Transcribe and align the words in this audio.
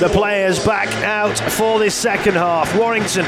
the 0.00 0.08
players 0.08 0.64
back 0.64 0.88
out 1.04 1.38
for 1.52 1.78
this 1.78 1.94
second 1.94 2.34
half. 2.34 2.76
Warrington 2.76 3.24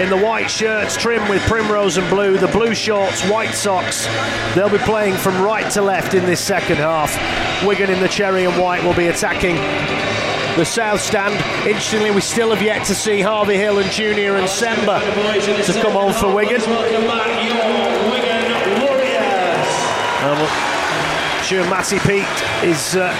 in 0.00 0.10
the 0.10 0.16
white 0.16 0.50
shirts, 0.50 0.96
trimmed 0.96 1.28
with 1.28 1.40
primrose 1.42 1.96
and 1.96 2.08
blue, 2.10 2.36
the 2.36 2.48
blue 2.48 2.74
shorts, 2.74 3.22
white 3.28 3.54
socks. 3.54 4.06
They'll 4.54 4.68
be 4.68 4.78
playing 4.78 5.14
from 5.14 5.40
right 5.42 5.70
to 5.72 5.82
left 5.82 6.14
in 6.14 6.24
this 6.24 6.40
second 6.40 6.76
half. 6.76 7.14
Wigan 7.64 7.90
in 7.90 8.00
the 8.00 8.08
cherry 8.08 8.44
and 8.44 8.60
white 8.60 8.82
will 8.82 8.94
be 8.94 9.06
attacking 9.06 9.56
the 10.56 10.64
south 10.64 11.00
stand. 11.00 11.34
Interestingly, 11.66 12.10
we 12.10 12.20
still 12.20 12.50
have 12.50 12.62
yet 12.62 12.84
to 12.86 12.94
see 12.94 13.20
Harvey 13.20 13.56
Hill 13.56 13.78
and 13.78 13.90
Junior 13.92 14.32
Nsemba 14.34 15.00
to 15.66 15.72
come 15.80 15.96
on 15.96 16.12
for 16.12 16.34
Wigan. 16.34 16.60
Um, 20.24 21.42
sure 21.44 21.64
Matty 21.70 22.00
Peet 22.00 22.26
is 22.68 22.96
uh, 22.96 23.14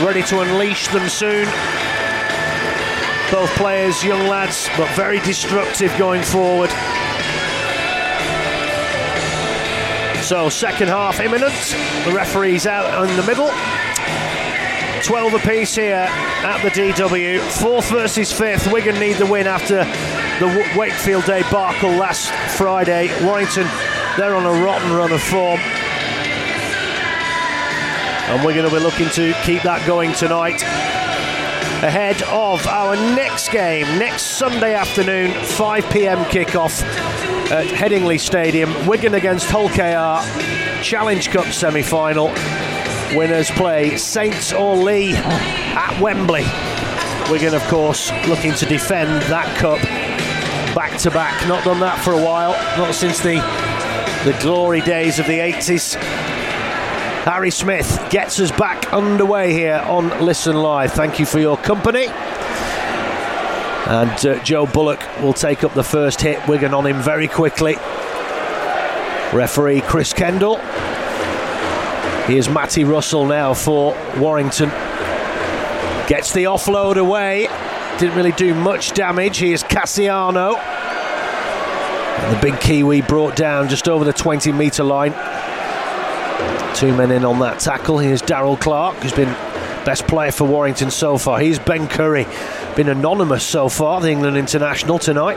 ready 0.00 0.22
to 0.22 0.40
unleash 0.40 0.88
them 0.88 1.08
soon. 1.08 1.44
Both 3.30 3.50
players, 3.56 4.02
young 4.04 4.26
lads, 4.26 4.68
but 4.76 4.88
very 4.94 5.20
destructive 5.20 5.96
going 5.98 6.22
forward. 6.22 6.70
So, 10.22 10.48
second 10.48 10.88
half 10.88 11.20
imminent. 11.20 11.54
The 12.04 12.12
referee's 12.12 12.66
out 12.66 13.08
in 13.08 13.16
the 13.16 13.22
middle. 13.24 13.50
12 15.02 15.34
apiece 15.34 15.74
here 15.74 16.06
at 16.08 16.62
the 16.62 16.70
DW. 16.70 17.40
Fourth 17.40 17.90
versus 17.90 18.32
fifth. 18.32 18.70
Wigan 18.72 18.98
need 18.98 19.14
the 19.14 19.26
win 19.26 19.46
after 19.46 19.84
the 20.38 20.74
Wakefield 20.76 21.24
Day 21.24 21.42
debacle 21.42 21.90
last 21.90 22.30
Friday. 22.56 23.08
Warrington, 23.24 23.66
they're 24.16 24.34
on 24.34 24.44
a 24.44 24.64
rotten 24.64 24.92
run 24.92 25.12
of 25.12 25.22
form. 25.22 25.60
And 28.28 28.44
we're 28.44 28.54
going 28.54 28.68
to 28.68 28.74
be 28.74 28.82
looking 28.82 29.08
to 29.10 29.32
keep 29.42 29.62
that 29.62 29.86
going 29.86 30.12
tonight. 30.12 30.62
Ahead 31.82 32.20
of 32.24 32.66
our 32.66 32.94
next 32.94 33.50
game, 33.50 33.86
next 33.98 34.22
Sunday 34.22 34.74
afternoon, 34.74 35.32
5 35.32 35.90
pm 35.90 36.24
kickoff 36.26 36.82
at 37.50 37.66
Headingley 37.68 38.20
Stadium. 38.20 38.86
Wigan 38.86 39.14
against 39.14 39.48
Hull 39.48 39.70
KR, 39.70 40.22
Challenge 40.82 41.30
Cup 41.30 41.46
semi 41.46 41.80
final. 41.80 42.26
Winners 43.16 43.50
play 43.52 43.96
Saints 43.96 44.52
or 44.52 44.76
Leigh 44.76 45.14
at 45.14 45.98
Wembley. 45.98 46.44
Wigan, 47.30 47.54
of 47.54 47.62
course, 47.68 48.10
looking 48.26 48.52
to 48.54 48.66
defend 48.66 49.22
that 49.30 49.46
cup 49.56 49.80
back 50.74 50.98
to 50.98 51.10
back. 51.10 51.48
Not 51.48 51.64
done 51.64 51.80
that 51.80 51.98
for 52.04 52.12
a 52.12 52.22
while, 52.22 52.52
not 52.76 52.94
since 52.94 53.20
the 53.20 53.36
the 54.24 54.36
glory 54.42 54.82
days 54.82 55.18
of 55.18 55.26
the 55.26 55.38
80s. 55.38 56.37
Harry 57.28 57.50
Smith 57.50 58.08
gets 58.08 58.40
us 58.40 58.50
back 58.52 58.90
underway 58.90 59.52
here 59.52 59.84
on 59.84 60.08
Listen 60.24 60.56
Live. 60.56 60.92
Thank 60.92 61.18
you 61.18 61.26
for 61.26 61.38
your 61.38 61.58
company. 61.58 62.06
And 63.86 64.26
uh, 64.26 64.42
Joe 64.42 64.64
Bullock 64.64 65.06
will 65.20 65.34
take 65.34 65.62
up 65.62 65.74
the 65.74 65.84
first 65.84 66.22
hit. 66.22 66.48
Wigan 66.48 66.72
on 66.72 66.86
him 66.86 67.02
very 67.02 67.28
quickly. 67.28 67.74
Referee 69.34 69.82
Chris 69.82 70.14
Kendall. 70.14 70.56
Here's 72.24 72.48
Matty 72.48 72.84
Russell 72.84 73.26
now 73.26 73.52
for 73.52 73.94
Warrington. 74.16 74.70
Gets 76.08 76.32
the 76.32 76.44
offload 76.44 76.96
away. 76.96 77.46
Didn't 77.98 78.16
really 78.16 78.32
do 78.32 78.54
much 78.54 78.92
damage. 78.92 79.36
Here's 79.36 79.62
Kasiano. 79.62 80.56
And 82.16 82.34
the 82.34 82.40
big 82.40 82.58
Kiwi 82.58 83.02
brought 83.02 83.36
down 83.36 83.68
just 83.68 83.86
over 83.86 84.06
the 84.06 84.14
20 84.14 84.50
metre 84.52 84.82
line. 84.82 85.12
Two 86.78 86.96
men 86.96 87.10
in 87.10 87.24
on 87.24 87.40
that 87.40 87.58
tackle. 87.58 87.98
Here's 87.98 88.22
Daryl 88.22 88.56
Clark, 88.56 88.98
who's 88.98 89.12
been 89.12 89.32
best 89.84 90.06
player 90.06 90.30
for 90.30 90.44
Warrington 90.44 90.92
so 90.92 91.18
far. 91.18 91.40
He's 91.40 91.58
Ben 91.58 91.88
Curry, 91.88 92.24
been 92.76 92.88
anonymous 92.88 93.42
so 93.42 93.68
far, 93.68 94.00
the 94.00 94.12
England 94.12 94.36
international 94.36 95.00
tonight. 95.00 95.36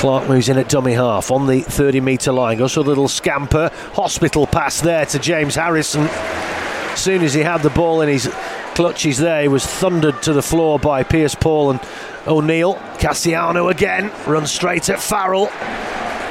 Clark 0.00 0.28
moves 0.28 0.48
in 0.48 0.58
at 0.58 0.68
dummy 0.68 0.94
half 0.94 1.30
on 1.30 1.46
the 1.46 1.60
30 1.60 2.00
metre 2.00 2.32
line. 2.32 2.58
Goes 2.58 2.74
for 2.74 2.80
a 2.80 2.82
little 2.82 3.06
scamper. 3.06 3.70
Hospital 3.92 4.44
pass 4.44 4.80
there 4.80 5.06
to 5.06 5.20
James 5.20 5.54
Harrison. 5.54 6.08
As 6.08 6.98
soon 6.98 7.22
as 7.22 7.32
he 7.32 7.42
had 7.42 7.62
the 7.62 7.70
ball 7.70 8.00
in 8.00 8.08
his 8.08 8.26
clutches 8.74 9.18
there, 9.18 9.42
he 9.42 9.46
was 9.46 9.64
thundered 9.64 10.20
to 10.22 10.32
the 10.32 10.42
floor 10.42 10.80
by 10.80 11.04
Pearce-Paul 11.04 11.70
and 11.70 11.80
O'Neill. 12.26 12.74
Kasiano 12.98 13.70
again 13.70 14.10
runs 14.26 14.50
straight 14.50 14.90
at 14.90 15.00
Farrell. 15.00 15.48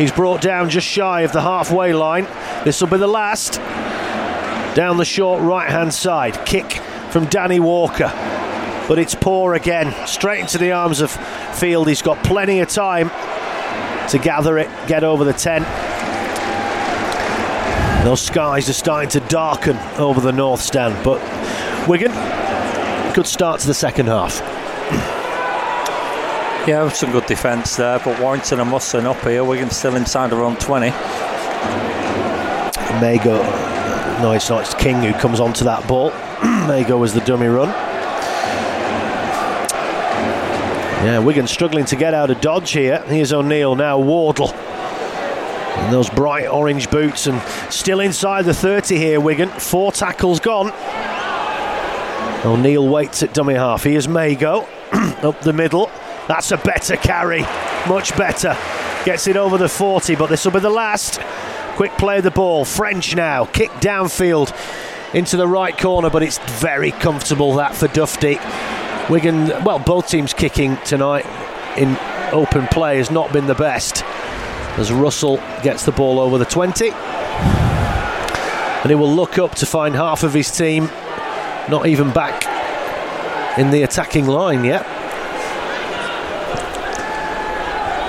He's 0.01 0.11
brought 0.11 0.41
down 0.41 0.71
just 0.71 0.87
shy 0.87 1.21
of 1.21 1.31
the 1.31 1.41
halfway 1.41 1.93
line. 1.93 2.23
This 2.65 2.81
will 2.81 2.87
be 2.87 2.97
the 2.97 3.05
last. 3.05 3.53
Down 4.75 4.97
the 4.97 5.05
short 5.05 5.43
right 5.43 5.69
hand 5.69 5.93
side. 5.93 6.43
Kick 6.43 6.73
from 7.11 7.25
Danny 7.25 7.59
Walker. 7.59 8.11
But 8.87 8.97
it's 8.97 9.13
poor 9.13 9.53
again. 9.53 9.93
Straight 10.07 10.39
into 10.39 10.57
the 10.57 10.71
arms 10.71 11.01
of 11.01 11.11
Field. 11.55 11.87
He's 11.87 12.01
got 12.01 12.23
plenty 12.23 12.61
of 12.61 12.69
time 12.69 13.09
to 14.09 14.17
gather 14.17 14.57
it, 14.57 14.69
get 14.87 15.03
over 15.03 15.23
the 15.23 15.33
10. 15.33 15.61
Those 18.03 18.21
skies 18.21 18.67
are 18.69 18.73
starting 18.73 19.09
to 19.11 19.19
darken 19.27 19.77
over 19.99 20.19
the 20.19 20.31
north 20.31 20.61
stand. 20.61 20.95
But 21.03 21.21
Wigan, 21.87 22.11
good 23.13 23.27
start 23.27 23.59
to 23.59 23.67
the 23.67 23.75
second 23.75 24.07
half. 24.07 24.41
Yeah, 26.67 26.87
some 26.89 27.11
good 27.11 27.25
defence 27.25 27.75
there, 27.75 27.97
but 27.99 28.21
Warrington 28.21 28.59
are 28.59 28.65
mussing 28.65 29.07
up 29.07 29.19
here. 29.21 29.43
Wigan 29.43 29.71
still 29.71 29.95
inside 29.95 30.31
around 30.31 30.59
20. 30.59 30.91
Mago, 33.01 33.41
no, 34.21 34.33
it's 34.33 34.47
not. 34.47 34.61
It's 34.61 34.75
King 34.75 35.01
who 35.01 35.11
comes 35.13 35.39
onto 35.39 35.63
that 35.63 35.87
ball. 35.87 36.11
Mago 36.67 36.99
was 36.99 37.15
the 37.15 37.21
dummy 37.21 37.47
run. 37.47 37.69
Yeah, 41.03 41.17
Wigan 41.17 41.47
struggling 41.47 41.85
to 41.85 41.95
get 41.95 42.13
out 42.13 42.29
of 42.29 42.41
dodge 42.41 42.69
here. 42.73 43.01
Here's 43.07 43.33
O'Neill 43.33 43.73
now. 43.73 43.97
Wardle. 43.97 44.53
And 44.53 45.91
those 45.91 46.11
bright 46.11 46.45
orange 46.45 46.91
boots 46.91 47.25
and 47.25 47.41
still 47.73 48.01
inside 48.01 48.45
the 48.45 48.53
30 48.53 48.97
here, 48.97 49.19
Wigan. 49.19 49.49
Four 49.49 49.91
tackles 49.91 50.39
gone. 50.39 50.71
O'Neill 52.45 52.87
waits 52.87 53.23
at 53.23 53.33
dummy 53.33 53.55
half. 53.55 53.83
Here's 53.83 54.07
Mago 54.07 54.67
up 55.23 55.41
the 55.41 55.53
middle. 55.53 55.89
That's 56.31 56.53
a 56.53 56.57
better 56.57 56.95
carry. 56.95 57.41
Much 57.89 58.15
better. 58.15 58.57
Gets 59.03 59.27
it 59.27 59.35
over 59.35 59.57
the 59.57 59.67
40, 59.67 60.15
but 60.15 60.29
this 60.29 60.45
will 60.45 60.53
be 60.53 60.61
the 60.61 60.69
last. 60.69 61.19
Quick 61.75 61.91
play 61.97 62.19
of 62.19 62.23
the 62.23 62.31
ball. 62.31 62.63
French 62.63 63.17
now. 63.17 63.43
Kick 63.43 63.69
downfield 63.81 64.55
into 65.13 65.35
the 65.35 65.45
right 65.45 65.77
corner, 65.77 66.09
but 66.09 66.23
it's 66.23 66.37
very 66.61 66.91
comfortable 66.91 67.55
that 67.55 67.75
for 67.75 67.89
Dufty. 67.89 68.39
Wigan, 69.09 69.47
well, 69.65 69.77
both 69.77 70.07
teams 70.07 70.33
kicking 70.33 70.77
tonight 70.85 71.25
in 71.77 71.97
open 72.31 72.65
play 72.67 72.95
has 72.95 73.11
not 73.11 73.33
been 73.33 73.47
the 73.47 73.53
best. 73.53 74.05
As 74.77 74.89
Russell 74.89 75.35
gets 75.63 75.83
the 75.83 75.91
ball 75.91 76.17
over 76.17 76.37
the 76.37 76.45
20. 76.45 76.91
And 76.91 78.89
he 78.89 78.95
will 78.95 79.13
look 79.13 79.37
up 79.37 79.55
to 79.55 79.65
find 79.65 79.95
half 79.95 80.23
of 80.23 80.33
his 80.33 80.49
team 80.49 80.85
not 81.67 81.87
even 81.87 82.09
back 82.13 82.45
in 83.59 83.69
the 83.69 83.83
attacking 83.83 84.27
line 84.27 84.63
yet. 84.63 85.00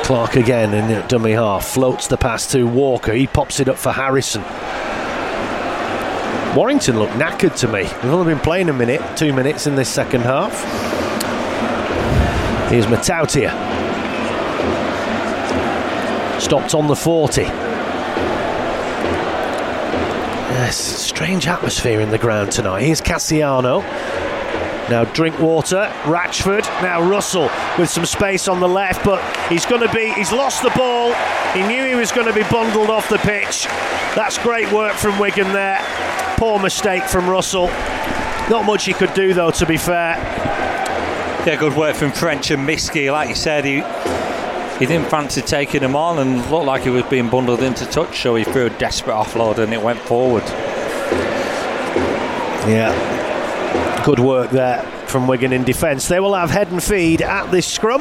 Clark 0.03 0.37
again 0.37 0.75
in 0.75 0.89
the 0.89 1.07
dummy 1.09 1.33
half, 1.33 1.67
floats 1.67 2.07
the 2.09 2.17
pass 2.17 2.51
to 2.53 2.67
Walker. 2.67 3.13
He 3.13 3.27
pops 3.27 3.61
it 3.61 3.69
up 3.69 3.77
for 3.77 3.93
Harrison. 3.93 4.43
Warrington 6.57 6.99
looked 6.99 7.15
knackered 7.15 7.57
to 7.61 7.69
me. 7.69 7.85
They've 7.85 8.05
only 8.07 8.35
been 8.35 8.43
playing 8.43 8.69
a 8.69 8.73
minute, 8.73 9.01
two 9.17 9.33
minutes 9.33 9.67
in 9.67 9.75
this 9.75 9.89
second 9.89 10.23
half. 10.23 10.53
Here's 12.71 12.87
Matautia. 12.89 13.51
Stopped 16.41 16.75
on 16.75 16.89
the 16.89 16.97
40. 16.97 17.43
Yes, 20.53 20.77
strange 20.77 21.47
atmosphere 21.47 22.01
in 22.01 22.11
the 22.11 22.19
ground 22.19 22.53
tonight. 22.53 22.83
Here's 22.83 23.01
Kasiano. 23.01 23.83
Now 24.93 25.05
Drinkwater, 25.05 25.91
Ratchford, 26.05 26.65
now 26.83 27.01
Russell 27.01 27.49
with 27.79 27.89
some 27.89 28.05
space 28.05 28.47
on 28.47 28.61
the 28.61 28.69
left, 28.69 29.03
but 29.07 29.23
he's 29.49 29.65
going 29.65 29.81
to 29.81 29.91
be, 29.91 30.13
he's 30.13 30.33
lost 30.33 30.63
the 30.63 30.69
ball. 30.77 31.15
He 31.55 31.63
knew 31.67 31.87
he 31.87 31.95
was 31.95 32.13
going 32.13 32.27
to 32.27 32.33
be 32.35 32.43
bundled 32.51 32.91
off 32.91 33.09
the 33.09 33.17
pitch. 33.17 33.65
That's 34.15 34.37
great 34.37 34.71
work 34.71 34.93
from 34.93 35.19
Wigan 35.19 35.51
there. 35.55 35.81
Poor 36.37 36.59
mistake 36.59 37.05
from 37.05 37.27
Russell. 37.27 37.69
Not 38.51 38.67
much 38.67 38.85
he 38.85 38.93
could 38.93 39.15
do 39.15 39.33
though, 39.33 39.51
to 39.53 39.65
be 39.65 39.79
fair. 39.79 40.17
Yeah, 41.47 41.57
good 41.59 41.75
work 41.75 41.97
from 41.97 42.13
French 42.13 42.51
and 42.51 42.69
Miski. 42.69 43.11
Like 43.11 43.31
you 43.31 43.35
said, 43.35 43.65
he 43.65 43.77
he 44.79 44.85
didn't 44.85 45.09
fancy 45.09 45.41
taking 45.41 45.81
him 45.81 45.97
on 45.97 46.19
and 46.19 46.51
looked 46.51 46.67
like 46.67 46.83
he 46.83 46.91
was 46.91 47.05
being 47.05 47.31
bundled 47.31 47.63
into 47.63 47.87
touch, 47.87 48.21
so 48.21 48.35
he 48.35 48.45
threw 48.45 48.67
a 48.67 48.71
desperate 48.79 49.15
offload 49.15 49.57
and 49.57 49.73
it 49.73 49.81
went 49.81 50.01
forward. 50.01 50.43
Yeah, 52.69 52.93
good 54.05 54.19
work 54.19 54.51
there 54.51 54.83
from 55.07 55.27
Wigan 55.29 55.53
in 55.53 55.65
defence. 55.65 56.09
They 56.09 56.21
will 56.21 56.35
have 56.35 56.51
head 56.51 56.69
and 56.73 56.83
feed 56.83 57.23
at 57.23 57.51
this 57.51 57.67
scrum. 57.67 58.01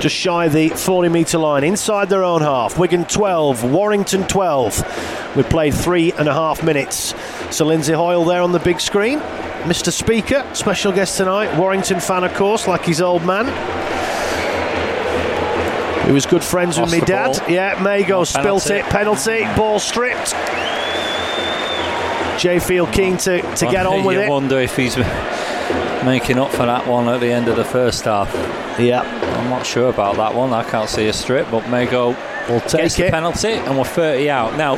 Just 0.00 0.14
shy 0.14 0.46
of 0.46 0.52
the 0.52 0.68
40 0.70 1.08
metre 1.08 1.38
line 1.38 1.64
inside 1.64 2.08
their 2.08 2.22
own 2.24 2.40
half. 2.40 2.78
Wigan 2.78 3.04
12, 3.04 3.70
Warrington 3.70 4.24
12. 4.28 5.34
We've 5.36 5.48
played 5.48 5.74
three 5.74 6.12
and 6.12 6.28
a 6.28 6.32
half 6.32 6.62
minutes. 6.62 7.14
So 7.50 7.64
Lindsay 7.66 7.92
Hoyle 7.92 8.24
there 8.24 8.42
on 8.42 8.52
the 8.52 8.60
big 8.60 8.80
screen. 8.80 9.18
Mr. 9.64 9.92
Speaker, 9.92 10.48
special 10.54 10.92
guest 10.92 11.16
tonight. 11.16 11.56
Warrington 11.58 12.00
fan, 12.00 12.22
of 12.24 12.32
course, 12.34 12.66
like 12.68 12.84
his 12.84 13.00
old 13.00 13.24
man. 13.26 13.46
He 16.06 16.12
was 16.12 16.24
good 16.24 16.42
friends 16.44 16.78
Lost 16.78 16.92
with 16.92 17.00
me 17.02 17.06
dad. 17.06 17.38
ball. 17.38 17.50
Yeah, 17.50 17.78
Mago 17.82 18.18
No, 18.20 18.24
spilt 18.24 18.64
penalty. 18.64 18.74
it. 18.74 18.84
Penalty. 18.86 19.44
Ball 19.56 19.78
stripped. 19.78 20.32
Jai 22.38 22.58
Field 22.58 22.92
keen 22.92 23.16
to, 23.18 23.42
to 23.56 23.66
get 23.66 23.86
on 23.86 24.04
with 24.04 24.16
you 24.16 24.22
it. 24.22 24.30
wonder 24.30 24.58
if 24.58 24.76
he's 24.76 24.96
making 26.04 26.38
up 26.38 26.50
for 26.50 26.66
that 26.66 26.86
one 26.86 27.08
at 27.08 27.20
the 27.20 27.30
end 27.30 27.48
of 27.48 27.56
the 27.56 27.64
first 27.64 28.04
half. 28.04 28.32
Yeah, 28.78 29.00
I'm 29.02 29.50
not 29.50 29.66
sure 29.66 29.88
about 29.90 30.16
that 30.16 30.34
one. 30.34 30.52
I 30.52 30.62
can't 30.62 30.88
see 30.88 31.08
a 31.08 31.12
strip, 31.12 31.50
but 31.50 31.68
Mago 31.68 32.16
we'll 32.48 32.60
take 32.60 32.92
the 32.94 33.10
penalty, 33.10 33.48
and 33.52 33.76
we're 33.76 33.84
30 33.84 34.30
out. 34.30 34.56
Now, 34.56 34.74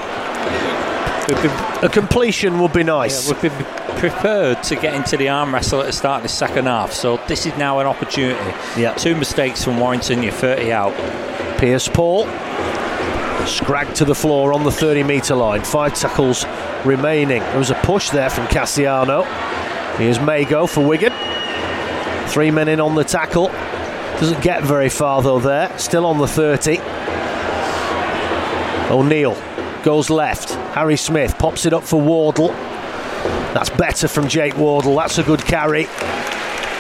A 1.83 1.89
completion 1.89 2.59
would 2.61 2.73
be 2.73 2.83
nice. 2.83 3.29
we've 3.31 3.41
been 3.43 3.65
prepared 3.99 4.63
to 4.65 4.75
get 4.75 4.95
into 4.95 5.17
the 5.17 5.29
arm 5.29 5.53
wrestle 5.55 5.81
at 5.81 5.87
the 5.87 5.93
start 5.93 6.17
of 6.19 6.23
the 6.25 6.29
second 6.29 6.67
half, 6.67 6.93
so 6.93 7.19
this 7.29 7.47
is 7.47 7.57
now 7.57 7.79
an 7.79 7.87
opportunity. 7.87 8.41
Yeah. 8.81 8.95
Two 8.95 9.15
mistakes 9.15 9.63
from 9.63 9.79
Warrington, 9.79 10.23
you're 10.23 10.33
30 10.33 10.73
out. 10.73 10.95
Pearce-Paul 11.59 12.25
scragged 13.47 13.97
to 13.97 14.05
the 14.05 14.15
floor 14.15 14.53
on 14.53 14.65
the 14.65 14.71
30 14.71 15.03
metre 15.03 15.35
line. 15.35 15.63
Five 15.63 15.95
tackles 15.95 16.45
remaining. 16.85 17.41
There 17.41 17.59
was 17.59 17.71
a 17.71 17.75
push 17.75 18.11
there 18.11 18.31
from 18.31 18.47
Kasiano. 18.47 19.25
Here's 19.97 20.21
Mago 20.21 20.67
for 20.67 20.87
Wigan. 20.87 21.13
Three 22.29 22.51
men 22.51 22.69
in 22.69 22.81
on 22.81 22.95
the 22.95 23.05
tackle. 23.05 23.49
Doesn't 24.19 24.43
get 24.43 24.63
very 24.63 24.89
far 24.89 25.23
though 25.23 25.41
there. 25.41 25.77
Still 25.79 26.07
on 26.07 26.19
the 26.19 26.29
30. 26.29 26.79
O'Neill 28.93 29.37
goes 29.83 30.11
left. 30.11 30.51
Harry 30.75 30.97
Smith 30.97 31.39
pops 31.39 31.67
it 31.67 31.73
up 31.73 31.83
for 31.83 32.01
Wardle. 32.01 32.49
That's 33.55 33.71
better 33.71 34.09
from 34.09 34.29
Jake 34.29 34.57
Wardle. 34.57 34.97
That's 34.97 35.19
a 35.19 35.23
good 35.23 35.41
carry. 35.45 35.87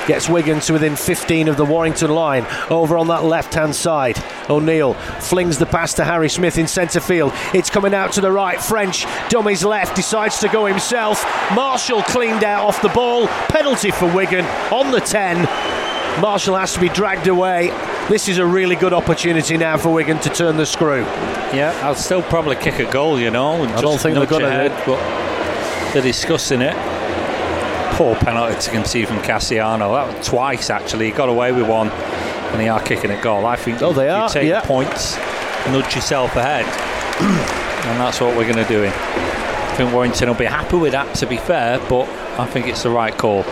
Gets 0.06 0.28
Wigan 0.28 0.60
to 0.60 0.72
within 0.72 0.96
15 0.96 1.48
of 1.48 1.56
the 1.56 1.64
Warrington 1.64 2.10
line. 2.10 2.46
Over 2.70 2.96
on 2.98 3.08
that 3.08 3.24
left 3.24 3.54
hand 3.54 3.74
side. 3.74 4.22
O'Neill 4.48 4.94
flings 4.94 5.58
the 5.58 5.66
pass 5.66 5.94
to 5.94 6.04
Harry 6.04 6.28
Smith 6.28 6.58
in 6.58 6.66
centre 6.66 7.00
field. 7.00 7.32
It's 7.54 7.70
coming 7.70 7.94
out 7.94 8.12
to 8.12 8.20
the 8.20 8.32
right. 8.32 8.60
French 8.60 9.06
dummies 9.28 9.64
left, 9.64 9.96
decides 9.96 10.38
to 10.40 10.48
go 10.48 10.66
himself. 10.66 11.24
Marshall 11.54 12.02
cleaned 12.02 12.44
out 12.44 12.66
off 12.66 12.82
the 12.82 12.88
ball. 12.88 13.26
Penalty 13.48 13.90
for 13.90 14.12
Wigan 14.14 14.44
on 14.72 14.90
the 14.90 15.00
10. 15.00 15.42
Marshall 16.20 16.56
has 16.56 16.74
to 16.74 16.80
be 16.80 16.88
dragged 16.88 17.28
away. 17.28 17.68
This 18.08 18.28
is 18.28 18.38
a 18.38 18.46
really 18.46 18.74
good 18.74 18.92
opportunity 18.92 19.56
now 19.56 19.76
for 19.76 19.90
Wigan 19.90 20.18
to 20.20 20.28
turn 20.28 20.56
the 20.56 20.66
screw. 20.66 21.02
Yeah, 21.54 21.78
I'll 21.82 21.94
still 21.94 22.22
probably 22.22 22.56
kick 22.56 22.80
a 22.80 22.90
goal, 22.90 23.20
you 23.20 23.30
know. 23.30 23.62
And 23.62 23.72
I 23.72 23.80
don't 23.80 24.00
think 24.00 24.14
they're 24.14 24.24
nudge 24.24 24.30
gonna 24.30 24.46
ahead, 24.46 24.72
but 24.84 24.98
they're 25.92 26.02
discussing 26.02 26.60
it. 26.62 26.74
Poor 28.00 28.14
penalty 28.16 28.58
to 28.58 28.70
concede 28.70 29.08
from 29.08 29.18
Kasiano. 29.18 29.92
That 29.94 30.16
was 30.16 30.26
twice 30.26 30.70
actually. 30.70 31.04
He 31.06 31.10
got 31.12 31.28
away 31.28 31.52
with 31.52 31.68
one, 31.68 31.90
and 31.90 32.58
they 32.58 32.66
are 32.70 32.80
kicking 32.82 33.10
a 33.10 33.20
goal. 33.22 33.44
I 33.44 33.56
think 33.56 33.82
Oh, 33.82 33.92
they 33.92 34.06
you 34.06 34.10
are, 34.12 34.28
take 34.30 34.48
yeah. 34.48 34.62
points, 34.62 35.16
nudge 35.66 35.94
yourself 35.94 36.34
ahead, 36.34 36.64
and 37.20 38.00
that's 38.00 38.18
what 38.18 38.34
we're 38.34 38.50
going 38.50 38.64
to 38.64 38.68
do. 38.72 38.86
I 38.86 39.74
think 39.76 39.92
Warrington 39.92 40.28
will 40.28 40.34
be 40.34 40.46
happy 40.46 40.78
with 40.78 40.92
that. 40.92 41.14
To 41.16 41.26
be 41.26 41.36
fair, 41.36 41.78
but 41.90 42.08
I 42.40 42.46
think 42.46 42.68
it's 42.68 42.82
the 42.84 42.88
right 42.90 43.14
call. 43.16 43.44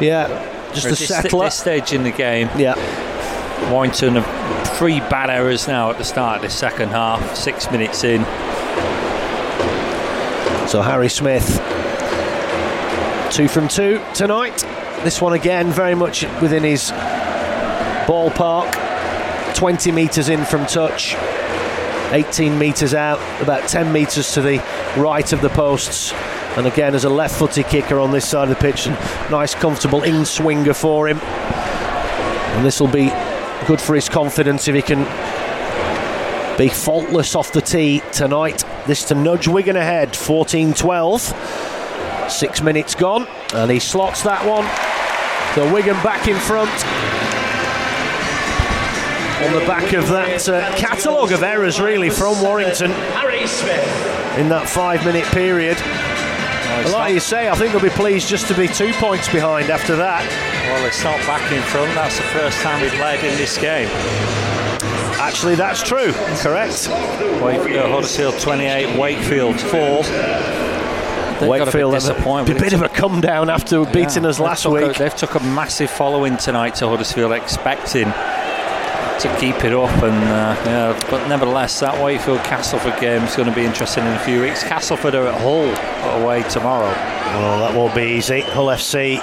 Yeah, 0.00 0.26
just 0.74 0.86
At 0.86 0.92
a 0.92 0.96
this, 0.96 1.06
settler. 1.08 1.44
this 1.44 1.54
stage 1.54 1.92
in 1.92 2.02
the 2.02 2.10
game, 2.10 2.48
Yeah, 2.56 2.74
Warrington 3.70 4.16
have 4.16 4.68
three 4.76 4.98
bad 4.98 5.30
errors 5.30 5.68
now 5.68 5.90
at 5.92 5.98
the 5.98 6.04
start 6.04 6.38
of 6.38 6.42
the 6.42 6.50
second 6.50 6.88
half. 6.88 7.36
Six 7.36 7.70
minutes 7.70 8.02
in. 8.02 8.24
So 10.68 10.82
Harry 10.82 11.08
Smith, 11.08 11.48
two 13.30 13.48
from 13.48 13.68
two 13.68 14.00
tonight. 14.14 14.56
This 15.04 15.20
one 15.20 15.32
again, 15.32 15.70
very 15.70 15.94
much 15.94 16.24
within 16.40 16.62
his 16.62 16.90
ballpark. 18.06 18.72
20 19.54 19.90
metres 19.90 20.28
in 20.28 20.44
from 20.44 20.66
touch, 20.66 21.14
18 22.12 22.58
metres 22.58 22.92
out, 22.92 23.18
about 23.42 23.66
10 23.68 23.90
metres 23.90 24.34
to 24.34 24.42
the 24.42 24.58
right 24.98 25.32
of 25.32 25.40
the 25.40 25.48
posts. 25.48 26.12
And 26.56 26.66
again, 26.66 26.94
as 26.94 27.04
a 27.04 27.08
left 27.08 27.36
footed 27.38 27.66
kicker 27.66 27.98
on 27.98 28.10
this 28.10 28.28
side 28.28 28.50
of 28.50 28.54
the 28.54 28.60
pitch, 28.60 28.86
nice, 29.30 29.54
comfortable 29.54 30.02
in 30.02 30.24
swinger 30.24 30.74
for 30.74 31.08
him. 31.08 31.18
And 31.18 32.64
this 32.64 32.80
will 32.80 32.88
be 32.88 33.10
good 33.66 33.80
for 33.80 33.94
his 33.94 34.08
confidence 34.08 34.68
if 34.68 34.74
he 34.74 34.82
can 34.82 35.04
be 36.58 36.68
faultless 36.68 37.34
off 37.34 37.52
the 37.52 37.60
tee 37.60 38.02
tonight. 38.12 38.64
This 38.86 39.04
to 39.04 39.14
nudge 39.14 39.48
Wigan 39.48 39.76
ahead, 39.76 40.14
14 40.14 40.74
12. 40.74 41.75
Six 42.28 42.60
minutes 42.60 42.94
gone, 42.94 43.26
and 43.54 43.70
he 43.70 43.78
slots 43.78 44.22
that 44.22 44.44
one. 44.44 44.64
So 45.54 45.72
Wigan 45.72 45.96
back 46.02 46.28
in 46.28 46.36
front. 46.36 46.70
On 49.46 49.52
the 49.52 49.66
back 49.66 49.92
of 49.92 50.08
that 50.08 50.48
uh, 50.48 50.74
catalogue 50.76 51.30
of 51.30 51.42
errors, 51.42 51.78
really, 51.80 52.08
from 52.10 52.40
Warrington 52.42 52.90
in 54.40 54.48
that 54.48 54.66
five 54.68 55.04
minute 55.04 55.24
period. 55.26 55.76
Well, 55.78 56.92
Like 56.92 57.14
you 57.14 57.20
say, 57.20 57.48
I 57.48 57.54
think 57.54 57.72
they'll 57.72 57.80
be 57.82 57.90
pleased 57.90 58.28
just 58.28 58.48
to 58.48 58.54
be 58.56 58.66
two 58.66 58.92
points 58.94 59.28
behind 59.30 59.70
after 59.70 59.94
that. 59.96 60.24
Well, 60.68 60.84
it's 60.86 61.02
not 61.04 61.18
back 61.26 61.50
in 61.52 61.62
front. 61.62 61.94
That's 61.94 62.16
the 62.16 62.24
first 62.24 62.60
time 62.60 62.80
we've 62.82 62.92
led 62.98 63.24
in 63.24 63.36
this 63.38 63.56
game. 63.56 63.88
Actually, 65.20 65.54
that's 65.54 65.82
true. 65.82 66.12
Correct. 66.42 66.88
Uh, 66.88 67.88
Huddersfield 67.88 68.38
28, 68.40 68.98
Wakefield 68.98 69.60
4. 69.60 70.02
They've 71.40 71.48
Wakefield 71.48 71.92
got 71.92 72.00
to 72.02 72.08
be 72.08 72.14
had 72.14 72.14
a 72.14 72.14
disappointed. 72.14 72.58
bit 72.58 72.72
of 72.72 72.82
a 72.82 72.88
come 72.88 73.20
down 73.20 73.50
after 73.50 73.84
beating 73.86 74.24
us 74.26 74.38
last 74.40 74.62
took 74.62 74.72
a- 74.80 74.86
week. 74.88 74.96
they've 74.96 75.14
took 75.16 75.34
a 75.34 75.40
massive 75.40 75.90
following 75.90 76.36
tonight 76.36 76.74
to 76.76 76.88
Huddersfield, 76.88 77.32
expecting 77.32 78.04
to 79.20 79.36
keep 79.40 79.64
it 79.64 79.72
up. 79.72 79.90
And 80.02 80.14
uh, 80.24 80.56
yeah, 80.66 81.06
but 81.10 81.26
nevertheless, 81.28 81.80
that 81.80 82.02
Wakefield 82.02 82.40
Castleford 82.40 82.98
game 83.00 83.22
is 83.22 83.34
going 83.36 83.48
to 83.48 83.54
be 83.54 83.64
interesting 83.64 84.04
in 84.04 84.12
a 84.12 84.18
few 84.20 84.42
weeks. 84.42 84.62
Castleford 84.62 85.14
are 85.14 85.26
at 85.28 85.40
Hull 85.40 86.22
away 86.22 86.42
tomorrow. 86.50 86.88
Well, 86.90 87.58
that 87.60 87.74
won't 87.76 87.94
be 87.94 88.02
easy. 88.16 88.40
Hull 88.42 88.66
FC 88.66 89.18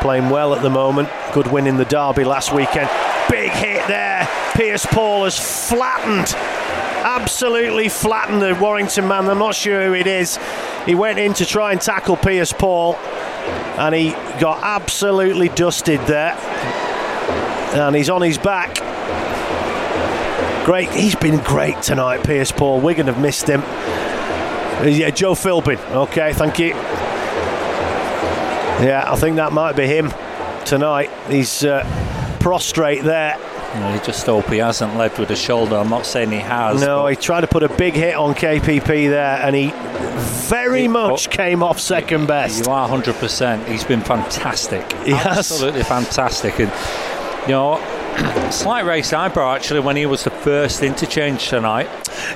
playing 0.00 0.30
well 0.30 0.54
at 0.54 0.62
the 0.62 0.70
moment. 0.70 1.08
Good 1.32 1.48
win 1.48 1.66
in 1.66 1.76
the 1.76 1.84
derby 1.84 2.24
last 2.24 2.52
weekend. 2.52 2.88
Big 3.30 3.50
hit 3.52 3.86
there. 3.88 4.28
Pearce-Paul 4.54 5.24
has 5.24 5.38
flattened, 5.68 6.34
absolutely 7.04 7.88
flattened 7.88 8.42
the 8.42 8.54
Warrington 8.60 9.06
man. 9.06 9.28
I'm 9.28 9.38
not 9.38 9.54
sure 9.54 9.86
who 9.86 9.94
it 9.94 10.06
is. 10.06 10.38
He 10.88 10.94
went 10.94 11.18
in 11.18 11.34
to 11.34 11.44
try 11.44 11.72
and 11.72 11.80
tackle 11.80 12.16
Pearce-Paul, 12.16 12.94
and 12.96 13.94
he 13.94 14.12
got 14.40 14.62
absolutely 14.62 15.50
dusted 15.50 16.00
there. 16.06 16.32
And 17.74 17.94
he's 17.94 18.08
on 18.08 18.22
his 18.22 18.38
back. 18.38 18.76
Great. 20.64 20.88
He's 20.90 21.14
been 21.14 21.40
great 21.44 21.82
tonight, 21.82 22.24
Pearce-Paul. 22.24 22.80
Wigan 22.80 23.06
have 23.06 23.20
missed 23.20 23.46
him. 23.46 23.60
Yeah, 24.82 25.10
Joe 25.10 25.34
Philbin. 25.34 25.78
Okay, 25.90 26.32
thank 26.32 26.58
you. 26.58 26.68
Yeah, 28.78 29.04
I 29.06 29.16
think 29.16 29.36
that 29.36 29.52
might 29.52 29.76
be 29.76 29.86
him 29.86 30.10
tonight. 30.64 31.10
He's 31.28 31.64
uh, 31.64 31.84
prostrate 32.40 33.04
there. 33.04 33.36
You 33.74 33.80
know, 33.80 33.94
you 33.94 34.00
just 34.00 34.24
hope 34.24 34.46
he 34.46 34.58
hasn't 34.58 34.96
led 34.96 35.16
with 35.18 35.30
a 35.30 35.36
shoulder. 35.36 35.76
I'm 35.76 35.90
not 35.90 36.06
saying 36.06 36.30
he 36.30 36.38
has. 36.38 36.80
No, 36.80 37.06
he 37.06 37.16
tried 37.16 37.42
to 37.42 37.46
put 37.46 37.62
a 37.62 37.68
big 37.68 37.94
hit 37.94 38.14
on 38.14 38.34
KPP 38.34 39.08
there, 39.10 39.36
and 39.42 39.54
he 39.54 39.72
very 40.48 40.82
He- 40.82 40.88
much 40.88 41.28
came 41.30 41.62
off 41.62 41.78
second 41.78 42.26
best. 42.26 42.64
You 42.66 42.72
are 42.72 42.88
100%. 42.88 43.66
He's 43.66 43.84
been 43.84 44.00
fantastic. 44.00 44.90
He 45.04 45.12
has. 45.12 45.38
Absolutely 45.38 45.82
fantastic. 45.82 46.58
And, 46.60 46.72
you 47.46 47.52
know, 47.52 47.78
slight 48.50 48.84
raised 48.86 49.12
eyebrow 49.14 49.54
actually 49.54 49.80
when 49.80 49.96
he 49.96 50.06
was 50.06 50.24
the 50.24 50.30
first 50.30 50.82
interchange 50.82 51.48
tonight. 51.48 51.88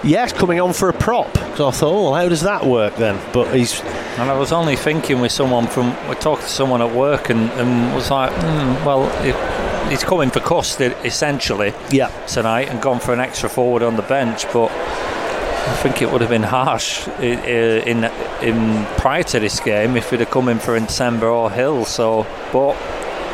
Yes, 0.04 0.32
coming 0.32 0.60
on 0.60 0.72
for 0.74 0.88
a 0.90 0.92
prop. 0.92 1.34
So 1.56 1.68
I 1.68 1.70
thought, 1.70 1.82
oh, 2.10 2.12
how 2.14 2.28
does 2.28 2.42
that 2.42 2.64
work 2.64 2.96
then? 2.96 3.18
But 3.32 3.52
he's 3.54 3.80
And 4.18 4.30
I 4.30 4.38
was 4.38 4.52
only 4.52 4.76
thinking 4.76 5.20
with 5.20 5.32
someone 5.32 5.66
from, 5.66 5.88
we 6.08 6.14
talked 6.16 6.42
to 6.42 6.48
someone 6.48 6.82
at 6.82 6.94
work 6.94 7.30
and, 7.30 7.50
and 7.52 7.94
was 7.94 8.10
like, 8.10 8.30
hmm, 8.32 8.84
well, 8.86 9.04
it, 9.24 9.34
he's 9.90 10.04
coming 10.04 10.30
for 10.30 10.40
cost 10.40 10.80
essentially 10.80 11.72
yeah, 11.90 12.08
tonight 12.26 12.68
and 12.68 12.80
gone 12.80 13.00
for 13.00 13.12
an 13.12 13.20
extra 13.20 13.48
forward 13.48 13.82
on 13.82 13.96
the 13.96 14.02
bench. 14.02 14.44
But 14.52 14.70
I 14.70 15.76
think 15.82 16.02
it 16.02 16.10
would 16.10 16.20
have 16.20 16.30
been 16.30 16.42
harsh 16.42 17.06
i- 17.08 17.12
i- 17.22 17.82
in 17.86 18.04
in 18.42 18.84
prior 18.96 19.22
to 19.24 19.40
this 19.40 19.60
game 19.60 19.96
if 19.96 20.10
he'd 20.10 20.20
have 20.20 20.30
come 20.30 20.48
in 20.48 20.58
for 20.58 20.78
Nsemba 20.78 21.22
or 21.32 21.50
Hill. 21.50 21.84
So, 21.84 22.26
but 22.52 22.74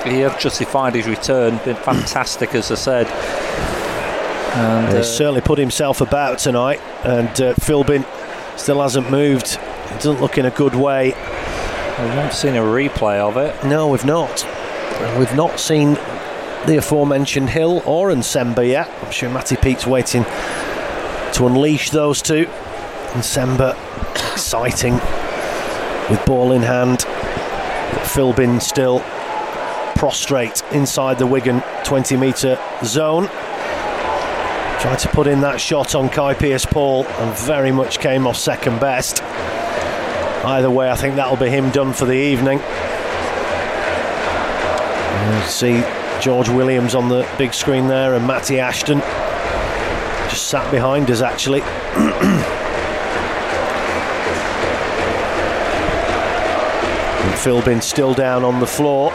he 0.05 0.21
has 0.21 0.41
justified 0.43 0.95
his 0.95 1.07
return. 1.07 1.59
Been 1.65 1.77
fantastic, 1.77 2.55
as 2.55 2.71
I 2.71 2.75
said. 2.77 3.07
And 4.55 4.89
uh, 4.89 4.97
he's 4.99 5.07
certainly 5.09 5.41
put 5.41 5.59
himself 5.59 6.01
about 6.01 6.39
tonight, 6.39 6.81
and 7.05 7.29
uh, 7.41 7.55
Philbin 7.55 8.05
still 8.59 8.81
hasn't 8.83 9.11
moved. 9.11 9.59
It 9.91 9.95
doesn't 10.03 10.21
look 10.21 10.37
in 10.39 10.47
a 10.47 10.51
good 10.51 10.75
way. 10.75 11.09
We 11.09 12.09
haven't 12.09 12.33
seen 12.33 12.57
a 12.57 12.63
replay 12.63 13.19
of 13.19 13.37
it. 13.37 13.55
No, 13.65 13.89
we've 13.89 14.05
not. 14.05 14.47
We've 15.19 15.35
not 15.35 15.61
seen 15.61 15.97
the 16.67 16.77
aforementioned 16.79 17.51
Hill 17.51 17.83
or 17.87 18.11
Nsemba 18.11 18.67
yet. 18.67 18.91
I'm 19.03 19.11
sure 19.11 19.31
Matty 19.31 19.57
Peet's 19.57 19.87
waiting 19.87 20.25
to 20.25 21.47
unleash 21.47 21.91
those 21.91 22.21
two. 22.23 22.47
Nsemba, 23.13 23.77
exciting, 24.33 24.95
with 26.11 26.23
ball 26.27 26.53
in 26.53 26.63
hand. 26.63 27.01
Philbin 28.05 28.61
still 28.61 29.01
prostrate 29.97 30.63
inside 30.73 31.19
the 31.19 31.27
Wigan 31.27 31.63
20 31.85 32.17
metre 32.17 32.59
zone. 32.85 33.27
Tried 34.81 34.99
to 35.01 35.09
put 35.09 35.27
in 35.27 35.41
that 35.41 35.61
shot 35.61 35.95
on 35.95 36.09
Kai 36.09 36.35
Pearce-Paul 36.35 37.05
and 37.05 37.37
very 37.39 37.73
much 37.73 37.99
came 37.99 38.27
off 38.27 38.37
second 38.37 38.81
best. 38.81 39.23
Either 40.45 40.71
way, 40.71 40.89
I 40.89 40.95
think 40.95 41.17
that'll 41.17 41.37
be 41.37 41.49
him 41.49 41.71
done 41.71 41.93
for 41.93 42.05
the 42.05 42.13
evening. 42.13 42.61
See 45.47 45.83
George 46.21 46.49
Williams 46.49 46.95
on 46.95 47.09
the 47.09 47.29
big 47.39 47.55
screen 47.55 47.87
there 47.87 48.15
and 48.15 48.27
Matty 48.27 48.59
Ashton 48.59 49.01
just 50.29 50.49
sat 50.49 50.71
behind 50.71 51.11
us 51.11 51.23
actually. 51.23 51.61
and 57.23 57.35
Philbin 57.35 57.83
still 57.83 58.15
down 58.15 58.45
on 58.45 58.61
the 58.61 58.67
floor. 58.67 59.11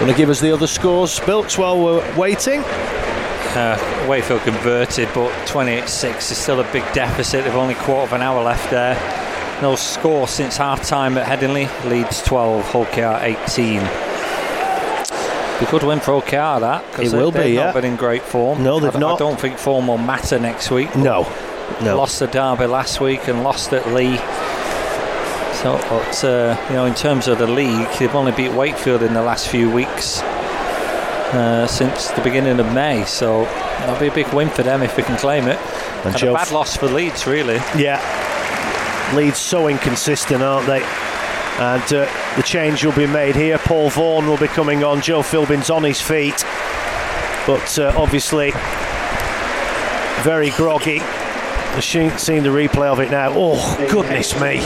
Going 0.00 0.12
to 0.12 0.16
give 0.16 0.30
us 0.30 0.40
the 0.40 0.52
other 0.52 0.68
scores, 0.68 1.18
Bilks, 1.20 1.58
while 1.58 1.78
we're 1.82 2.16
waiting. 2.16 2.60
Uh, 2.60 4.06
Wakefield 4.08 4.42
converted, 4.42 5.08
but 5.12 5.32
28-6 5.48 6.30
is 6.30 6.38
still 6.38 6.60
a 6.60 6.72
big 6.72 6.84
deficit. 6.92 7.44
They've 7.44 7.54
only 7.56 7.74
quarter 7.74 8.02
of 8.02 8.12
an 8.12 8.22
hour 8.22 8.42
left 8.42 8.70
there. 8.70 8.94
No 9.60 9.74
score 9.74 10.28
since 10.28 10.56
half 10.56 10.86
time 10.86 11.18
at 11.18 11.26
Headingley. 11.26 11.68
Leeds 11.90 12.22
12, 12.22 12.64
Hull 12.70 12.86
KR 12.86 13.24
18. 13.24 14.07
Be 15.60 15.66
good 15.66 15.82
win 15.82 15.98
for 16.00 16.12
OKR 16.12 16.60
that. 16.60 17.00
It 17.00 17.12
will 17.12 17.30
they've 17.30 17.44
be, 17.44 17.56
not 17.56 17.62
yeah. 17.62 17.72
been 17.72 17.84
in 17.84 17.96
great 17.96 18.22
form. 18.22 18.62
No, 18.62 18.78
they've 18.78 18.94
I, 18.94 18.98
not. 18.98 19.14
I 19.14 19.18
don't 19.18 19.40
think 19.40 19.58
form 19.58 19.88
will 19.88 19.98
matter 19.98 20.38
next 20.38 20.70
week. 20.70 20.94
No, 20.96 21.22
no. 21.82 21.96
Lost 21.96 22.20
the 22.20 22.26
derby 22.26 22.66
last 22.66 23.00
week 23.00 23.26
and 23.28 23.42
lost 23.42 23.72
at 23.72 23.86
Leigh. 23.92 24.18
So, 25.62 25.76
but, 25.88 26.24
uh, 26.24 26.56
you 26.68 26.76
know, 26.76 26.84
in 26.84 26.94
terms 26.94 27.26
of 27.26 27.38
the 27.38 27.48
league, 27.48 27.88
they've 27.98 28.14
only 28.14 28.30
beat 28.30 28.52
Wakefield 28.52 29.02
in 29.02 29.12
the 29.14 29.22
last 29.22 29.48
few 29.48 29.68
weeks 29.68 30.22
uh, 30.22 31.66
since 31.66 32.12
the 32.12 32.22
beginning 32.22 32.60
of 32.60 32.72
May. 32.72 33.04
So 33.04 33.42
that'll 33.44 33.98
be 33.98 34.06
a 34.06 34.14
big 34.14 34.32
win 34.32 34.50
for 34.50 34.62
them 34.62 34.82
if 34.82 34.94
they 34.94 35.02
can 35.02 35.18
claim 35.18 35.48
it. 35.48 35.58
And 36.04 36.14
And, 36.14 36.22
a 36.22 36.32
bad 36.32 36.52
loss 36.52 36.76
for 36.76 36.86
Leeds, 36.86 37.26
really. 37.26 37.56
Yeah. 37.76 38.00
Leeds 39.16 39.38
so 39.38 39.66
inconsistent, 39.66 40.42
aren't 40.42 40.66
they? 40.68 40.86
And 41.58 41.82
uh, 41.92 42.08
the 42.36 42.42
change 42.42 42.84
will 42.84 42.94
be 42.94 43.06
made 43.06 43.34
here. 43.34 43.58
Paul 43.58 43.90
Vaughan 43.90 44.28
will 44.28 44.36
be 44.36 44.46
coming 44.46 44.84
on. 44.84 45.00
Joe 45.00 45.22
Philbin's 45.22 45.70
on 45.70 45.82
his 45.82 46.00
feet. 46.00 46.44
But 47.46 47.78
uh, 47.78 47.92
obviously, 47.96 48.52
very 50.22 50.50
groggy. 50.50 51.00
Seen 51.80 52.42
the 52.42 52.48
replay 52.48 52.86
of 52.86 53.00
it 53.00 53.10
now. 53.10 53.32
Oh, 53.34 53.86
goodness 53.90 54.38
me. 54.40 54.58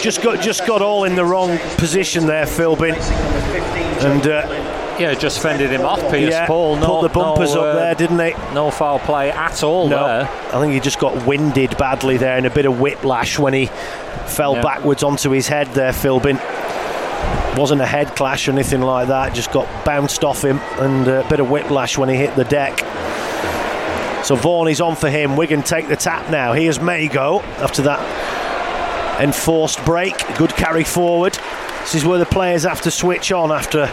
Just 0.00 0.22
got 0.22 0.40
just 0.40 0.66
got 0.66 0.82
all 0.82 1.04
in 1.04 1.14
the 1.14 1.24
wrong 1.24 1.58
position 1.76 2.26
there, 2.26 2.46
Philbin. 2.46 2.94
And 4.04 4.26
uh, 4.26 4.73
Yeah, 4.98 5.14
just 5.14 5.40
fended 5.40 5.70
him 5.70 5.82
off, 5.82 6.00
Pierce 6.10 6.30
yeah, 6.30 6.46
Paul. 6.46 6.76
No, 6.76 7.00
put 7.00 7.08
the 7.08 7.14
bumpers 7.14 7.54
no, 7.54 7.64
up 7.64 7.74
uh, 7.74 7.78
there, 7.78 7.94
didn't 7.94 8.16
they? 8.16 8.32
No 8.52 8.70
foul 8.70 9.00
play 9.00 9.30
at 9.30 9.62
all 9.62 9.88
No, 9.88 10.06
there. 10.06 10.28
I 10.52 10.60
think 10.60 10.72
he 10.72 10.80
just 10.80 11.00
got 11.00 11.26
winded 11.26 11.76
badly 11.76 12.16
there 12.16 12.36
and 12.36 12.46
a 12.46 12.50
bit 12.50 12.66
of 12.66 12.80
whiplash 12.80 13.38
when 13.38 13.52
he 13.54 13.66
fell 14.26 14.54
Yeah. 14.54 14.62
backwards 14.62 15.02
onto 15.02 15.30
his 15.30 15.48
head 15.48 15.66
there, 15.68 15.92
Philbin. 15.92 16.38
Wasn't 17.58 17.80
a 17.80 17.86
head 17.86 18.14
clash 18.16 18.48
or 18.48 18.52
anything 18.52 18.82
like 18.82 19.08
that, 19.08 19.34
just 19.34 19.52
got 19.52 19.84
bounced 19.84 20.24
off 20.24 20.44
him 20.44 20.58
and 20.78 21.08
a 21.08 21.26
bit 21.28 21.40
of 21.40 21.50
whiplash 21.50 21.98
when 21.98 22.08
he 22.08 22.16
hit 22.16 22.34
the 22.36 22.44
deck. 22.44 22.78
So 24.24 24.36
Vaughan 24.36 24.68
is 24.68 24.80
on 24.80 24.96
for 24.96 25.10
him. 25.10 25.36
Wigan 25.36 25.62
take 25.62 25.88
the 25.88 25.96
tap 25.96 26.30
now. 26.30 26.52
Here's 26.52 26.80
Mago 26.80 27.40
after 27.58 27.82
that 27.82 29.20
enforced 29.20 29.84
break. 29.84 30.16
Good 30.36 30.50
carry 30.50 30.84
forward. 30.84 31.38
This 31.80 31.96
is 31.96 32.04
where 32.06 32.18
the 32.18 32.26
players 32.26 32.62
have 32.62 32.80
to 32.82 32.90
switch 32.90 33.30
on 33.32 33.52
after 33.52 33.86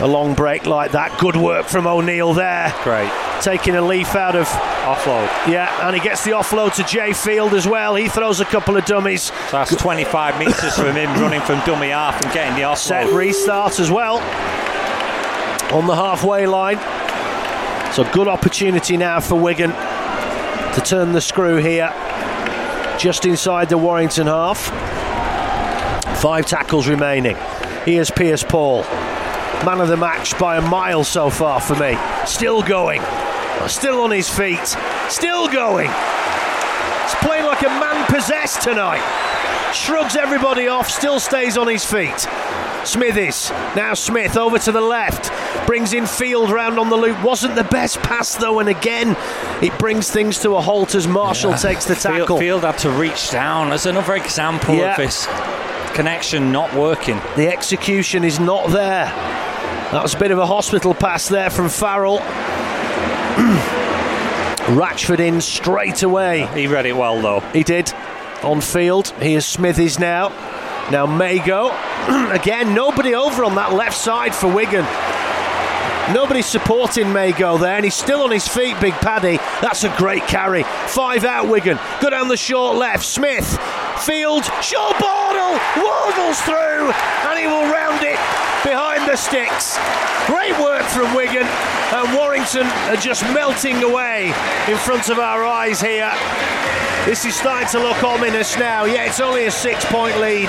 a 0.00 0.06
long 0.06 0.34
break 0.34 0.66
like 0.66 0.92
that. 0.92 1.18
Good 1.18 1.36
work 1.36 1.66
from 1.66 1.86
O'Neill 1.86 2.34
there. 2.34 2.74
Great. 2.82 3.10
Taking 3.40 3.76
a 3.76 3.82
leaf 3.82 4.14
out 4.14 4.34
of 4.36 4.46
Offload. 4.84 5.28
yeah, 5.50 5.86
and 5.86 5.94
he 5.96 6.00
gets 6.02 6.24
the 6.24 6.32
offload 6.32 6.74
to 6.74 6.82
Jai 6.84 7.12
Field 7.12 7.54
as 7.54 7.66
well. 7.66 7.94
He 7.94 8.08
throws 8.08 8.40
a 8.40 8.44
couple 8.44 8.76
of 8.76 8.84
dummies. 8.84 9.22
So 9.24 9.32
that's 9.52 9.74
25 9.76 10.38
metres 10.38 10.74
from 10.74 10.94
him 10.96 11.10
running 11.20 11.40
from 11.40 11.60
dummy 11.64 11.88
half 11.88 12.22
and 12.22 12.32
getting 12.34 12.54
the 12.54 12.62
offload. 12.62 12.76
Set 12.76 13.12
restart 13.12 13.80
as 13.80 13.90
well 13.90 14.16
on 15.72 15.86
the 15.86 15.94
halfway 15.96 16.46
line. 16.46 16.78
So 17.92 18.04
good 18.12 18.28
opportunity 18.28 18.96
now 18.96 19.20
for 19.20 19.36
Wigan 19.36 19.70
to 19.70 20.82
turn 20.84 21.12
the 21.12 21.20
screw 21.20 21.56
here, 21.56 21.92
just 22.98 23.24
inside 23.24 23.68
the 23.68 23.78
Warrington 23.78 24.26
half. 24.26 24.58
Five 26.20 26.46
tackles 26.46 26.88
remaining. 26.88 27.36
Here's 27.84 28.10
Pearce-Paul, 28.10 28.82
man 29.64 29.80
of 29.80 29.88
the 29.88 29.96
match 29.96 30.38
by 30.38 30.56
a 30.56 30.60
mile 30.62 31.04
so 31.04 31.30
far 31.30 31.60
for 31.60 31.74
me. 31.76 31.96
Still 32.26 32.62
going, 32.62 33.02
still 33.68 34.00
on 34.02 34.10
his 34.10 34.28
feet, 34.28 34.64
still 35.08 35.48
going. 35.48 35.88
He's 35.90 37.14
playing 37.16 37.44
like 37.46 37.62
a 37.62 37.68
man 37.68 38.06
possessed 38.06 38.62
tonight. 38.62 39.02
Shrugs 39.74 40.16
everybody 40.16 40.68
off, 40.68 40.88
still 40.88 41.18
stays 41.20 41.56
on 41.58 41.66
his 41.68 41.84
feet. 41.84 42.26
Smithies, 42.84 43.50
now 43.74 43.94
Smith 43.94 44.36
over 44.36 44.58
to 44.58 44.70
the 44.72 44.80
left, 44.80 45.32
brings 45.66 45.94
in 45.94 46.06
Field 46.06 46.50
round 46.50 46.78
on 46.78 46.90
the 46.90 46.96
loop. 46.96 47.22
Wasn't 47.24 47.54
the 47.54 47.64
best 47.64 47.98
pass 48.02 48.34
though, 48.36 48.58
and 48.60 48.68
again 48.68 49.16
it 49.62 49.76
brings 49.78 50.10
things 50.10 50.38
to 50.40 50.56
a 50.56 50.60
halt 50.60 50.94
as 50.94 51.08
Marshall 51.08 51.54
takes 51.54 51.86
the 51.86 51.94
tackle. 51.94 52.38
Field 52.38 52.62
had 52.62 52.76
to 52.78 52.90
reach 52.90 53.30
down. 53.30 53.70
That's 53.70 53.86
another 53.86 54.14
example 54.14 54.74
Yeah. 54.74 54.90
of 54.92 54.96
this 54.98 55.26
connection 55.94 56.52
not 56.52 56.74
working. 56.74 57.20
The 57.36 57.48
execution 57.48 58.22
is 58.22 58.38
not 58.38 58.68
there. 58.70 59.10
That 59.94 60.02
was 60.02 60.12
a 60.12 60.18
bit 60.18 60.32
of 60.32 60.38
a 60.38 60.46
hospital 60.46 60.92
pass 60.92 61.28
there 61.28 61.50
from 61.50 61.68
Farrell. 61.68 62.18
Ratchford 64.74 65.20
in 65.20 65.40
straight 65.40 66.02
away. 66.02 66.46
He 66.46 66.66
read 66.66 66.84
it 66.84 66.96
well 66.96 67.22
though. 67.22 67.38
He 67.52 67.62
did. 67.62 67.92
On 68.42 68.60
field. 68.60 69.10
Here's 69.20 69.46
Smithies 69.46 70.00
now. 70.00 70.30
Now 70.90 71.06
Mago. 71.06 71.68
Again, 72.32 72.74
nobody 72.74 73.14
over 73.14 73.44
on 73.44 73.54
that 73.54 73.72
left 73.72 73.96
side 73.96 74.34
for 74.34 74.52
Wigan. 74.52 74.84
Nobody 76.12 76.42
supporting 76.42 77.12
Mago 77.12 77.56
there, 77.56 77.76
and 77.76 77.84
he's 77.84 77.94
still 77.94 78.22
on 78.22 78.32
his 78.32 78.48
feet, 78.48 78.78
Big 78.80 78.94
Paddy. 78.94 79.36
That's 79.62 79.84
a 79.84 79.96
great 79.96 80.22
carry. 80.24 80.64
Five 80.88 81.24
out, 81.24 81.48
Wigan. 81.48 81.78
Go 82.02 82.10
down 82.10 82.26
the 82.26 82.36
short 82.36 82.76
left. 82.76 83.04
Smith. 83.04 83.56
Field. 84.00 84.44
Shaw 84.62 84.92
Bordle. 84.94 85.58
Wardles 85.76 86.40
through, 86.42 86.90
and 87.28 87.38
he 87.38 87.46
will 87.46 87.70
round 87.70 88.02
it 88.02 88.18
behind 88.64 89.08
the 89.08 89.16
sticks. 89.16 89.78
Great 90.26 90.58
work 90.58 90.82
from 90.84 91.14
Wigan, 91.14 91.46
and 91.46 92.16
Warrington 92.16 92.66
are 92.88 92.96
just 92.96 93.22
melting 93.34 93.82
away 93.82 94.32
in 94.68 94.76
front 94.78 95.08
of 95.10 95.18
our 95.18 95.44
eyes 95.44 95.80
here. 95.80 96.12
This 97.04 97.24
is 97.24 97.34
starting 97.34 97.68
to 97.68 97.78
look 97.80 98.02
ominous 98.02 98.56
now. 98.56 98.84
Yeah, 98.84 99.04
it's 99.04 99.20
only 99.20 99.44
a 99.46 99.50
six 99.50 99.84
point 99.84 100.18
lead, 100.18 100.48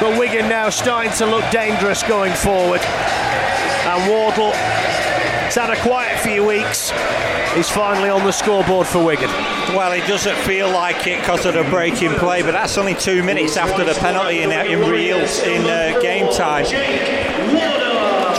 but 0.00 0.18
Wigan 0.18 0.48
now 0.48 0.70
starting 0.70 1.12
to 1.14 1.26
look 1.26 1.48
dangerous 1.50 2.02
going 2.02 2.32
forward. 2.32 2.80
And 2.80 4.10
Wardle, 4.10 4.52
he's 5.52 5.60
had 5.60 5.68
a 5.68 5.82
quiet 5.82 6.18
few 6.20 6.46
weeks. 6.46 6.90
He's 7.54 7.68
finally 7.68 8.08
on 8.08 8.24
the 8.24 8.32
scoreboard 8.32 8.86
for 8.86 9.04
Wigan. 9.04 9.28
Well, 9.76 9.92
it 9.92 10.06
doesn't 10.06 10.36
feel 10.46 10.70
like 10.70 11.06
it 11.06 11.20
because 11.20 11.44
of 11.44 11.52
the 11.52 11.64
break 11.64 12.00
in 12.00 12.14
play, 12.14 12.40
but 12.40 12.52
that's 12.52 12.78
only 12.78 12.94
two 12.94 13.22
minutes 13.22 13.58
after 13.58 13.84
the 13.84 13.92
penalty 13.92 14.40
in, 14.40 14.50
in 14.50 14.88
real 14.88 15.18
in 15.18 15.62
uh, 15.66 16.00
game 16.00 16.32
time. 16.32 16.64
Do 16.64 16.70
you 16.70 16.80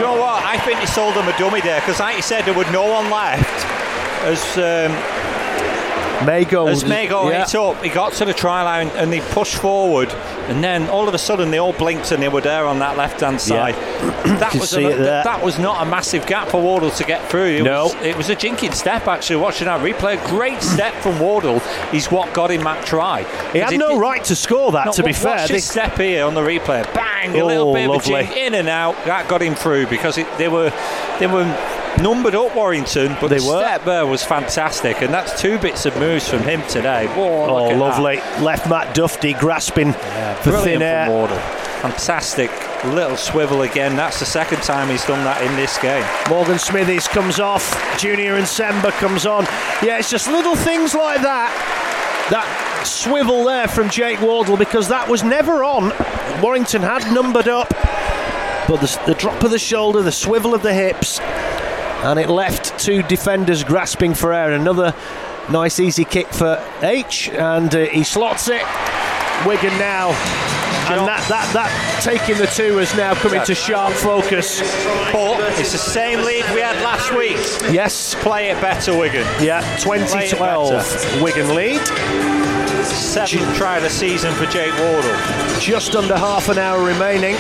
know 0.02 0.20
what? 0.20 0.44
I 0.44 0.60
think 0.66 0.80
he 0.80 0.88
sold 0.88 1.14
him 1.14 1.28
a 1.28 1.38
dummy 1.38 1.62
there 1.62 1.82
because, 1.82 2.00
like 2.00 2.16
you 2.16 2.24
said, 2.24 2.46
there 2.46 2.58
was 2.58 2.72
no 2.72 2.92
one 2.92 3.12
left. 3.12 3.64
As 4.24 4.58
um, 4.58 4.92
Mago. 6.26 6.68
as 6.68 6.84
Mago 6.86 7.30
yeah. 7.30 7.46
hit 7.46 7.56
up, 7.56 7.82
he 7.84 7.90
got 7.90 8.14
to 8.14 8.26
the 8.26 8.34
try 8.34 8.62
line 8.64 8.88
and 8.96 9.12
they 9.12 9.22
pushed 9.32 9.56
forward, 9.56 10.10
and 10.50 10.64
then 10.64 10.88
all 10.90 11.08
of 11.08 11.14
a 11.14 11.18
sudden 11.18 11.52
they 11.52 11.58
all 11.58 11.74
blinked 11.74 12.12
and 12.12 12.22
they 12.22 12.30
were 12.30 12.42
there 12.42 12.66
on 12.66 12.80
that 12.80 12.98
left 12.98 13.22
hand 13.22 13.40
side. 13.42 13.74
that 14.40 14.52
Could 14.52 14.62
was 14.62 14.74
a, 14.76 14.82
that 14.98 15.44
was 15.44 15.60
not 15.60 15.86
a 15.86 15.90
massive 15.90 16.26
gap 16.26 16.48
for 16.50 16.62
Wardle 16.62 16.92
to 16.92 17.04
get 17.04 17.28
through. 17.30 17.58
It 17.58 17.64
No. 17.64 17.86
was, 17.86 17.96
it 17.96 18.18
was 18.18 18.30
a 18.30 18.36
jinking 18.36 18.74
step 18.74 19.08
actually. 19.08 19.38
Watching 19.38 19.66
that 19.66 19.82
replay, 19.82 20.24
great 20.28 20.62
step 20.62 20.94
from 20.96 21.20
Wardle 21.20 21.62
is 21.94 22.08
what 22.12 22.34
got 22.34 22.52
him 22.52 22.64
that 22.64 22.86
try. 22.86 23.24
He 23.52 23.60
had 23.60 23.78
no 23.78 23.98
right 24.00 24.24
to 24.26 24.36
score 24.36 24.72
that, 24.74 24.88
No, 24.88 24.92
to 24.94 25.04
be 25.04 25.14
fair. 25.14 25.48
This- 25.48 25.70
step 25.70 25.98
here 25.98 26.26
on 26.26 26.34
the 26.34 26.42
replay. 26.42 26.84
Bang! 26.94 27.36
A 27.36 27.42
Oh, 27.42 27.46
little 27.48 27.74
bit 27.74 27.88
lovely. 27.88 28.14
of 28.16 28.20
a 28.22 28.26
jink 28.26 28.38
in 28.38 28.54
and 28.54 28.68
out. 28.70 28.96
That 29.06 29.28
got 29.28 29.42
him 29.42 29.56
through 29.56 29.88
because 29.88 30.18
it, 30.18 30.28
they 30.38 30.48
were 30.50 30.72
they 31.20 31.28
were 31.28 31.44
numbered 32.02 32.36
up 32.36 32.56
Warrington, 32.56 33.16
but 33.22 33.28
They 33.30 33.40
the 33.40 33.46
were. 33.48 33.60
step 33.62 33.84
there 33.86 34.06
was 34.06 34.24
fantastic, 34.24 35.02
and 35.02 35.14
that's 35.14 35.40
two 35.42 35.58
bits 35.60 35.86
of 35.86 35.98
moves 35.98 36.28
from 36.30 36.42
him 36.44 36.62
today. 36.68 37.08
Whoa, 37.08 37.24
Oh, 37.46 37.54
look 37.54 37.64
oh, 37.64 37.72
at 37.72 37.78
lovely. 37.78 38.16
Left 38.44 38.70
Matt 38.70 38.96
Dufty 38.96 39.34
grasping 39.40 39.92
that. 39.92 40.38
for 40.40 40.52
Brilliant 40.52 40.66
thin 40.66 40.82
air. 40.82 41.10
Wardle. 41.10 41.38
Fantastic 41.82 42.50
little 42.86 43.18
swivel 43.18 43.62
again. 43.64 43.96
That's 43.96 44.20
the 44.20 44.26
second 44.26 44.62
time 44.64 44.90
he's 44.90 45.06
done 45.06 45.24
that 45.26 45.42
in 45.42 45.54
this 45.56 45.78
game. 45.80 46.04
Morgan 46.30 46.58
Smithies 46.60 47.08
comes 47.08 47.40
off. 47.40 47.64
Junior 47.98 48.36
Nsemba 48.40 48.92
comes 48.94 49.26
on. 49.26 49.44
Yeah, 49.82 49.98
it's 50.00 50.10
just 50.10 50.28
little 50.28 50.56
things 50.56 50.94
like 50.94 51.22
that 51.22 51.52
that 52.32 52.48
swivel 52.88 53.44
there 53.44 53.68
from 53.68 53.90
Jake 53.90 54.22
Wardle 54.22 54.56
because 54.56 54.88
that 54.88 55.08
was 55.10 55.24
never 55.24 55.62
on. 55.64 55.92
Warrington 56.42 56.82
had 56.82 57.14
numbered 57.14 57.50
up, 57.50 57.70
but 58.66 58.78
the, 58.80 59.02
the 59.06 59.14
drop 59.16 59.44
of 59.44 59.52
the 59.52 59.60
shoulder, 59.60 60.02
the 60.02 60.12
swivel 60.12 60.54
of 60.54 60.62
the 60.62 60.74
hips, 60.74 61.20
and 62.04 62.20
it 62.20 62.30
left 62.30 62.78
two 62.80 63.04
defenders 63.04 63.64
grasping 63.64 64.14
for 64.14 64.34
air. 64.34 64.52
Another 64.52 64.94
nice 65.50 65.80
easy 65.80 66.06
kick 66.06 66.28
for 66.28 66.64
H, 66.82 67.30
and 67.30 67.74
uh, 67.74 67.86
he 67.86 68.04
slots 68.04 68.50
it. 68.50 68.64
Wigan 69.46 69.78
now 69.78 70.12
and 70.90 71.08
that, 71.08 71.26
that, 71.30 71.48
that 71.54 71.72
taking 72.04 72.38
the 72.38 72.48
two 72.48 72.78
has 72.78 72.94
now 72.96 73.14
come 73.16 73.34
into 73.34 73.56
sharp 73.56 73.94
focus. 73.94 74.60
But 75.14 75.40
it's 75.60 75.72
the 75.72 75.78
same 75.78 76.20
lead 76.20 76.44
we 76.54 76.60
had 76.60 76.76
last 76.84 77.14
week. 77.16 77.38
Yes. 77.74 78.16
Play 78.16 78.50
it 78.50 78.60
better, 78.60 78.98
Wigan. 78.98 79.26
Yeah, 79.42 79.62
2012 79.78 81.22
Wigan 81.22 81.56
lead. 81.56 81.82
Seventh 82.84 83.56
try 83.56 83.78
of 83.78 83.84
the 83.84 83.90
season 83.90 84.34
for 84.34 84.46
Jake 84.48 84.74
Wardle. 84.80 85.16
Just 85.60 85.96
under 85.96 86.18
half 86.18 86.50
an 86.50 86.58
hour 86.58 86.84
remaining. 86.84 87.36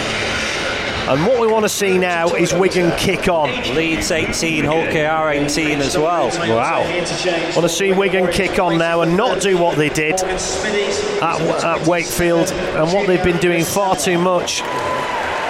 And 1.05 1.27
what 1.27 1.41
we 1.41 1.47
want 1.47 1.65
to 1.65 1.69
see 1.69 1.97
now 1.97 2.33
is 2.33 2.53
Wigan 2.53 2.95
kick 2.97 3.27
on. 3.27 3.49
Leeds 3.75 4.09
18, 4.09 4.63
Hull 4.63 4.85
KR 4.85 5.31
18 5.37 5.81
as 5.81 5.97
well. 5.97 6.29
Wow. 6.29 6.79
Want 6.79 7.63
to 7.63 7.69
see 7.69 7.91
Wigan 7.91 8.31
kick 8.31 8.57
on 8.57 8.77
now 8.77 9.01
and 9.01 9.17
not 9.17 9.41
do 9.41 9.57
what 9.57 9.77
they 9.77 9.89
did 9.89 10.23
at, 10.23 11.41
at 11.41 11.85
Wakefield 11.85 12.49
and 12.51 12.93
what 12.93 13.05
they've 13.07 13.23
been 13.23 13.39
doing 13.39 13.65
far 13.65 13.97
too 13.97 14.17
much 14.17 14.61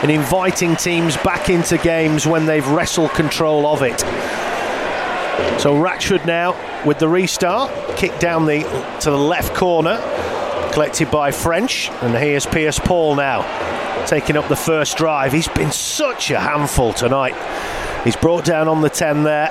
in 0.04 0.10
inviting 0.10 0.76
teams 0.76 1.18
back 1.18 1.52
into 1.52 1.78
games 1.78 2.26
when 2.26 2.48
they've 2.48 2.68
wrestled 2.70 3.12
control 3.12 3.68
of 3.68 3.84
it. 3.84 4.00
So 5.62 5.76
Ratchford 5.76 6.26
now 6.26 6.58
with 6.84 6.98
the 6.98 7.08
restart, 7.08 7.72
kick 7.96 8.18
down 8.18 8.48
the 8.48 8.62
to 9.02 9.12
the 9.12 9.18
left 9.18 9.54
corner, 9.54 9.98
collected 10.74 11.12
by 11.12 11.30
French, 11.30 11.92
and 12.02 12.16
here's 12.16 12.48
Pearce-Paul 12.48 13.16
now 13.18 13.83
taking 14.08 14.38
up 14.38 14.48
the 14.48 14.56
first 14.56 14.98
drive. 14.98 15.34
He's 15.34 15.48
been 15.48 15.72
such 15.72 16.32
a 16.32 16.40
handful 16.40 16.94
tonight. 16.94 17.36
He's 18.04 18.16
brought 18.16 18.46
down 18.46 18.68
on 18.68 18.82
the 18.82 18.90
10 18.90 19.24
there, 19.24 19.50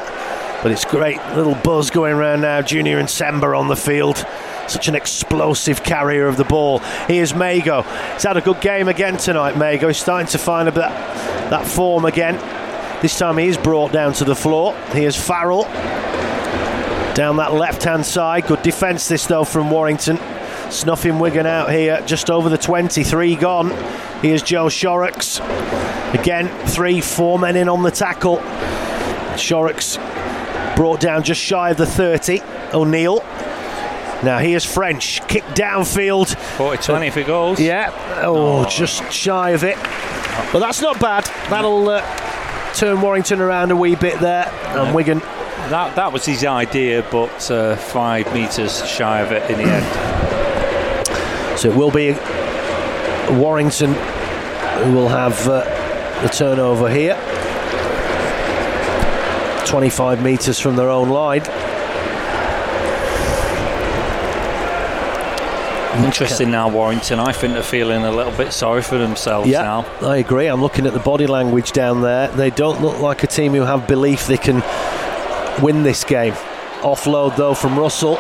but 0.62 0.72
it's 0.72 0.84
great 0.84 1.18
little 1.34 1.54
buzz 1.54 1.90
going 1.90 2.12
around 2.12 2.42
now. 2.42 2.62
Junior 2.62 3.00
Nsemba 3.00 3.58
on 3.58 3.68
the 3.68 3.76
field. 3.76 4.24
Such 4.68 4.88
an 4.88 4.94
explosive 4.94 5.82
carrier 5.82 6.26
of 6.26 6.36
the 6.36 6.44
ball. 6.44 6.78
Here's 7.08 7.34
Mago. 7.34 7.82
He's 8.12 8.22
had 8.22 8.36
a 8.36 8.40
good 8.40 8.60
game 8.60 8.88
again 8.88 9.16
tonight, 9.16 9.56
Mago. 9.56 9.88
He's 9.88 9.98
starting 9.98 10.28
to 10.28 10.38
find 10.38 10.68
a 10.68 10.72
bit 10.72 10.82
that 10.82 11.66
form 11.66 12.04
again. 12.04 12.36
This 13.02 13.18
time 13.18 13.38
he 13.38 13.48
is 13.48 13.56
brought 13.56 13.92
down 13.92 14.12
to 14.14 14.24
the 14.24 14.36
floor. 14.36 14.74
Here's 14.92 15.16
Farrell. 15.16 15.64
Down 17.14 17.36
that 17.36 17.52
left 17.52 17.82
hand 17.82 18.06
side. 18.06 18.46
Good 18.46 18.62
defence 18.62 19.08
this 19.08 19.26
though 19.26 19.44
from 19.44 19.70
Warrington. 19.70 20.18
Snuffing 20.72 21.18
Wigan 21.18 21.46
out 21.46 21.70
here, 21.70 22.02
just 22.06 22.30
over 22.30 22.48
the 22.48 22.56
23 22.56 23.36
gone. 23.36 23.70
Here's 24.22 24.42
Joe 24.42 24.68
Shorrocks. 24.68 25.38
Again, 26.14 26.48
three, 26.66 27.00
four 27.00 27.38
men 27.38 27.56
in 27.56 27.68
on 27.68 27.82
the 27.82 27.90
tackle. 27.90 28.38
Shorrocks 29.36 29.98
brought 30.74 30.98
down 30.98 31.24
just 31.24 31.40
shy 31.40 31.70
of 31.70 31.76
the 31.76 31.86
30. 31.86 32.40
O'Neill. 32.72 33.18
Now 34.22 34.38
here's 34.38 34.64
French. 34.64 35.20
Kick 35.28 35.42
downfield. 35.54 36.34
40 36.56 36.82
20 36.82 37.06
if 37.06 37.16
it 37.16 37.26
goes. 37.26 37.60
Yeah. 37.60 37.92
Oh, 38.22 38.64
oh, 38.64 38.68
just 38.68 39.12
shy 39.12 39.50
of 39.50 39.64
it. 39.64 39.76
But 40.52 40.60
that's 40.60 40.80
not 40.80 40.98
bad. 40.98 41.24
That'll 41.50 41.88
uh, 41.88 42.72
turn 42.74 43.02
Warrington 43.02 43.40
around 43.40 43.72
a 43.72 43.76
wee 43.76 43.94
bit 43.94 44.20
there. 44.20 44.48
And 44.76 44.94
Wigan. 44.94 45.18
That, 45.68 45.96
that 45.96 46.12
was 46.12 46.24
his 46.24 46.44
idea, 46.44 47.06
but 47.10 47.50
uh, 47.50 47.76
five 47.76 48.32
metres 48.32 48.86
shy 48.88 49.20
of 49.20 49.32
it 49.32 49.50
in 49.50 49.58
the 49.58 49.64
end. 49.64 50.31
So 51.62 51.70
it 51.70 51.76
will 51.76 51.92
be 51.92 52.10
Warrington 53.40 53.94
who 54.82 54.94
will 54.94 55.08
have 55.08 55.46
uh, 55.46 55.62
the 56.20 56.28
turnover 56.28 56.90
here. 56.90 57.14
25 59.64 60.24
metres 60.24 60.58
from 60.58 60.74
their 60.74 60.90
own 60.90 61.08
line. 61.08 61.42
Interesting 66.04 66.50
now, 66.50 66.68
Warrington. 66.68 67.20
I 67.20 67.30
think 67.30 67.52
they're 67.52 67.62
feeling 67.62 68.02
a 68.02 68.10
little 68.10 68.36
bit 68.36 68.52
sorry 68.52 68.82
for 68.82 68.98
themselves 68.98 69.48
yeah, 69.48 69.62
now. 69.62 69.86
I 70.00 70.16
agree. 70.16 70.48
I'm 70.48 70.60
looking 70.60 70.84
at 70.84 70.94
the 70.94 70.98
body 70.98 71.28
language 71.28 71.70
down 71.70 72.02
there. 72.02 72.26
They 72.26 72.50
don't 72.50 72.82
look 72.82 72.98
like 72.98 73.22
a 73.22 73.28
team 73.28 73.52
who 73.52 73.60
have 73.60 73.86
belief 73.86 74.26
they 74.26 74.36
can 74.36 74.64
win 75.62 75.84
this 75.84 76.02
game. 76.02 76.32
Offload 76.80 77.36
though 77.36 77.54
from 77.54 77.78
Russell. 77.78 78.18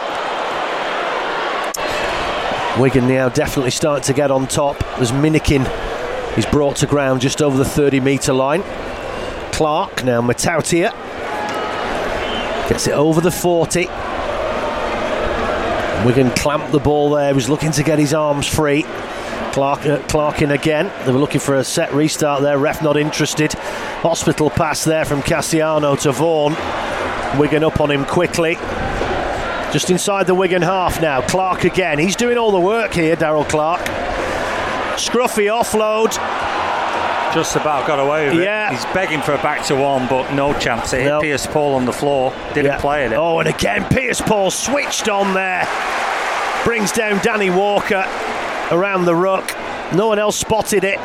Wigan 2.78 3.06
now 3.06 3.28
definitely 3.28 3.70
starting 3.70 4.04
to 4.04 4.14
get 4.14 4.30
on 4.30 4.46
top 4.46 4.82
as 4.98 5.12
Minikin 5.12 5.66
is 6.38 6.46
brought 6.46 6.76
to 6.76 6.86
ground 6.86 7.20
just 7.20 7.42
over 7.42 7.56
the 7.56 7.66
30 7.66 8.00
metre 8.00 8.32
line. 8.32 8.62
Clark 9.52 10.04
now 10.04 10.22
Matautia 10.22 10.90
gets 12.70 12.86
it 12.86 12.94
over 12.94 13.20
the 13.20 13.30
40. 13.30 13.80
Wigan 16.06 16.30
clamped 16.30 16.72
the 16.72 16.80
ball 16.82 17.10
there, 17.10 17.34
was 17.34 17.50
looking 17.50 17.72
to 17.72 17.82
get 17.82 17.98
his 17.98 18.14
arms 18.14 18.46
free. 18.46 18.84
Clark, 19.52 19.84
uh, 19.84 19.98
Clark 20.08 20.40
in 20.40 20.50
again. 20.50 20.90
They 21.04 21.12
were 21.12 21.18
looking 21.18 21.40
for 21.40 21.56
a 21.56 21.64
set 21.64 21.92
restart 21.92 22.40
there. 22.40 22.56
Ref 22.56 22.82
not 22.82 22.96
interested. 22.96 23.52
Hospital 24.00 24.48
pass 24.48 24.82
there 24.82 25.04
from 25.04 25.20
Kasiano 25.20 26.00
to 26.00 26.12
Vaughan. 26.12 26.56
Wigan 27.38 27.62
up 27.62 27.82
on 27.82 27.90
him 27.90 28.06
quickly. 28.06 28.56
Just 29.72 29.88
inside 29.88 30.26
the 30.26 30.34
Wigan 30.34 30.60
half 30.60 31.00
now. 31.00 31.22
Clark 31.22 31.64
again. 31.64 31.98
He's 31.98 32.14
doing 32.14 32.36
all 32.36 32.52
the 32.52 32.60
work 32.60 32.92
here, 32.92 33.16
Daryl 33.16 33.48
Clark. 33.48 33.80
Scruffy 34.96 35.48
offload. 35.50 36.12
Just 37.34 37.56
about 37.56 37.86
got 37.86 37.98
away 37.98 38.28
with 38.28 38.44
yeah. 38.44 38.68
it. 38.68 38.74
He's 38.74 38.84
begging 38.92 39.22
for 39.22 39.32
a 39.32 39.38
back 39.38 39.64
to 39.68 39.74
one, 39.74 40.06
but 40.08 40.30
no 40.34 40.52
chance. 40.58 40.92
It 40.92 41.00
hit 41.00 41.08
nope. 41.08 41.22
Pearce-Paul 41.22 41.74
on 41.74 41.86
the 41.86 41.92
floor. 41.92 42.34
Didn't 42.52 42.72
yeah. 42.72 42.80
play 42.80 43.06
it. 43.06 43.14
Oh, 43.14 43.38
and 43.38 43.48
again, 43.48 43.88
Pearce-Paul 43.88 44.50
switched 44.50 45.08
on 45.08 45.32
there. 45.32 45.66
Brings 46.64 46.92
down 46.92 47.22
Danny 47.24 47.48
Walker 47.48 48.04
around 48.70 49.06
the 49.06 49.14
ruck. 49.14 49.56
No 49.94 50.08
one 50.08 50.18
else 50.18 50.36
spotted 50.38 50.84
it. 50.84 50.98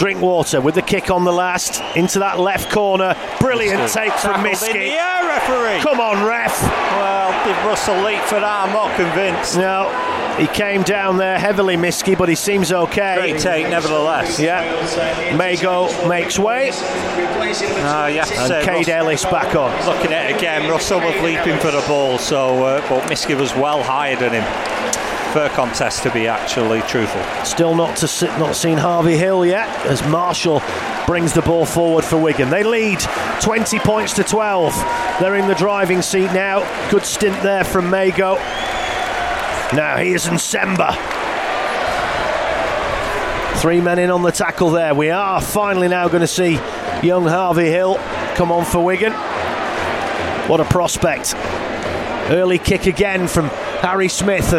Drinkwater 0.00 0.62
with 0.62 0.76
the 0.76 0.80
kick 0.80 1.10
on 1.10 1.26
the 1.26 1.32
last 1.32 1.82
into 1.94 2.20
that 2.20 2.40
left 2.40 2.72
corner. 2.72 3.14
Brilliant 3.38 3.92
take 3.92 4.14
from 4.14 4.42
Miski. 4.42 4.68
In 4.68 4.72
the 4.72 4.92
air, 4.92 5.26
referee. 5.26 5.82
Come 5.82 6.00
on, 6.00 6.26
ref. 6.26 6.62
Well, 6.62 7.44
did 7.44 7.54
Russell 7.66 8.02
leap 8.02 8.22
for 8.22 8.40
that? 8.40 8.66
I'm 8.66 8.72
not 8.72 8.96
convinced. 8.96 9.58
No, 9.58 9.90
he 10.38 10.46
came 10.46 10.84
down 10.84 11.18
there 11.18 11.38
heavily, 11.38 11.76
Miski, 11.76 12.16
but 12.16 12.30
he 12.30 12.34
seems 12.34 12.72
okay. 12.72 13.16
Great 13.18 13.40
take, 13.42 13.68
nevertheless. 13.68 14.40
Yeah. 14.40 15.36
Mago 15.36 16.08
makes 16.08 16.38
way. 16.38 16.70
Uh, 16.70 18.06
yes, 18.06 18.30
and 18.38 18.64
Kaide 18.64 18.88
Ellis 18.88 19.26
back 19.26 19.54
on. 19.54 19.70
Looking 19.84 20.14
at 20.14 20.30
it 20.30 20.36
again, 20.38 20.70
Russell 20.70 21.00
was 21.00 21.14
leaping 21.22 21.58
for 21.58 21.70
the 21.70 21.84
ball, 21.86 22.16
so 22.16 22.64
uh, 22.64 22.80
but 22.88 23.02
Miski 23.10 23.38
was 23.38 23.52
well 23.52 23.82
higher 23.82 24.16
than 24.16 24.32
him 24.32 25.09
fair 25.32 25.48
contest 25.50 26.02
to 26.02 26.10
be 26.12 26.26
actually 26.26 26.80
truthful. 26.82 27.22
Still 27.44 27.74
not 27.74 27.96
to 27.98 28.08
sit, 28.08 28.30
not 28.38 28.56
seen 28.56 28.76
Harvey 28.76 29.16
Hill 29.16 29.46
yet 29.46 29.68
as 29.86 30.02
Marshall 30.08 30.60
brings 31.06 31.32
the 31.32 31.42
ball 31.42 31.64
forward 31.64 32.04
for 32.04 32.16
Wigan. 32.16 32.50
They 32.50 32.64
lead 32.64 32.98
20 33.40 33.78
points 33.78 34.12
to 34.14 34.24
12. 34.24 34.74
They're 35.20 35.36
in 35.36 35.46
the 35.46 35.54
driving 35.54 36.02
seat 36.02 36.32
now. 36.32 36.60
Good 36.90 37.04
stint 37.04 37.40
there 37.42 37.62
from 37.62 37.90
Mago. 37.90 38.34
Now 39.72 39.96
here's 39.98 40.26
Nsemba. 40.26 40.96
Three 43.60 43.80
men 43.80 43.98
in 44.00 44.10
on 44.10 44.22
the 44.22 44.32
tackle 44.32 44.70
there. 44.70 44.94
We 44.94 45.10
are 45.10 45.40
finally 45.40 45.86
now 45.86 46.08
going 46.08 46.22
to 46.22 46.26
see 46.26 46.54
young 47.02 47.26
Harvey 47.26 47.68
Hill 47.70 47.96
come 48.34 48.50
on 48.50 48.64
for 48.64 48.84
Wigan. 48.84 49.12
What 50.48 50.60
a 50.60 50.64
prospect. 50.64 51.34
Early 52.30 52.58
kick 52.58 52.86
again 52.86 53.28
from 53.28 53.46
Harry 53.82 54.08
Smith. 54.08 54.52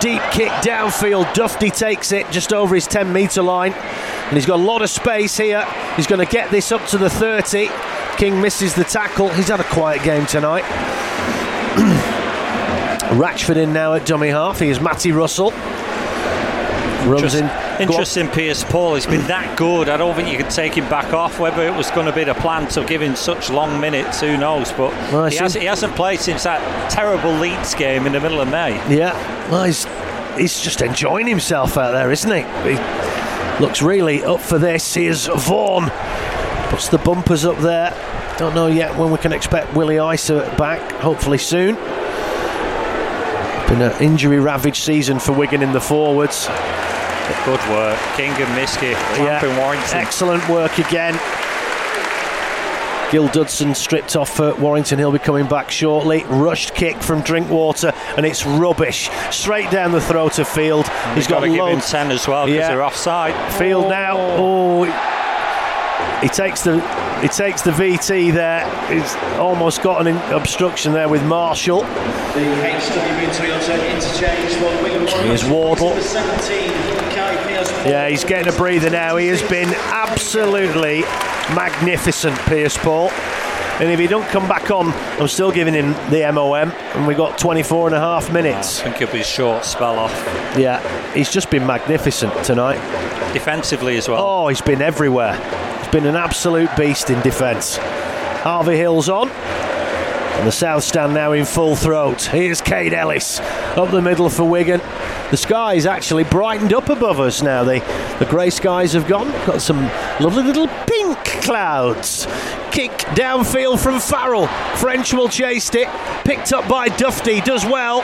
Deep 0.00 0.22
kick 0.30 0.50
downfield. 0.62 1.32
Dufty 1.34 1.70
takes 1.70 2.12
it 2.12 2.30
just 2.30 2.52
over 2.52 2.74
his 2.74 2.86
10 2.86 3.12
metre 3.12 3.42
line. 3.42 3.72
And 3.72 4.36
he's 4.36 4.46
got 4.46 4.60
a 4.60 4.62
lot 4.62 4.82
of 4.82 4.90
space 4.90 5.36
here. 5.36 5.64
He's 5.96 6.06
going 6.06 6.24
to 6.24 6.30
get 6.30 6.50
this 6.50 6.70
up 6.70 6.86
to 6.88 6.98
the 6.98 7.10
30. 7.10 7.68
King 8.16 8.40
misses 8.40 8.74
the 8.74 8.84
tackle. 8.84 9.28
He's 9.30 9.48
had 9.48 9.60
a 9.60 9.64
quiet 9.64 10.02
game 10.02 10.26
tonight. 10.26 10.64
Ratchford 13.18 13.56
in 13.56 13.72
now 13.72 13.94
at 13.94 14.06
dummy 14.06 14.28
half. 14.28 14.60
He 14.60 14.68
is 14.68 14.80
Matty 14.80 15.12
Russell. 15.12 15.50
Runs 17.08 17.34
in. 17.34 17.67
Interesting, 17.80 18.28
Pearce-Paul. 18.28 18.94
He's 18.94 19.06
been 19.06 19.26
that 19.28 19.56
good. 19.56 19.88
I 19.88 19.96
don't 19.96 20.14
think 20.14 20.28
you 20.30 20.36
could 20.36 20.50
take 20.50 20.76
him 20.76 20.88
back 20.88 21.12
off. 21.12 21.38
Whether 21.38 21.66
it 21.66 21.74
was 21.74 21.90
going 21.90 22.06
to 22.06 22.12
be 22.12 22.24
the 22.24 22.34
plan 22.34 22.68
to 22.68 22.84
give 22.84 23.00
him 23.00 23.14
such 23.14 23.50
long 23.50 23.80
minutes, 23.80 24.20
who 24.20 24.36
knows? 24.36 24.72
But 24.72 24.92
well, 25.12 25.26
he, 25.26 25.36
has, 25.36 25.54
he 25.54 25.64
hasn't 25.66 25.94
played 25.94 26.20
since 26.20 26.42
that 26.42 26.90
terrible 26.90 27.32
Leeds 27.32 27.74
game 27.74 28.06
in 28.06 28.12
the 28.12 28.20
middle 28.20 28.40
of 28.40 28.48
May. 28.48 28.74
Yeah, 28.94 29.14
well, 29.50 29.64
he's 29.64 29.86
he's 30.36 30.60
just 30.60 30.80
enjoying 30.82 31.26
himself 31.26 31.76
out 31.76 31.92
there, 31.92 32.10
isn't 32.10 32.30
he? 32.30 32.42
He 32.70 32.78
looks 33.60 33.82
really 33.82 34.24
up 34.24 34.40
for 34.40 34.58
this. 34.58 34.94
Here's 34.94 35.26
Vaughan. 35.26 35.90
Puts 36.70 36.88
the 36.88 36.98
bumpers 36.98 37.44
up 37.44 37.58
there. 37.58 37.94
Don't 38.38 38.54
know 38.54 38.66
yet 38.66 38.96
when 38.96 39.10
we 39.10 39.18
can 39.18 39.32
expect 39.32 39.74
Willie 39.74 39.96
Isa 39.96 40.54
back. 40.58 40.92
Hopefully 40.92 41.38
soon. 41.38 41.76
Been 43.68 43.82
an 43.82 44.02
injury 44.02 44.38
ravaged 44.38 44.82
season 44.82 45.18
for 45.18 45.32
Wigan 45.32 45.62
in 45.62 45.72
the 45.72 45.80
forwards. 45.80 46.48
Good 47.44 47.60
work. 47.70 47.98
King 48.16 48.30
and 48.30 48.50
Miski. 48.58 48.94
Clamping 49.16 49.50
yeah. 49.50 49.58
Warrington. 49.58 49.98
Excellent 49.98 50.48
work 50.48 50.78
again. 50.78 51.18
Gil 53.10 53.28
Dudson 53.28 53.74
stripped 53.74 54.16
off 54.16 54.36
for 54.36 54.54
Warrington. 54.56 54.98
He'll 54.98 55.12
be 55.12 55.18
coming 55.18 55.46
back 55.46 55.70
shortly. 55.70 56.24
Rushed 56.24 56.74
kick 56.74 57.02
from 57.02 57.22
Drinkwater, 57.22 57.92
and 58.16 58.26
it's 58.26 58.44
rubbish. 58.44 59.08
Straight 59.30 59.70
down 59.70 59.92
the 59.92 60.00
throat 60.00 60.38
of 60.38 60.46
Field. 60.46 60.86
He's, 60.86 61.14
He's 61.14 61.26
got, 61.26 61.40
got 61.40 61.46
to 61.46 61.52
give 61.52 61.66
him 61.66 61.80
10 61.80 62.10
as 62.10 62.28
well 62.28 62.44
because 62.44 62.58
yeah. 62.58 62.68
they're 62.68 62.84
offside. 62.84 63.54
Field 63.54 63.86
oh. 63.86 63.90
now. 63.90 64.16
Oh, 64.18 64.84
he 66.20 66.28
takes 66.28 66.62
the 66.62 66.80
he 67.20 67.28
takes 67.28 67.62
the 67.62 67.70
VT 67.70 68.32
there. 68.32 68.64
He's 68.92 69.14
almost 69.38 69.82
got 69.82 70.06
an 70.06 70.16
obstruction 70.32 70.92
there 70.92 71.08
with 71.08 71.24
Marshall. 71.24 71.80
The 71.80 71.86
Here's 75.24 75.44
Wardle. 75.44 75.94
Yeah, 77.88 78.08
he's 78.08 78.24
getting 78.24 78.52
a 78.52 78.56
breather 78.56 78.90
now. 78.90 79.16
He 79.16 79.28
has 79.28 79.42
been 79.42 79.68
absolutely 79.68 81.00
magnificent, 81.54 82.36
Pearce-Paul. 82.40 83.10
And 83.80 83.90
if 83.92 84.00
he 84.00 84.08
don't 84.08 84.26
come 84.28 84.48
back 84.48 84.70
on, 84.72 84.92
I'm 85.20 85.28
still 85.28 85.52
giving 85.52 85.72
him 85.72 85.92
the 86.10 86.28
MOM. 86.32 86.72
And 86.72 87.06
we've 87.06 87.16
got 87.16 87.38
24 87.38 87.86
and 87.86 87.96
a 87.96 88.00
half 88.00 88.32
minutes. 88.32 88.80
I 88.80 88.84
think 88.84 89.00
it'll 89.00 89.12
be 89.12 89.20
a 89.20 89.24
short 89.24 89.64
spell 89.64 89.98
off. 89.98 90.12
Yeah, 90.58 90.82
he's 91.14 91.30
just 91.30 91.48
been 91.48 91.66
magnificent 91.66 92.44
tonight. 92.44 92.78
Defensively 93.32 93.96
as 93.96 94.08
well. 94.08 94.20
Oh, 94.20 94.48
he's 94.48 94.60
been 94.60 94.82
everywhere. 94.82 95.34
He's 95.78 95.92
been 95.92 96.06
an 96.06 96.16
absolute 96.16 96.68
beast 96.76 97.08
in 97.08 97.22
defence. 97.22 97.76
Harvey 97.78 98.76
Hill's 98.76 99.08
on. 99.08 99.30
And 99.30 100.46
the 100.46 100.52
South 100.52 100.84
stand 100.84 101.14
now 101.14 101.32
in 101.32 101.44
full 101.44 101.74
throat. 101.74 102.22
Here's 102.22 102.60
Kaide 102.60 102.94
Ellis 102.94 103.40
up 103.40 103.90
the 103.90 104.02
middle 104.02 104.28
for 104.30 104.44
Wigan. 104.44 104.80
The 105.30 105.36
sky's 105.36 105.84
actually 105.84 106.24
brightened 106.24 106.72
up 106.72 106.88
above 106.88 107.20
us 107.20 107.42
now. 107.42 107.62
The, 107.62 107.80
the 108.18 108.24
grey 108.24 108.48
skies 108.48 108.94
have 108.94 109.06
gone. 109.06 109.30
Got 109.46 109.60
some 109.60 109.82
lovely 110.20 110.42
little 110.42 110.68
pink 110.86 111.22
clouds. 111.42 112.26
Kick 112.70 112.92
downfield 113.12 113.78
from 113.78 114.00
Farrell. 114.00 114.46
French 114.76 115.12
will 115.12 115.28
chased 115.28 115.74
it. 115.74 115.86
Picked 116.24 116.54
up 116.54 116.66
by 116.66 116.88
Dufty. 116.88 117.44
Does 117.44 117.66
well. 117.66 118.00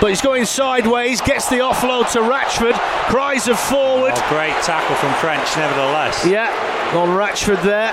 But 0.00 0.10
he's 0.10 0.20
going 0.20 0.44
sideways, 0.44 1.20
gets 1.20 1.48
the 1.48 1.56
offload 1.56 2.12
to 2.12 2.20
Ratchford, 2.20 2.74
cries 3.10 3.48
of 3.48 3.58
forward. 3.58 4.12
Oh, 4.14 4.26
great 4.28 4.54
tackle 4.62 4.94
from 4.94 5.12
French, 5.14 5.56
nevertheless. 5.56 6.24
Yeah, 6.24 6.48
on 6.96 7.08
Ratchford 7.16 7.60
there. 7.64 7.90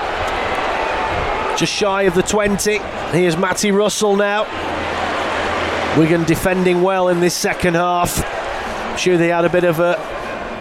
Just 1.58 1.74
shy 1.74 2.04
of 2.04 2.13
the 2.13 2.22
20. 2.22 2.78
Here's 3.12 3.36
Matty 3.36 3.72
Russell 3.72 4.15
now. 4.15 4.44
Wigan 5.98 6.26
defending 6.26 6.84
well 6.84 7.08
in 7.10 7.22
this 7.22 7.34
second 7.34 7.74
half. 7.74 8.44
I'm 8.95 8.99
sure 8.99 9.17
they 9.17 9.27
had 9.27 9.43
a 9.43 9.49
bit 9.49 9.65
of 9.65 9.81
a, 9.81 9.97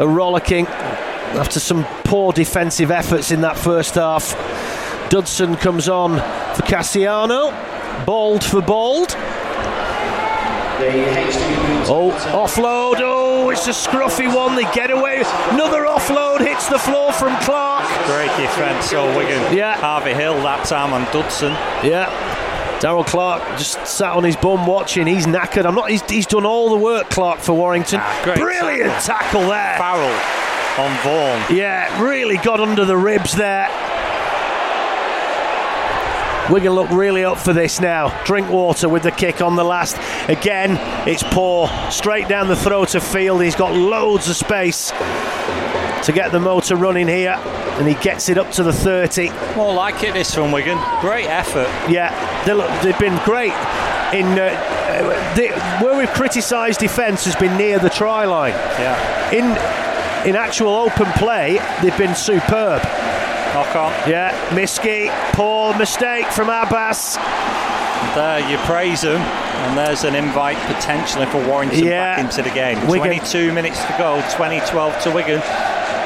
a 0.01 0.09
rollicking 0.09 0.67
after 0.67 1.61
some 1.61 1.85
poor 2.03 2.33
defensive 2.33 2.91
efforts 2.91 3.31
in 3.31 3.43
that 3.43 3.57
first 3.57 3.95
half. 3.95 4.33
Dudson 5.09 5.55
comes 5.55 5.89
on 5.89 6.17
for 6.57 6.63
Kasiano. 6.63 7.55
Bald 8.05 8.43
for 8.43 8.61
Bald. 8.61 9.11
Oh, 11.87 12.11
offload. 12.33 12.97
Oh, 12.99 13.51
it's 13.51 13.69
a 13.69 13.71
scruffy 13.71 14.27
one. 14.27 14.57
They 14.57 14.65
get 14.73 14.91
away. 14.91 15.19
Another 15.51 15.85
offload 15.85 16.41
hits 16.41 16.69
the 16.69 16.81
floor 16.81 17.13
from 17.13 17.41
Clark. 17.43 17.87
Great 18.07 18.37
defence, 18.37 18.91
so 18.91 19.17
Wigan. 19.17 19.57
Yeah. 19.57 19.77
Harvey 19.77 20.13
Hill 20.13 20.43
that 20.43 20.65
time 20.67 20.93
on 20.93 21.05
Dudson. 21.13 21.53
Yeah. 21.89 22.11
Daryl 22.85 23.07
Clark 23.07 23.43
just 23.57 23.87
sat 23.87 24.13
on 24.13 24.25
his 24.25 24.37
bum 24.37 24.67
watching. 24.67 25.07
He's 25.07 25.25
knackered. 25.25 25.65
I'm 25.65 25.75
not. 25.75 25.89
He's, 25.89 26.03
he's 26.03 26.27
done 26.27 26.45
all 26.45 26.69
the 26.69 26.77
work, 26.77 27.09
Clark, 27.09 27.39
for 27.41 27.55
Warrington. 27.55 27.99
Ah, 28.03 28.21
Brilliant 28.37 28.91
tackle. 29.01 29.41
tackle 29.41 29.49
there. 29.49 29.79
Farrell 29.79 30.85
on 30.87 30.95
Vaughan. 31.03 31.57
Yeah, 31.57 32.03
really 32.03 32.37
got 32.37 32.61
under 32.61 32.85
the 32.85 32.99
ribs 32.99 33.35
there. 33.35 33.71
Wigan 36.53 36.75
look 36.75 36.91
really 36.91 37.25
up 37.25 37.39
for 37.39 37.55
this 37.55 37.81
now. 37.81 38.23
Drinkwater 38.25 38.91
with 38.91 39.05
the 39.05 39.13
kick 39.13 39.41
on 39.41 39.57
the 39.57 39.65
last. 39.65 39.97
Again, 40.29 40.77
it's 41.09 41.23
poor. 41.23 41.71
Straight 41.91 42.29
down 42.29 42.49
the 42.49 42.57
throat 42.57 42.95
of 42.95 43.03
Field. 43.03 43.41
He's 43.41 43.57
got 43.57 43.73
loads 43.73 44.29
of 44.29 44.37
space 44.37 44.93
to 46.05 46.13
get 46.13 46.33
the 46.33 46.41
motor 46.41 46.77
running 46.77 47.09
here, 47.09 47.35
and 47.79 47.89
he 47.89 47.95
gets 47.95 48.29
it 48.29 48.39
up 48.39 48.51
to 48.53 48.63
the 48.63 48.73
30. 48.73 49.31
More 49.57 49.75
like 49.75 50.03
it 50.03 50.15
this 50.15 50.35
from 50.35 50.53
Wigan. 50.53 50.79
Great 51.01 51.27
effort. 51.27 51.69
Yeah, 51.91 52.11
they 52.45 52.91
have 52.91 53.01
been 53.01 53.19
great. 53.25 53.53
In 54.15 54.27
uh, 54.39 55.35
the, 55.35 55.49
where 55.85 55.97
we've 55.97 56.11
criticised 56.11 56.79
defence 56.79 57.25
has 57.25 57.35
been 57.35 57.57
near 57.57 57.79
the 57.79 57.91
try 57.91 58.27
line. 58.27 58.53
Yeah. 58.53 59.31
In 59.33 59.45
in 60.29 60.37
actual 60.37 60.75
open 60.75 61.07
play, 61.13 61.59
they've 61.83 61.97
been 61.99 62.15
superb. 62.15 62.83
Knock 63.53 63.77
on. 63.77 63.93
Yeah, 64.09 64.33
Miski, 64.51 65.11
poor 65.33 65.77
mistake 65.77 66.27
from 66.27 66.49
Abbas. 66.49 67.17
There 68.15 68.51
you 68.51 68.59
praise 68.59 69.03
him, 69.03 69.21
and 69.21 69.79
there's 69.79 70.05
an 70.05 70.15
invite 70.15 70.59
potentially 70.73 71.27
for 71.27 71.45
Warrington 71.47 71.85
yeah. 71.85 72.17
back 72.17 72.25
into 72.25 72.43
the 72.43 72.55
game. 72.55 72.77
Wigan. 72.87 73.19
22 73.19 73.53
minutes 73.53 73.83
to 73.85 73.95
go, 73.99 74.17
2012 74.31 75.03
to 75.03 75.11
Wigan. 75.11 75.41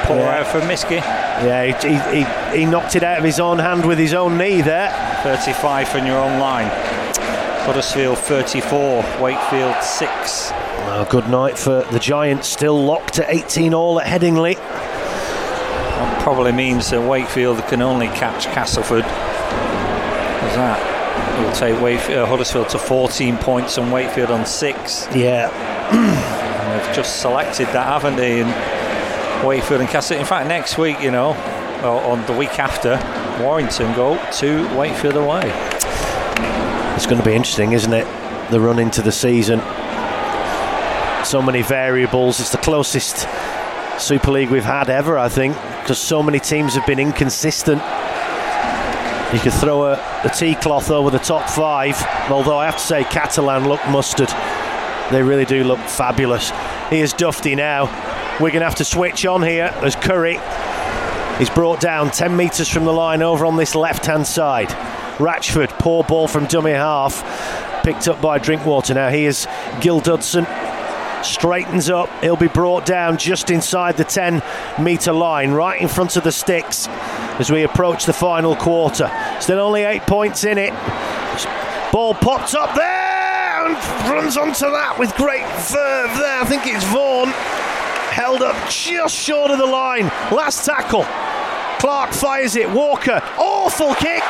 Poor 0.09 0.17
yeah. 0.17 0.39
out 0.39 0.47
from 0.47 0.61
Miski. 0.61 0.97
Yeah, 0.97 1.65
he, 1.65 2.23
he, 2.57 2.59
he 2.59 2.65
knocked 2.65 2.95
it 2.95 3.03
out 3.03 3.19
of 3.19 3.23
his 3.23 3.39
own 3.39 3.59
hand 3.59 3.85
with 3.85 3.97
his 3.97 4.13
own 4.13 4.37
knee 4.37 4.61
there. 4.61 4.91
35 5.23 5.87
from 5.87 6.05
your 6.05 6.17
own 6.17 6.39
line. 6.39 6.69
Huddersfield 7.65 8.17
34, 8.17 9.03
Wakefield 9.21 9.81
6. 9.81 10.51
Well, 10.51 11.05
good 11.05 11.29
night 11.29 11.57
for 11.57 11.83
the 11.91 11.99
Giants, 11.99 12.47
still 12.47 12.83
locked 12.83 13.19
at 13.19 13.29
18 13.29 13.73
all 13.73 14.01
at 14.01 14.07
Headingley 14.07 14.57
probably 16.29 16.51
means 16.51 16.91
that 16.91 17.01
Wakefield 17.01 17.57
can 17.67 17.81
only 17.81 18.07
catch 18.07 18.45
Castleford. 18.45 19.03
What's 19.03 20.55
that? 20.55 20.77
Will 21.41 21.51
take 21.53 21.81
Wakefield, 21.81 22.19
uh, 22.19 22.25
Huddersfield 22.27 22.69
to 22.69 22.77
14 22.77 23.37
points 23.37 23.77
and 23.77 23.91
Wakefield 23.91 24.29
on 24.29 24.45
six. 24.45 25.07
Yeah. 25.15 25.49
and 25.91 26.85
they've 26.85 26.95
just 26.95 27.21
selected 27.21 27.65
that, 27.67 27.87
haven't 27.87 28.15
they? 28.15 28.41
And 28.41 28.49
Wakefield 29.45 29.81
and 29.81 29.89
Castleford. 29.89 30.21
In 30.21 30.27
fact, 30.27 30.47
next 30.47 30.77
week, 30.77 30.99
you 31.01 31.11
know, 31.11 31.29
or 31.83 32.01
on 32.11 32.25
the 32.25 32.33
week 32.33 32.59
after, 32.59 32.97
Warrington 33.43 33.95
go 33.95 34.17
to 34.33 34.77
Wakefield 34.77 35.15
away. 35.15 35.51
It's 36.95 37.05
going 37.05 37.19
to 37.19 37.25
be 37.25 37.33
interesting, 37.33 37.71
isn't 37.71 37.93
it? 37.93 38.05
The 38.51 38.59
run 38.59 38.79
into 38.79 39.01
the 39.01 39.11
season. 39.11 39.59
So 41.25 41.41
many 41.41 41.61
variables. 41.61 42.39
It's 42.39 42.51
the 42.51 42.57
closest 42.57 43.27
Super 43.99 44.31
League 44.31 44.49
we've 44.49 44.63
had 44.63 44.89
ever, 44.89 45.17
I 45.17 45.29
think 45.29 45.55
because 45.89 46.03
so 46.03 46.21
many 46.21 46.39
teams 46.39 46.75
have 46.75 46.85
been 46.85 46.99
inconsistent. 46.99 47.81
You 49.33 49.39
could 49.39 49.53
throw 49.53 49.85
a, 49.85 49.93
a 50.23 50.29
tea 50.29 50.53
cloth 50.53 50.91
over 50.91 51.09
the 51.09 51.17
top 51.17 51.49
five, 51.49 51.99
although 52.29 52.59
I 52.59 52.65
have 52.67 52.77
to 52.77 52.83
say, 52.83 53.03
Catalan 53.05 53.67
look 53.67 53.83
mustard. 53.87 54.29
They 55.09 55.23
really 55.23 55.45
do 55.45 55.63
look 55.63 55.79
fabulous. 55.79 56.51
Here's 56.91 57.11
Dufty 57.11 57.55
now. 57.55 57.87
We're 58.39 58.51
going 58.51 58.61
to 58.61 58.67
have 58.67 58.75
to 58.75 58.85
switch 58.85 59.25
on 59.25 59.43
here 59.43 59.71
as 59.81 59.97
Curry 59.97 60.39
is 61.41 61.49
brought 61.49 61.81
down 61.81 62.09
10 62.09 62.37
metres 62.37 62.69
from 62.69 62.85
the 62.85 62.93
line 62.93 63.21
over 63.21 63.45
on 63.45 63.57
this 63.57 63.75
left 63.75 64.05
hand 64.05 64.25
side. 64.25 64.69
Ratchford, 65.19 65.69
poor 65.79 66.03
ball 66.03 66.27
from 66.27 66.45
dummy 66.45 66.71
half, 66.71 67.83
picked 67.83 68.07
up 68.07 68.21
by 68.21 68.39
Drinkwater. 68.39 68.93
Now 68.93 69.09
here's 69.09 69.45
Gil 69.81 69.99
Dudson 69.99 70.45
straightens 71.23 71.89
up. 71.89 72.09
He'll 72.21 72.35
be 72.35 72.47
brought 72.47 72.85
down 72.85 73.17
just 73.17 73.49
inside 73.49 73.97
the 73.97 74.03
10 74.03 74.41
metre 74.81 75.11
line, 75.11 75.51
right 75.51 75.79
in 75.81 75.87
front 75.87 76.15
of 76.15 76.23
the 76.23 76.31
sticks 76.31 76.87
as 76.87 77.51
we 77.51 77.63
approach 77.63 78.05
the 78.05 78.13
final 78.13 78.55
quarter. 78.55 79.11
Still 79.39 79.59
only 79.59 79.83
eight 79.83 80.03
points 80.03 80.43
in 80.43 80.57
it. 80.57 80.73
Ball 81.91 82.13
pops 82.13 82.53
up 82.53 82.75
there 82.75 83.67
and 83.67 83.75
runs 84.09 84.37
onto 84.37 84.69
that 84.71 84.95
with 84.97 85.13
great 85.15 85.43
verve 85.43 86.17
there. 86.17 86.41
I 86.41 86.45
think 86.45 86.63
it's 86.65 86.85
Vaughan. 86.85 87.33
Held 88.19 88.41
up 88.41 88.69
just 88.69 89.15
short 89.15 89.49
of 89.49 89.59
the 89.59 89.65
line. 89.65 90.07
Last 90.29 90.65
tackle. 90.65 91.05
Clark 91.79 92.11
fires 92.11 92.57
it. 92.57 92.69
Walker, 92.69 93.21
awful 93.37 93.95
kick. 93.95 94.23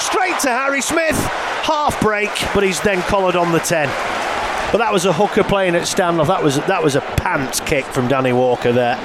Straight 0.00 0.36
to 0.40 0.48
Harry 0.48 0.82
Smith. 0.82 1.16
Half 1.62 2.00
break, 2.00 2.30
but 2.52 2.64
he's 2.64 2.80
then 2.80 3.00
collared 3.02 3.36
on 3.36 3.52
the 3.52 3.60
10. 3.60 3.86
But 4.72 4.78
that 4.78 4.92
was 4.92 5.04
a 5.04 5.12
hooker 5.12 5.44
playing 5.44 5.76
at 5.76 5.82
standoff. 5.82 6.26
That 6.26 6.42
was 6.42 6.56
that 6.56 6.82
was 6.82 6.96
a 6.96 7.00
pants 7.00 7.60
kick 7.60 7.84
from 7.84 8.08
Danny 8.08 8.32
Walker 8.32 8.72
there. 8.72 8.96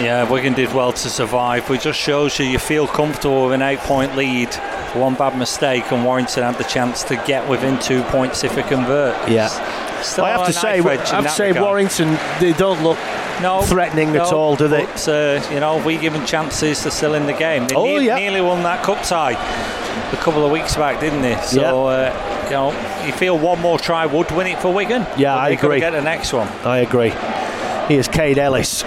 Yeah, 0.00 0.30
Wigan 0.30 0.54
did 0.54 0.72
well 0.72 0.92
to 0.92 1.08
survive. 1.10 1.68
It 1.68 1.80
just 1.80 1.98
shows 1.98 2.38
you 2.38 2.46
you 2.46 2.60
feel 2.60 2.86
comfortable 2.86 3.46
with 3.46 3.54
an 3.54 3.62
eight-point 3.62 4.14
lead. 4.14 4.54
One 4.94 5.16
bad 5.16 5.36
mistake, 5.36 5.90
and 5.90 6.04
Warrington 6.04 6.44
had 6.44 6.58
the 6.58 6.64
chance 6.64 7.02
to 7.04 7.16
get 7.26 7.48
within 7.48 7.76
two 7.80 8.02
points 8.04 8.44
if 8.44 8.56
it 8.56 8.68
convert. 8.68 9.28
Yeah. 9.28 9.48
Still 10.02 10.24
I 10.24 10.30
have 10.30 10.46
to 10.46 10.52
say, 10.52 10.80
I 10.80 10.96
have 10.96 11.24
to 11.24 11.28
say, 11.30 11.48
regard. 11.48 11.64
Warrington 11.64 12.18
they 12.40 12.52
don't 12.52 12.82
look 12.82 12.98
no, 13.40 13.62
threatening 13.62 14.12
no, 14.12 14.24
at 14.24 14.32
all, 14.32 14.56
do 14.56 14.68
they? 14.68 14.84
But, 14.84 15.08
uh, 15.08 15.48
you 15.52 15.60
know, 15.60 15.82
we 15.84 15.96
given 15.96 16.24
chances 16.26 16.82
to 16.82 16.90
still 16.90 17.14
in 17.14 17.26
the 17.26 17.32
game. 17.32 17.66
They 17.66 17.74
oh, 17.74 17.84
ne- 17.84 18.06
yeah. 18.06 18.16
nearly 18.16 18.40
won 18.40 18.62
that 18.64 18.82
cup 18.84 19.02
tie 19.02 19.32
a 20.12 20.16
couple 20.16 20.44
of 20.44 20.52
weeks 20.52 20.76
back, 20.76 21.00
didn't 21.00 21.22
they? 21.22 21.36
So, 21.42 21.60
yeah. 21.60 21.72
uh, 21.72 22.40
you 22.44 22.50
know 22.50 23.06
you 23.06 23.12
feel 23.12 23.38
one 23.38 23.60
more 23.60 23.78
try 23.78 24.06
would 24.06 24.30
win 24.32 24.46
it 24.46 24.58
for 24.58 24.72
Wigan. 24.72 25.06
Yeah, 25.16 25.36
I 25.36 25.50
agree. 25.50 25.80
Get 25.80 25.92
the 25.92 26.02
next 26.02 26.32
one. 26.32 26.48
I 26.64 26.78
agree. 26.78 27.12
Here's 27.88 28.08
Kaide 28.08 28.38
Ellis. 28.38 28.84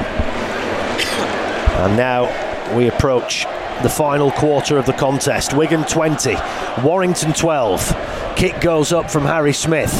And 1.83 1.97
now 1.97 2.75
we 2.75 2.87
approach 2.87 3.45
the 3.81 3.89
final 3.89 4.31
quarter 4.31 4.77
of 4.77 4.85
the 4.85 4.93
contest. 4.93 5.53
Wigan 5.53 5.83
20, 5.83 6.35
Warrington 6.83 7.33
12. 7.33 8.35
Kick 8.35 8.61
goes 8.61 8.93
up 8.93 9.11
from 9.11 9.23
Harry 9.23 9.53
Smith. 9.53 9.91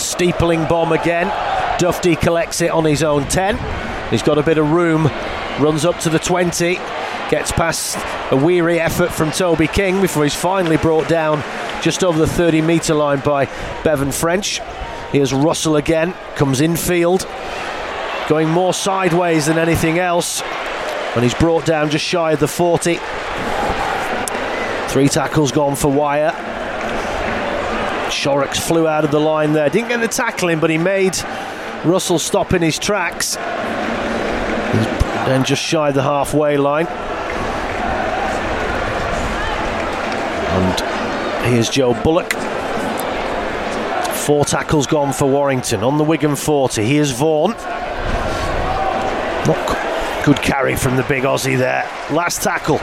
Steepling 0.00 0.68
bomb 0.68 0.92
again. 0.92 1.28
Dufty 1.78 2.16
collects 2.16 2.60
it 2.60 2.70
on 2.70 2.84
his 2.84 3.02
own 3.02 3.28
10. 3.28 3.58
He's 4.10 4.22
got 4.22 4.38
a 4.38 4.42
bit 4.42 4.58
of 4.58 4.70
room, 4.70 5.06
runs 5.60 5.84
up 5.84 5.98
to 6.00 6.10
the 6.10 6.18
20, 6.18 6.74
gets 7.30 7.52
past 7.52 7.96
a 8.32 8.36
weary 8.36 8.80
effort 8.80 9.12
from 9.12 9.30
Toby 9.30 9.68
King 9.68 10.00
before 10.00 10.24
he's 10.24 10.34
finally 10.34 10.76
brought 10.76 11.08
down 11.08 11.42
just 11.82 12.02
over 12.02 12.18
the 12.18 12.26
30 12.26 12.60
metre 12.60 12.94
line 12.94 13.20
by 13.20 13.46
Bevan 13.84 14.12
French. 14.12 14.60
Here's 15.12 15.32
Russell 15.32 15.76
again, 15.76 16.12
comes 16.34 16.60
infield, 16.60 17.26
going 18.28 18.48
more 18.48 18.74
sideways 18.74 19.46
than 19.46 19.58
anything 19.58 19.98
else, 19.98 20.42
and 21.14 21.22
he's 21.22 21.34
brought 21.34 21.64
down 21.66 21.90
just 21.90 22.04
shy 22.04 22.32
of 22.32 22.40
the 22.40 22.48
40. 22.48 22.98
Three 24.88 25.08
tackles 25.08 25.52
gone 25.52 25.76
for 25.76 25.90
Wire. 25.90 26.49
Shorrocks 28.12 28.58
flew 28.58 28.86
out 28.86 29.04
of 29.04 29.10
the 29.10 29.20
line 29.20 29.52
there. 29.52 29.68
Didn't 29.70 29.88
get 29.88 30.00
the 30.00 30.08
tackling, 30.08 30.60
but 30.60 30.70
he 30.70 30.78
made 30.78 31.16
Russell 31.84 32.18
stop 32.18 32.52
in 32.52 32.62
his 32.62 32.78
tracks. 32.78 33.36
Then 35.26 35.44
just 35.44 35.62
shy 35.62 35.92
the 35.92 36.02
halfway 36.02 36.56
line. 36.56 36.86
And 40.52 41.46
here's 41.52 41.70
Joe 41.70 41.94
Bullock. 42.02 42.32
Four 44.14 44.44
tackles 44.44 44.86
gone 44.86 45.12
for 45.12 45.26
Warrington 45.28 45.82
on 45.82 45.98
the 45.98 46.04
Wigan 46.04 46.36
40. 46.36 46.84
Here's 46.84 47.10
Vaughan. 47.10 47.52
Not 49.46 50.24
good 50.24 50.36
carry 50.42 50.76
from 50.76 50.96
the 50.96 51.04
big 51.04 51.22
Aussie 51.24 51.56
there. 51.56 51.84
Last 52.10 52.42
tackle. 52.42 52.80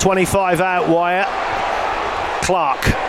25 0.00 0.60
out 0.60 0.88
wire. 0.88 1.26
Clark 2.42 3.03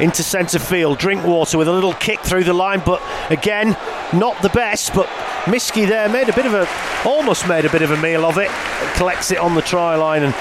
into 0.00 0.22
centre 0.22 0.58
field. 0.58 0.98
Drinkwater 0.98 1.58
with 1.58 1.68
a 1.68 1.72
little 1.72 1.94
kick 1.94 2.20
through 2.20 2.44
the 2.44 2.52
line, 2.52 2.82
but 2.84 3.02
again, 3.30 3.76
not 4.12 4.40
the 4.42 4.48
best. 4.50 4.94
But 4.94 5.06
Miski 5.44 5.86
there 5.86 6.08
made 6.08 6.28
a 6.28 6.32
bit 6.32 6.46
of 6.46 6.54
a, 6.54 6.68
almost 7.04 7.48
made 7.48 7.64
a 7.64 7.70
bit 7.70 7.82
of 7.82 7.90
a 7.90 7.96
meal 7.96 8.24
of 8.24 8.38
it. 8.38 8.50
Collects 8.96 9.30
it 9.30 9.38
on 9.38 9.54
the 9.54 9.62
try 9.62 9.94
line 9.96 10.22
and 10.22 10.34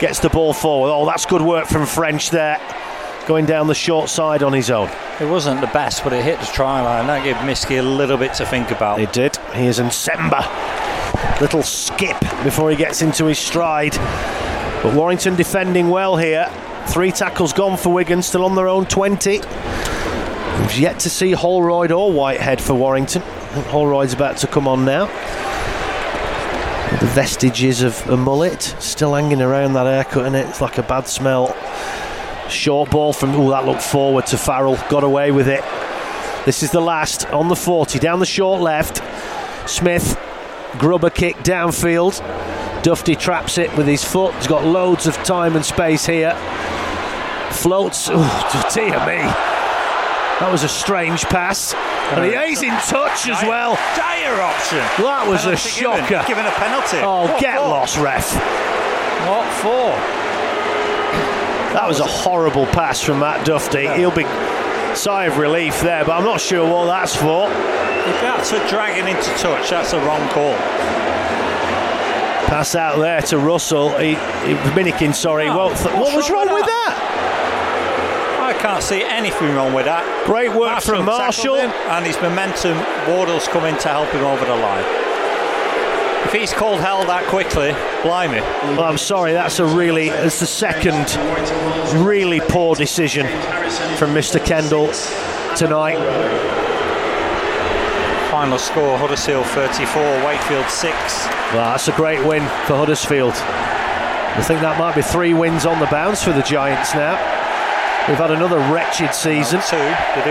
gets 0.00 0.18
the 0.18 0.30
ball 0.30 0.52
forward. 0.52 0.90
Oh, 0.90 1.06
that's 1.06 1.26
good 1.26 1.42
work 1.42 1.66
from 1.66 1.86
French 1.86 2.30
there. 2.30 2.60
Going 3.26 3.46
down 3.46 3.68
the 3.68 3.74
short 3.74 4.10
side 4.10 4.42
on 4.42 4.52
his 4.52 4.70
own. 4.70 4.90
It 5.18 5.26
wasn't 5.26 5.60
the 5.62 5.66
best, 5.68 6.04
but 6.04 6.12
it 6.12 6.22
hit 6.22 6.38
the 6.40 6.46
try 6.46 6.82
line. 6.82 7.06
That 7.06 7.24
gave 7.24 7.36
Miski 7.36 7.78
a 7.78 7.82
little 7.82 8.18
bit 8.18 8.34
to 8.34 8.44
think 8.44 8.70
about. 8.70 9.00
It 9.00 9.12
did. 9.12 9.36
Here's 9.54 9.78
Nsemba. 9.78 11.40
Little 11.40 11.62
skip 11.62 12.20
before 12.42 12.70
he 12.70 12.76
gets 12.76 13.00
into 13.00 13.24
his 13.26 13.38
stride. 13.38 13.94
But 14.82 14.94
Warrington 14.94 15.36
defending 15.36 15.88
well 15.88 16.16
here. 16.16 16.50
Three 16.86 17.10
tackles 17.10 17.52
gone 17.52 17.76
for 17.76 17.92
Wigan, 17.92 18.22
still 18.22 18.44
on 18.44 18.54
their 18.54 18.68
own 18.68 18.86
20. 18.86 19.40
We've 19.40 20.78
yet 20.78 21.00
to 21.00 21.10
see 21.10 21.32
Holroyd 21.32 21.90
or 21.90 22.12
Whitehead 22.12 22.60
for 22.60 22.74
Warrington. 22.74 23.22
Holroyd's 23.70 24.12
about 24.12 24.36
to 24.38 24.46
come 24.46 24.68
on 24.68 24.84
now. 24.84 25.06
The 27.00 27.06
vestiges 27.06 27.82
of 27.82 28.08
a 28.08 28.16
mullet 28.16 28.62
still 28.78 29.14
hanging 29.14 29.42
around 29.42 29.72
that 29.72 29.86
haircut, 29.86 30.26
and 30.26 30.36
it? 30.36 30.46
it's 30.46 30.60
like 30.60 30.78
a 30.78 30.82
bad 30.82 31.08
smell. 31.08 31.56
Short 32.48 32.90
ball 32.90 33.12
from, 33.12 33.30
oh, 33.32 33.50
that 33.50 33.64
looked 33.66 33.82
forward 33.82 34.26
to 34.26 34.38
Farrell, 34.38 34.76
got 34.88 35.02
away 35.02 35.32
with 35.32 35.48
it. 35.48 35.64
This 36.44 36.62
is 36.62 36.70
the 36.70 36.80
last 36.80 37.26
on 37.30 37.48
the 37.48 37.56
40, 37.56 37.98
down 37.98 38.20
the 38.20 38.26
short 38.26 38.60
left. 38.60 39.02
Smith, 39.68 40.20
grubber 40.78 41.10
kick 41.10 41.36
downfield. 41.38 42.20
Dufty 42.82 43.16
traps 43.16 43.56
it 43.56 43.74
with 43.76 43.86
his 43.86 44.04
foot. 44.04 44.34
He's 44.34 44.46
got 44.46 44.64
loads 44.64 45.06
of 45.06 45.14
time 45.24 45.56
and 45.56 45.64
space 45.64 46.04
here. 46.04 46.36
Floats. 47.54 48.08
Oh, 48.12 48.70
dear 48.74 48.98
me. 49.06 49.22
That 50.40 50.48
was 50.50 50.64
a 50.64 50.68
strange 50.68 51.24
pass. 51.24 51.72
And 52.12 52.24
he's 52.48 52.62
in 52.62 52.74
touch 52.90 53.28
as 53.28 53.40
well. 53.46 53.76
Dire 53.96 54.40
option. 54.42 54.78
That 55.02 55.24
was 55.26 55.42
a 55.46 55.54
Penalty 55.54 55.68
shocker. 55.70 56.26
Given, 56.26 56.26
given 56.26 56.46
a 56.46 56.50
penalty. 56.58 56.98
Oh, 57.00 57.30
What 57.30 57.40
get 57.40 57.56
for? 57.58 57.68
lost, 57.68 57.96
ref. 57.98 58.34
What 59.30 59.46
for? 59.62 59.94
That 61.72 61.86
was 61.88 62.00
a 62.00 62.04
horrible 62.06 62.66
pass 62.66 63.00
from 63.00 63.20
Matt 63.20 63.46
Dufty. 63.46 63.86
He'll 63.96 64.10
be 64.14 64.24
sigh 64.94 65.26
of 65.26 65.38
relief 65.38 65.80
there, 65.80 66.04
but 66.04 66.12
I'm 66.12 66.24
not 66.24 66.40
sure 66.40 66.68
what 66.68 66.86
that's 66.86 67.14
for. 67.16 67.46
If 67.48 68.20
that's 68.20 68.52
a 68.52 68.68
dragging 68.68 69.06
into 69.08 69.30
touch, 69.38 69.70
that's 69.70 69.92
a 69.92 69.98
wrong 70.04 70.28
call. 70.30 70.54
Pass 72.50 72.74
out 72.74 72.98
there 72.98 73.22
to 73.22 73.38
Russell. 73.38 73.96
He, 73.98 74.10
he 74.10 74.54
Minikin, 74.76 75.14
sorry. 75.14 75.48
Oh, 75.48 75.56
well, 75.56 75.68
th- 75.74 75.94
what 75.96 76.14
was 76.14 76.28
wrong 76.30 76.46
with 76.46 76.54
with 76.62 76.66
that? 76.66 77.13
Can't 78.64 78.82
see 78.82 79.02
anything 79.02 79.54
wrong 79.54 79.74
with 79.74 79.84
that. 79.84 80.24
Great 80.24 80.50
work 80.50 80.80
from 80.80 81.04
Marshall. 81.04 81.56
and 81.58 82.06
his 82.06 82.16
momentum, 82.22 82.78
Wardle's 83.06 83.46
come 83.46 83.66
in 83.66 83.76
to 83.80 83.88
help 83.88 84.08
him 84.08 84.24
over 84.24 84.42
the 84.42 84.56
line. 84.56 84.84
If 86.24 86.32
he's 86.32 86.54
called 86.54 86.80
hell 86.80 87.04
that 87.04 87.26
quickly, 87.26 87.72
blimey. 88.02 88.40
Well, 88.40 88.84
I'm 88.84 88.96
sorry, 88.96 89.34
that's 89.34 89.58
a 89.58 89.66
really, 89.66 90.08
it's 90.08 90.40
the 90.40 90.46
second 90.46 91.14
really 92.02 92.40
poor 92.40 92.74
decision 92.74 93.26
from 93.98 94.14
Mr. 94.14 94.42
Kendall 94.42 94.86
tonight. 95.54 95.98
Final 98.30 98.58
score 98.58 98.96
Huddersfield 98.96 99.44
34, 99.44 100.24
Wakefield 100.24 100.70
6. 100.70 100.94
Well, 101.52 101.72
that's 101.72 101.88
a 101.88 101.92
great 101.92 102.26
win 102.26 102.40
for 102.64 102.76
Huddersfield. 102.76 103.34
I 103.34 104.42
think 104.42 104.62
that 104.62 104.78
might 104.78 104.96
be 104.96 105.02
three 105.02 105.34
wins 105.34 105.66
on 105.66 105.80
the 105.80 105.86
bounce 105.88 106.24
for 106.24 106.32
the 106.32 106.40
Giants 106.40 106.94
now. 106.94 107.33
We've 108.08 108.18
had 108.18 108.30
another 108.32 108.58
wretched 108.72 109.14
season. 109.14 109.60
Two. 109.64 109.76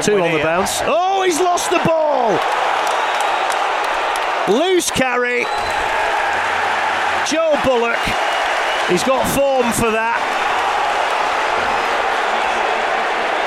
Two 0.01 0.21
on 0.21 0.29
the 0.31 0.37
yet. 0.37 0.43
bounce. 0.43 0.81
Oh, 0.83 1.23
he's 1.23 1.39
lost 1.39 1.71
the 1.71 1.81
ball. 1.85 2.37
Loose 4.47 4.91
carry. 4.91 5.45
Joe 7.25 7.57
Bullock. 7.65 7.97
He's 8.89 9.01
got 9.03 9.25
form 9.33 9.71
for 9.73 9.89
that. 9.89 10.21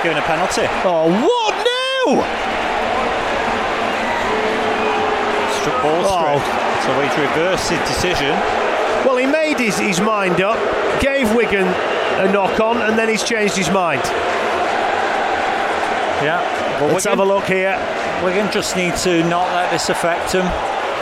Given 0.02 0.18
a 0.18 0.22
penalty. 0.26 0.66
Oh, 0.82 1.06
what 1.06 1.54
now? 1.62 2.26
Struck 5.60 5.82
ball 5.82 6.02
Oh. 6.02 6.18
straight. 6.18 6.42
So 6.82 6.90
he's 6.98 7.16
reversed 7.30 7.70
his 7.70 7.78
decision. 7.86 8.34
Well, 9.04 9.16
he 9.16 9.26
made 9.26 9.58
his, 9.58 9.78
his 9.78 10.00
mind 10.00 10.40
up, 10.40 10.58
gave 11.00 11.34
Wigan 11.34 11.66
a 11.66 12.32
knock 12.32 12.60
on, 12.60 12.78
and 12.78 12.98
then 12.98 13.08
he's 13.08 13.22
changed 13.22 13.56
his 13.56 13.70
mind. 13.70 14.02
Yeah. 16.22 16.40
But 16.80 16.92
Let's 16.92 17.04
Wigan, 17.04 17.18
have 17.18 17.26
a 17.28 17.32
look 17.34 17.44
here. 17.44 17.76
Wigan 18.24 18.50
just 18.50 18.76
need 18.76 18.96
to 18.96 19.22
not 19.28 19.52
let 19.54 19.70
this 19.70 19.88
affect 19.88 20.32
them. 20.32 20.44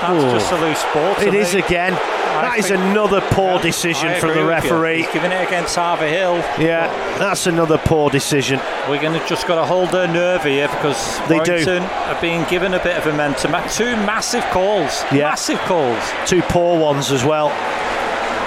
That's 0.01 0.23
Ooh. 0.25 0.31
just 0.33 0.53
a 0.53 0.57
loose 0.57 0.83
ball. 0.93 1.15
to 1.17 1.27
It 1.29 1.35
is 1.35 1.55
me. 1.55 1.61
again. 1.61 1.93
That 2.35 2.59
is 2.59 2.71
another 2.73 3.21
poor 3.21 3.55
Yeah, 3.55 3.63
decision 3.63 4.15
from 4.21 4.35
the 4.35 4.45
referee. 4.45 5.03
He's 5.05 5.13
giving 5.13 5.31
it 5.31 5.47
against 5.47 5.77
Harvey 5.77 6.09
Hill. 6.09 6.37
Yeah, 6.59 6.89
that's 7.17 7.47
another 7.47 7.79
poor 7.79 8.11
decision. 8.11 8.59
We're 8.89 9.01
going 9.01 9.19
to 9.19 9.25
just 9.29 9.47
got 9.47 9.55
to 9.55 9.65
hold 9.65 9.91
their 9.91 10.09
nerve 10.09 10.43
here 10.43 10.67
because 10.67 11.21
they 11.29 11.39
do 11.45 11.79
are 11.81 12.21
being 12.21 12.43
given 12.51 12.75
a 12.75 12.83
bit 12.83 12.97
of 12.99 13.07
momentum. 13.07 13.53
Two 13.71 13.95
massive 14.05 14.43
calls. 14.47 15.05
Yeah. 15.13 15.29
Massive 15.31 15.61
calls. 15.61 16.03
Two 16.27 16.43
poor 16.43 16.77
ones 16.79 17.13
as 17.13 17.25
well. 17.25 17.51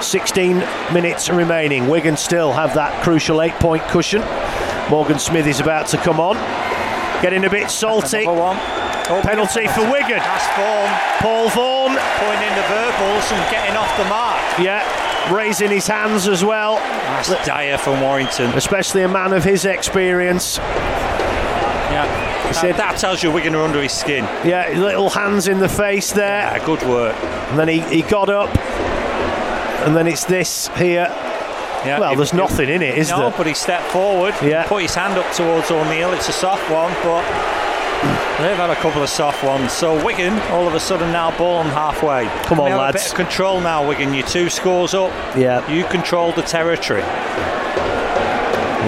16 0.02 0.58
minutes 0.92 1.28
remaining. 1.30 1.88
Wigan 1.88 2.16
still 2.16 2.52
have 2.52 2.74
that 2.74 3.02
crucial 3.02 3.42
eight 3.42 3.54
point 3.54 3.82
cushion. 3.88 4.22
Morgan 4.90 5.18
Smith 5.18 5.46
is 5.46 5.60
about 5.60 5.86
to 5.88 5.96
come 5.98 6.18
on. 6.20 6.36
Getting 7.22 7.44
a 7.44 7.50
bit 7.50 7.70
salty. 7.70 8.24
Oh, 8.26 9.20
Penalty 9.22 9.66
for 9.68 9.90
Wigan. 9.90 10.18
That's 10.18 10.46
Vaughan 10.54 11.00
Paul 11.20 11.48
Vaughan, 11.50 11.96
pointing 12.18 12.54
the 12.54 12.62
verbals 12.68 13.32
and 13.32 13.50
getting 13.50 13.74
off 13.76 13.96
the 13.96 14.04
mark. 14.04 14.38
yeah, 14.58 14.84
raising 15.34 15.70
his 15.70 15.86
hands 15.86 16.28
as 16.28 16.44
well. 16.44 16.76
That's 16.76 17.28
dire 17.46 17.78
from 17.78 18.00
Warrington. 18.02 18.50
Especially 18.50 19.02
a 19.02 19.08
man 19.08 19.32
of 19.32 19.44
his 19.44 19.64
experience. 19.64 20.58
Yeah. 21.90 22.52
said- 22.52 22.74
that, 22.74 22.76
that 22.76 22.98
tells 22.98 23.22
you 23.22 23.30
Wigan 23.32 23.54
are 23.54 23.62
under 23.64 23.80
his 23.82 23.92
skin. 23.92 24.24
Yeah, 24.44 24.68
little 24.76 25.08
hands 25.10 25.48
in 25.48 25.58
the 25.58 25.68
face 25.70 26.12
there. 26.12 26.42
Yeah, 26.42 26.64
good 26.64 26.82
work. 26.82 27.16
And 27.50 27.58
then 27.58 27.68
he, 27.68 27.80
he 27.80 28.02
got 28.02 28.28
up. 28.28 28.50
And 29.84 29.96
then 29.96 30.06
it's 30.06 30.24
this 30.24 30.68
here. 30.76 31.06
Yeah, 31.86 32.00
Well, 32.00 32.16
there's 32.16 32.34
nothing 32.34 32.68
in 32.68 32.82
it, 32.82 32.98
is 32.98 33.10
no, 33.10 33.20
there? 33.20 33.34
but 33.36 33.46
he 33.46 33.54
stepped 33.54 33.86
forward, 33.92 34.34
Yeah. 34.42 34.64
put 34.66 34.82
his 34.82 34.94
hand 34.96 35.16
up 35.16 35.32
towards 35.32 35.70
O'Neill. 35.70 36.12
It's 36.12 36.28
a 36.28 36.32
soft 36.32 36.68
one, 36.70 36.92
but 37.04 37.22
they've 38.42 38.56
had 38.56 38.70
a 38.70 38.74
couple 38.76 39.00
of 39.00 39.08
soft 39.08 39.44
ones. 39.44 39.72
So 39.72 40.04
Wigan, 40.04 40.36
all 40.50 40.66
of 40.66 40.74
a 40.74 40.80
sudden, 40.80 41.12
now 41.12 41.30
ball 41.38 41.58
on 41.58 41.66
halfway. 41.66 42.26
Come 42.46 42.58
on, 42.58 42.72
lads. 42.76 42.96
A 42.96 42.98
bit 42.98 43.08
of 43.10 43.14
control 43.16 43.60
now, 43.60 43.86
Wigan. 43.86 44.12
You're 44.12 44.26
two 44.26 44.50
scores 44.50 44.92
up. 44.92 45.12
Yeah. 45.36 45.66
You 45.70 45.84
control 45.84 46.32
the 46.32 46.42
territory. 46.42 47.02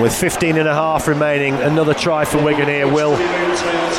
With 0.00 0.14
15 0.14 0.56
and 0.56 0.66
a 0.66 0.72
half 0.72 1.06
remaining, 1.08 1.54
another 1.56 1.92
try 1.92 2.24
for 2.24 2.42
Wigan 2.42 2.68
here 2.68 2.88
will, 2.88 3.12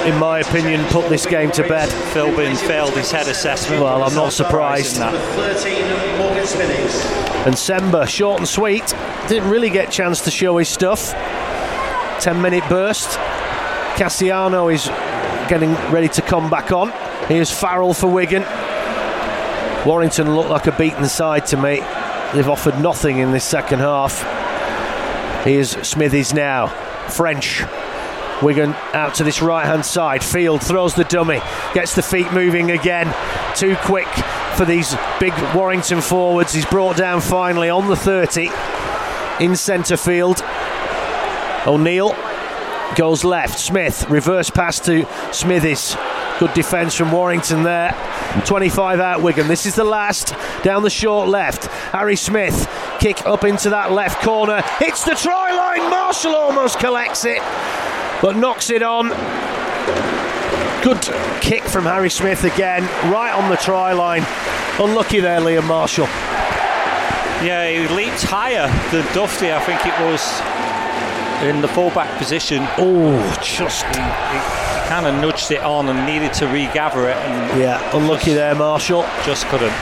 in 0.03 0.17
my 0.17 0.39
opinion, 0.39 0.83
put 0.85 1.07
this 1.09 1.27
game 1.27 1.51
to 1.51 1.61
bed. 1.67 1.89
Philbin 2.11 2.57
failed 2.57 2.93
his 2.93 3.11
head 3.11 3.27
assessment. 3.27 3.83
Well, 3.83 4.01
I'm 4.01 4.15
not 4.15 4.33
surprised. 4.33 4.97
That. 4.97 5.13
13 5.35 6.17
Morgan 6.17 6.47
Smithies. 6.47 7.05
And 7.45 7.53
Sember, 7.53 8.07
short 8.07 8.39
and 8.39 8.47
sweet, 8.47 8.95
didn't 9.27 9.51
really 9.51 9.69
get 9.69 9.89
a 9.89 9.91
chance 9.91 10.21
to 10.21 10.31
show 10.31 10.57
his 10.57 10.69
stuff. 10.69 11.11
10 12.19 12.41
minute 12.41 12.63
burst. 12.67 13.19
Kasiano 13.95 14.73
is 14.73 14.87
getting 15.49 15.73
ready 15.91 16.07
to 16.09 16.23
come 16.23 16.49
back 16.49 16.71
on. 16.71 16.91
Here's 17.27 17.51
Farrell 17.51 17.93
for 17.93 18.07
Wigan. 18.07 18.41
Warrington 19.85 20.35
looked 20.35 20.49
like 20.49 20.65
a 20.65 20.71
beaten 20.71 21.05
side 21.05 21.45
to 21.47 21.57
me. 21.57 21.75
They've 22.33 22.49
offered 22.49 22.79
nothing 22.79 23.19
in 23.19 23.31
this 23.31 23.43
second 23.43 23.79
half. 23.79 24.40
Here's 25.43 25.71
Smithies 25.87 26.33
now. 26.33 26.67
French. 27.09 27.63
Wigan 28.43 28.73
out 28.93 29.15
to 29.15 29.23
this 29.23 29.41
right 29.41 29.65
hand 29.65 29.85
side. 29.85 30.23
Field 30.23 30.63
throws 30.63 30.95
the 30.95 31.03
dummy, 31.03 31.39
gets 31.73 31.95
the 31.95 32.01
feet 32.01 32.31
moving 32.31 32.71
again. 32.71 33.13
Too 33.55 33.75
quick 33.83 34.07
for 34.55 34.65
these 34.65 34.95
big 35.19 35.33
Warrington 35.55 36.01
forwards. 36.01 36.53
He's 36.53 36.65
brought 36.65 36.97
down 36.97 37.21
finally 37.21 37.69
on 37.69 37.87
the 37.87 37.95
30 37.95 38.49
in 39.39 39.55
centre 39.55 39.97
field. 39.97 40.41
O'Neill 41.65 42.15
goes 42.95 43.23
left. 43.23 43.59
Smith, 43.59 44.09
reverse 44.09 44.49
pass 44.49 44.79
to 44.81 45.07
Smithies. 45.31 45.95
Good 46.39 46.53
defence 46.53 46.95
from 46.95 47.11
Warrington 47.11 47.63
there. 47.63 47.95
25 48.45 48.99
out 48.99 49.21
Wigan. 49.21 49.47
This 49.47 49.65
is 49.65 49.75
the 49.75 49.83
last. 49.83 50.33
Down 50.63 50.83
the 50.83 50.89
short 50.89 51.29
left. 51.29 51.65
Harry 51.91 52.15
Smith. 52.15 52.67
Kick 52.99 53.25
up 53.25 53.43
into 53.43 53.69
that 53.69 53.91
left 53.91 54.21
corner. 54.23 54.61
Hits 54.79 55.03
the 55.03 55.15
try 55.15 55.51
line. 55.53 55.89
Marshall 55.89 56.35
almost 56.35 56.79
collects 56.79 57.25
it, 57.25 57.39
but 58.21 58.35
knocks 58.35 58.69
it 58.69 58.81
on. 58.81 59.09
Good 60.83 61.01
kick 61.41 61.63
from 61.63 61.85
Harry 61.85 62.09
Smith 62.09 62.43
again, 62.43 62.83
right 63.11 63.31
on 63.33 63.51
the 63.51 63.57
try 63.57 63.93
line. 63.93 64.25
Unlucky 64.79 65.19
there, 65.19 65.39
Liam 65.39 65.67
Marshall. 65.67 66.07
Yeah, 67.45 67.69
he 67.69 67.87
leaped 67.95 68.23
higher 68.23 68.67
than 68.91 69.03
Dufty, 69.13 69.51
I 69.51 69.59
think 69.63 69.85
it 69.85 69.93
was 70.03 70.21
in 71.43 71.61
the 71.61 71.67
fullback 71.67 72.17
position. 72.17 72.65
Oh, 72.77 73.39
just 73.41 73.83
he, 73.85 74.01
he 74.01 74.87
kind 74.87 75.05
of 75.05 75.15
nudged 75.15 75.51
it 75.51 75.61
on 75.61 75.89
and 75.89 76.05
needed 76.05 76.33
to 76.35 76.47
regather 76.47 77.09
it, 77.09 77.17
and 77.17 77.59
yeah, 77.59 77.95
unlucky 77.95 78.33
there, 78.33 78.55
Marshall. 78.55 79.03
Just 79.23 79.45
couldn't. 79.47 79.73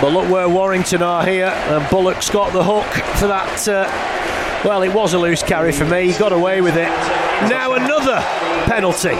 But 0.00 0.12
look 0.12 0.28
where 0.30 0.48
Warrington 0.48 1.02
are 1.02 1.24
here, 1.24 1.46
and 1.46 1.88
Bullock's 1.88 2.28
got 2.28 2.52
the 2.52 2.62
hook 2.62 2.86
for 3.16 3.26
that. 3.28 3.68
Uh, 3.68 3.88
well, 4.68 4.82
it 4.82 4.92
was 4.92 5.14
a 5.14 5.18
loose 5.18 5.42
carry 5.42 5.72
for 5.72 5.84
me. 5.84 6.10
He 6.10 6.18
got 6.18 6.32
away 6.32 6.60
with 6.60 6.76
it. 6.76 6.88
Now 7.48 7.74
another 7.74 8.20
penalty. 8.66 9.16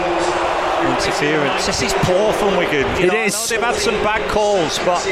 Interference. 0.83 1.65
This 1.65 1.81
is 1.81 1.93
poor 1.93 2.33
from 2.33 2.57
Wigan. 2.57 2.85
You 2.99 3.07
it 3.07 3.13
know, 3.13 3.23
is. 3.23 3.49
they've 3.49 3.61
had 3.61 3.75
some 3.75 3.95
bad 4.03 4.29
calls, 4.29 4.77
but 4.79 5.03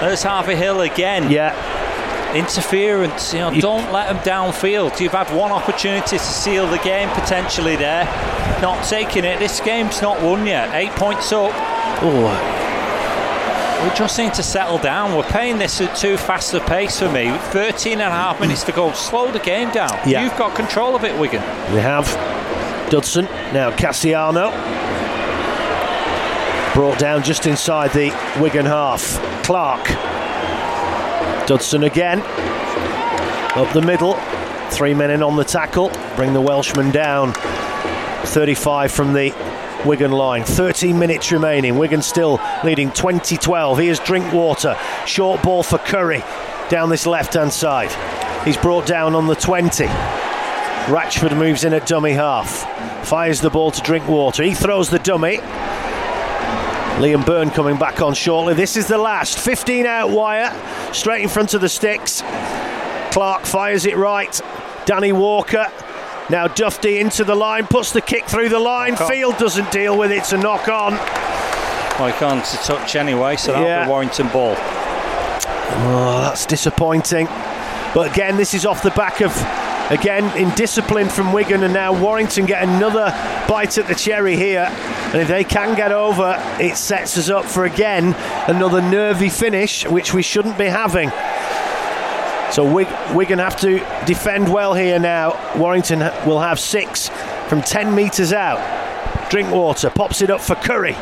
there's 0.00 0.22
Harvey 0.22 0.54
Hill 0.54 0.80
again. 0.82 1.30
Yeah 1.30 1.77
interference. 2.34 3.32
You 3.32 3.40
know, 3.40 3.50
you 3.50 3.62
don't 3.62 3.92
let 3.92 4.12
them 4.12 4.18
downfield. 4.18 5.00
You've 5.00 5.12
had 5.12 5.34
one 5.34 5.52
opportunity 5.52 6.18
to 6.18 6.18
seal 6.18 6.66
the 6.66 6.78
game 6.78 7.08
potentially 7.10 7.76
there, 7.76 8.04
not 8.60 8.84
taking 8.84 9.24
it. 9.24 9.38
This 9.38 9.60
game's 9.60 10.02
not 10.02 10.20
won 10.22 10.46
yet. 10.46 10.74
Eight 10.74 10.90
points 10.92 11.32
up. 11.32 11.52
Oh. 12.02 12.64
We 13.82 13.94
just 13.96 14.18
need 14.18 14.34
to 14.34 14.42
settle 14.42 14.78
down. 14.78 15.16
We're 15.16 15.22
playing 15.22 15.58
this 15.58 15.80
at 15.80 15.96
too 15.96 16.16
fast 16.16 16.52
a 16.52 16.60
pace 16.60 16.98
for 16.98 17.08
me. 17.10 17.30
13 17.52 17.92
and 17.92 18.02
a 18.02 18.10
half 18.10 18.40
minutes 18.40 18.64
to 18.64 18.72
go. 18.72 18.92
Slow 18.92 19.30
the 19.30 19.38
game 19.38 19.70
down. 19.70 19.96
Yeah. 20.04 20.24
You've 20.24 20.36
got 20.36 20.56
control 20.56 20.96
of 20.96 21.04
it, 21.04 21.16
Wigan. 21.18 21.42
We 21.72 21.80
have 21.80 22.06
Dudson. 22.90 23.26
Now 23.52 23.70
Kasiano. 23.70 24.52
Brought 26.74 26.98
down 26.98 27.22
just 27.22 27.46
inside 27.46 27.92
the 27.92 28.10
Wigan 28.40 28.66
half. 28.66 29.18
Clark 29.44 29.86
Dudson 31.48 31.84
again. 31.84 32.20
Up 33.56 33.72
the 33.72 33.80
middle. 33.80 34.14
Three 34.70 34.92
men 34.92 35.10
in 35.10 35.22
on 35.22 35.36
the 35.36 35.44
tackle. 35.44 35.90
Bring 36.14 36.34
the 36.34 36.42
Welshman 36.42 36.90
down. 36.90 37.32
35 38.24 38.92
from 38.92 39.14
the 39.14 39.34
Wigan 39.86 40.12
line. 40.12 40.44
13 40.44 40.98
minutes 40.98 41.32
remaining. 41.32 41.78
Wigan 41.78 42.02
still 42.02 42.38
leading 42.64 42.90
2012. 42.92 43.78
Here's 43.78 43.98
Drinkwater. 43.98 44.76
Short 45.06 45.42
ball 45.42 45.62
for 45.62 45.78
Curry 45.78 46.22
down 46.68 46.90
this 46.90 47.06
left 47.06 47.32
hand 47.32 47.50
side. 47.50 47.90
He's 48.44 48.58
brought 48.58 48.84
down 48.84 49.14
on 49.14 49.26
the 49.26 49.34
20. 49.34 49.86
Ratchford 49.86 51.34
moves 51.34 51.64
in 51.64 51.72
at 51.72 51.86
dummy 51.86 52.12
half. 52.12 53.06
Fires 53.06 53.40
the 53.40 53.48
ball 53.48 53.70
to 53.70 53.80
Drinkwater. 53.80 54.42
He 54.42 54.52
throws 54.52 54.90
the 54.90 54.98
dummy. 54.98 55.40
Liam 56.98 57.24
Byrne 57.24 57.50
coming 57.50 57.76
back 57.76 58.00
on 58.02 58.12
shortly. 58.12 58.54
This 58.54 58.76
is 58.76 58.88
the 58.88 58.98
last 58.98 59.38
15 59.38 59.86
out 59.86 60.10
wire, 60.10 60.52
straight 60.92 61.22
in 61.22 61.28
front 61.28 61.54
of 61.54 61.60
the 61.60 61.68
sticks. 61.68 62.22
Clark 63.12 63.44
fires 63.44 63.86
it 63.86 63.96
right. 63.96 64.40
Danny 64.84 65.12
Walker. 65.12 65.66
Now 66.28 66.48
Dufty 66.48 66.98
into 67.00 67.22
the 67.24 67.36
line, 67.36 67.68
puts 67.68 67.92
the 67.92 68.00
kick 68.00 68.26
through 68.26 68.48
the 68.48 68.58
line. 68.58 68.96
Field 68.96 69.38
doesn't 69.38 69.70
deal 69.70 69.96
with 69.96 70.10
it, 70.10 70.18
it's 70.18 70.32
a 70.32 70.36
knock 70.38 70.68
on. 70.68 70.94
Well, 70.94 72.08
he 72.08 72.18
can't 72.18 72.44
touch 72.44 72.96
anyway, 72.96 73.36
so 73.36 73.52
that'll 73.52 73.66
Yeah. 73.66 73.84
be 73.84 73.90
Warrington 73.90 74.28
ball. 74.28 74.56
Oh, 74.58 76.20
that's 76.24 76.46
disappointing. 76.46 77.28
But 77.94 78.10
again, 78.10 78.36
this 78.36 78.54
is 78.54 78.66
off 78.66 78.82
the 78.82 78.90
back 78.90 79.20
of, 79.20 79.32
again, 79.90 80.30
indiscipline 80.36 81.08
from 81.08 81.32
Wigan, 81.32 81.62
and 81.62 81.72
now 81.72 81.92
Warrington 81.92 82.44
get 82.44 82.62
another 82.62 83.14
bite 83.48 83.78
at 83.78 83.86
the 83.86 83.94
cherry 83.94 84.36
here. 84.36 84.70
And 85.12 85.22
if 85.22 85.28
they 85.28 85.42
can 85.42 85.74
get 85.74 85.90
over, 85.90 86.34
it 86.60 86.76
sets 86.76 87.16
us 87.16 87.30
up 87.30 87.46
for 87.46 87.64
again 87.64 88.14
another 88.46 88.82
nervy 88.82 89.30
finish, 89.30 89.86
which 89.86 90.12
we 90.12 90.22
shouldn't 90.22 90.58
be 90.58 90.66
having. 90.66 91.10
So 92.52 92.70
Wig- 92.70 92.88
Wigan 93.14 93.38
have 93.38 93.58
to 93.60 93.78
defend 94.06 94.52
well 94.52 94.74
here 94.74 94.98
now. 94.98 95.38
Warrington 95.56 96.00
will 96.26 96.40
have 96.40 96.60
six 96.60 97.08
from 97.48 97.62
10 97.62 97.94
metres 97.94 98.32
out. 98.32 98.58
Drinkwater 99.30 99.90
pops 99.90 100.20
it 100.22 100.30
up 100.30 100.40
for 100.40 100.54
Curry. 100.56 100.94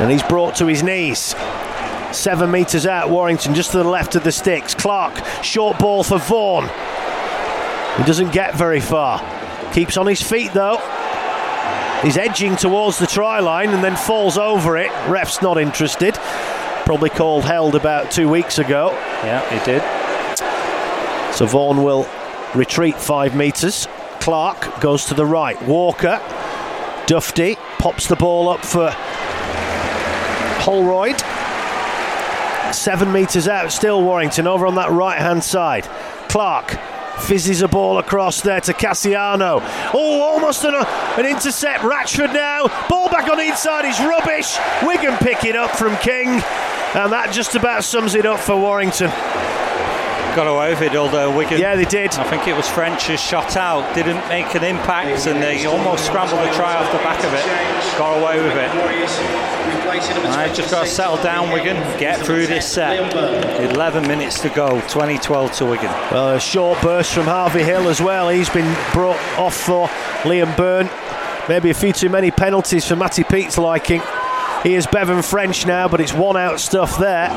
And 0.00 0.10
he's 0.10 0.22
brought 0.22 0.56
to 0.56 0.66
his 0.66 0.82
knees. 0.82 1.34
Seven 2.12 2.50
metres 2.50 2.86
out, 2.86 3.10
Warrington 3.10 3.54
just 3.54 3.72
to 3.72 3.78
the 3.78 3.84
left 3.84 4.14
of 4.16 4.24
the 4.24 4.32
sticks. 4.32 4.74
Clark, 4.74 5.24
short 5.42 5.78
ball 5.78 6.02
for 6.02 6.18
Vaughan. 6.18 6.68
He 7.98 8.04
doesn't 8.04 8.32
get 8.32 8.54
very 8.54 8.80
far. 8.80 9.20
Keeps 9.74 9.96
on 9.96 10.06
his 10.06 10.22
feet 10.22 10.52
though. 10.52 10.78
He's 12.04 12.16
edging 12.16 12.54
towards 12.54 12.98
the 12.98 13.08
try 13.08 13.40
line 13.40 13.70
and 13.70 13.82
then 13.82 13.96
falls 13.96 14.38
over 14.38 14.76
it. 14.76 14.90
Ref's 15.08 15.42
not 15.42 15.58
interested. 15.58 16.14
Probably 16.84 17.10
called 17.10 17.44
held 17.44 17.74
about 17.74 18.12
two 18.12 18.28
weeks 18.28 18.60
ago. 18.60 18.90
Yeah, 19.24 19.40
he 19.50 19.64
did. 19.64 19.82
So 21.34 21.44
Vaughan 21.46 21.82
will 21.82 22.08
retreat 22.54 22.94
five 22.94 23.34
metres. 23.34 23.88
Clark 24.20 24.80
goes 24.80 25.06
to 25.06 25.14
the 25.14 25.26
right. 25.26 25.60
Walker, 25.62 26.20
Dufty 27.06 27.56
pops 27.78 28.06
the 28.06 28.16
ball 28.16 28.48
up 28.48 28.64
for 28.64 28.90
Holroyd. 30.60 31.20
Seven 32.72 33.10
metres 33.10 33.48
out, 33.48 33.72
still 33.72 34.04
Warrington 34.04 34.46
over 34.46 34.66
on 34.66 34.76
that 34.76 34.90
right 34.90 35.18
hand 35.18 35.42
side. 35.42 35.84
Clark 36.28 36.78
fizzes 37.20 37.62
a 37.62 37.68
ball 37.68 37.98
across 37.98 38.40
there 38.40 38.60
to 38.60 38.72
Kasiano. 38.72 39.60
Oh, 39.94 40.22
almost 40.22 40.64
an, 40.64 40.74
uh, 40.74 41.14
an 41.18 41.26
intercept. 41.26 41.82
Ratchford 41.82 42.32
now. 42.32 42.68
Ball 42.88 43.08
back 43.08 43.28
on 43.28 43.38
the 43.38 43.44
inside 43.44 43.84
is 43.84 43.98
rubbish. 44.00 44.56
Wigan 44.82 45.16
pick 45.18 45.44
it 45.44 45.56
up 45.56 45.70
from 45.70 45.96
King. 45.98 46.42
And 46.94 47.12
that 47.12 47.30
just 47.32 47.54
about 47.54 47.84
sums 47.84 48.14
it 48.14 48.26
up 48.26 48.40
for 48.40 48.56
Warrington. 48.56 49.10
Got 50.34 50.48
away 50.48 50.70
with 50.70 50.82
it, 50.82 50.96
although 50.96 51.36
Wigan. 51.36 51.60
Yeah, 51.60 51.76
they 51.76 51.84
did. 51.84 52.12
I 52.14 52.24
think 52.28 52.48
it 52.48 52.56
was 52.56 52.68
French's 52.68 53.20
shot 53.20 53.56
out, 53.56 53.94
didn't 53.94 54.26
make 54.28 54.52
an 54.56 54.64
impact, 54.64 55.28
and 55.28 55.40
they 55.40 55.64
almost 55.64 56.06
scrambled 56.06 56.40
the 56.40 56.52
try 56.54 56.74
off 56.74 56.90
the 56.90 56.98
back 56.98 57.22
of 57.22 57.32
it. 57.32 57.44
Got 57.96 58.20
away 58.20 58.42
with 58.42 58.56
it. 58.56 58.70
I 60.34 60.52
just 60.52 60.72
got 60.72 60.82
to 60.82 60.88
settle 60.88 61.22
down, 61.22 61.52
Wigan. 61.52 61.76
Get 62.00 62.18
through 62.18 62.48
this 62.48 62.70
set. 62.70 63.14
11 63.70 64.08
minutes 64.08 64.40
to 64.40 64.48
go. 64.48 64.80
2012 64.80 65.52
to 65.52 65.66
Wigan. 65.66 65.90
Well, 66.10 66.34
a 66.34 66.40
short 66.40 66.82
burst 66.82 67.14
from 67.14 67.26
Harvey 67.26 67.62
Hill 67.62 67.88
as 67.88 68.00
well. 68.00 68.28
He's 68.28 68.50
been 68.50 68.76
brought 68.92 69.20
off 69.38 69.56
for 69.56 69.86
Liam 70.24 70.56
Byrne. 70.56 70.90
Maybe 71.48 71.70
a 71.70 71.74
few 71.74 71.92
too 71.92 72.08
many 72.08 72.32
penalties 72.32 72.88
for 72.88 72.96
Matty 72.96 73.22
Peet's 73.22 73.56
liking. 73.56 74.02
Here's 74.64 74.86
Bevan 74.88 75.22
French 75.22 75.64
now, 75.64 75.86
but 75.86 76.00
it's 76.00 76.12
one 76.12 76.36
out 76.36 76.58
stuff 76.58 76.98
there. 76.98 77.28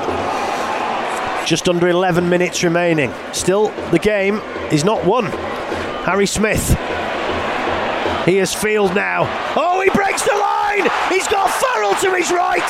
Just 1.47 1.69
under 1.69 1.87
11 1.87 2.27
minutes 2.27 2.61
remaining. 2.61 3.09
Still, 3.31 3.69
the 3.91 3.99
game 3.99 4.41
is 4.69 4.83
not 4.83 5.05
won. 5.05 5.27
Harry 6.03 6.27
Smith. 6.27 6.75
Here's 8.25 8.53
Field 8.53 8.93
now. 8.93 9.23
Oh, 9.55 9.79
he 9.79 9.89
breaks 9.91 10.23
the 10.23 10.35
line! 10.35 10.91
He's 11.07 11.25
got 11.29 11.49
Farrell 11.49 11.95
to 12.03 12.13
his 12.15 12.31
right! 12.31 12.67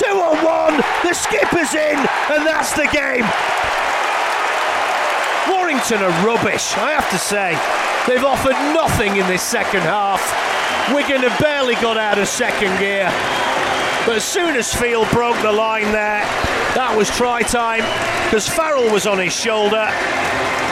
Two 0.00 0.16
on 0.16 0.42
one, 0.42 0.80
the 1.04 1.12
skipper's 1.12 1.74
in, 1.74 1.98
and 2.32 2.46
that's 2.48 2.72
the 2.72 2.88
game. 2.88 3.28
Warrington 5.52 6.00
are 6.00 6.24
rubbish, 6.24 6.72
I 6.78 6.96
have 6.96 7.10
to 7.10 7.18
say. 7.18 7.52
They've 8.08 8.24
offered 8.24 8.56
nothing 8.72 9.16
in 9.16 9.26
this 9.26 9.42
second 9.42 9.82
half. 9.82 10.24
Wigan 10.94 11.20
have 11.28 11.38
barely 11.38 11.74
got 11.74 11.98
out 11.98 12.18
of 12.18 12.26
second 12.26 12.78
gear. 12.78 13.12
But 14.06 14.16
as 14.16 14.24
soon 14.24 14.54
as 14.56 14.74
Field 14.74 15.08
broke 15.10 15.40
the 15.40 15.50
line 15.50 15.90
there, 15.90 16.20
that 16.74 16.94
was 16.94 17.08
try 17.16 17.40
time 17.42 17.82
because 18.26 18.46
Farrell 18.46 18.92
was 18.92 19.06
on 19.06 19.18
his 19.18 19.32
shoulder 19.32 19.88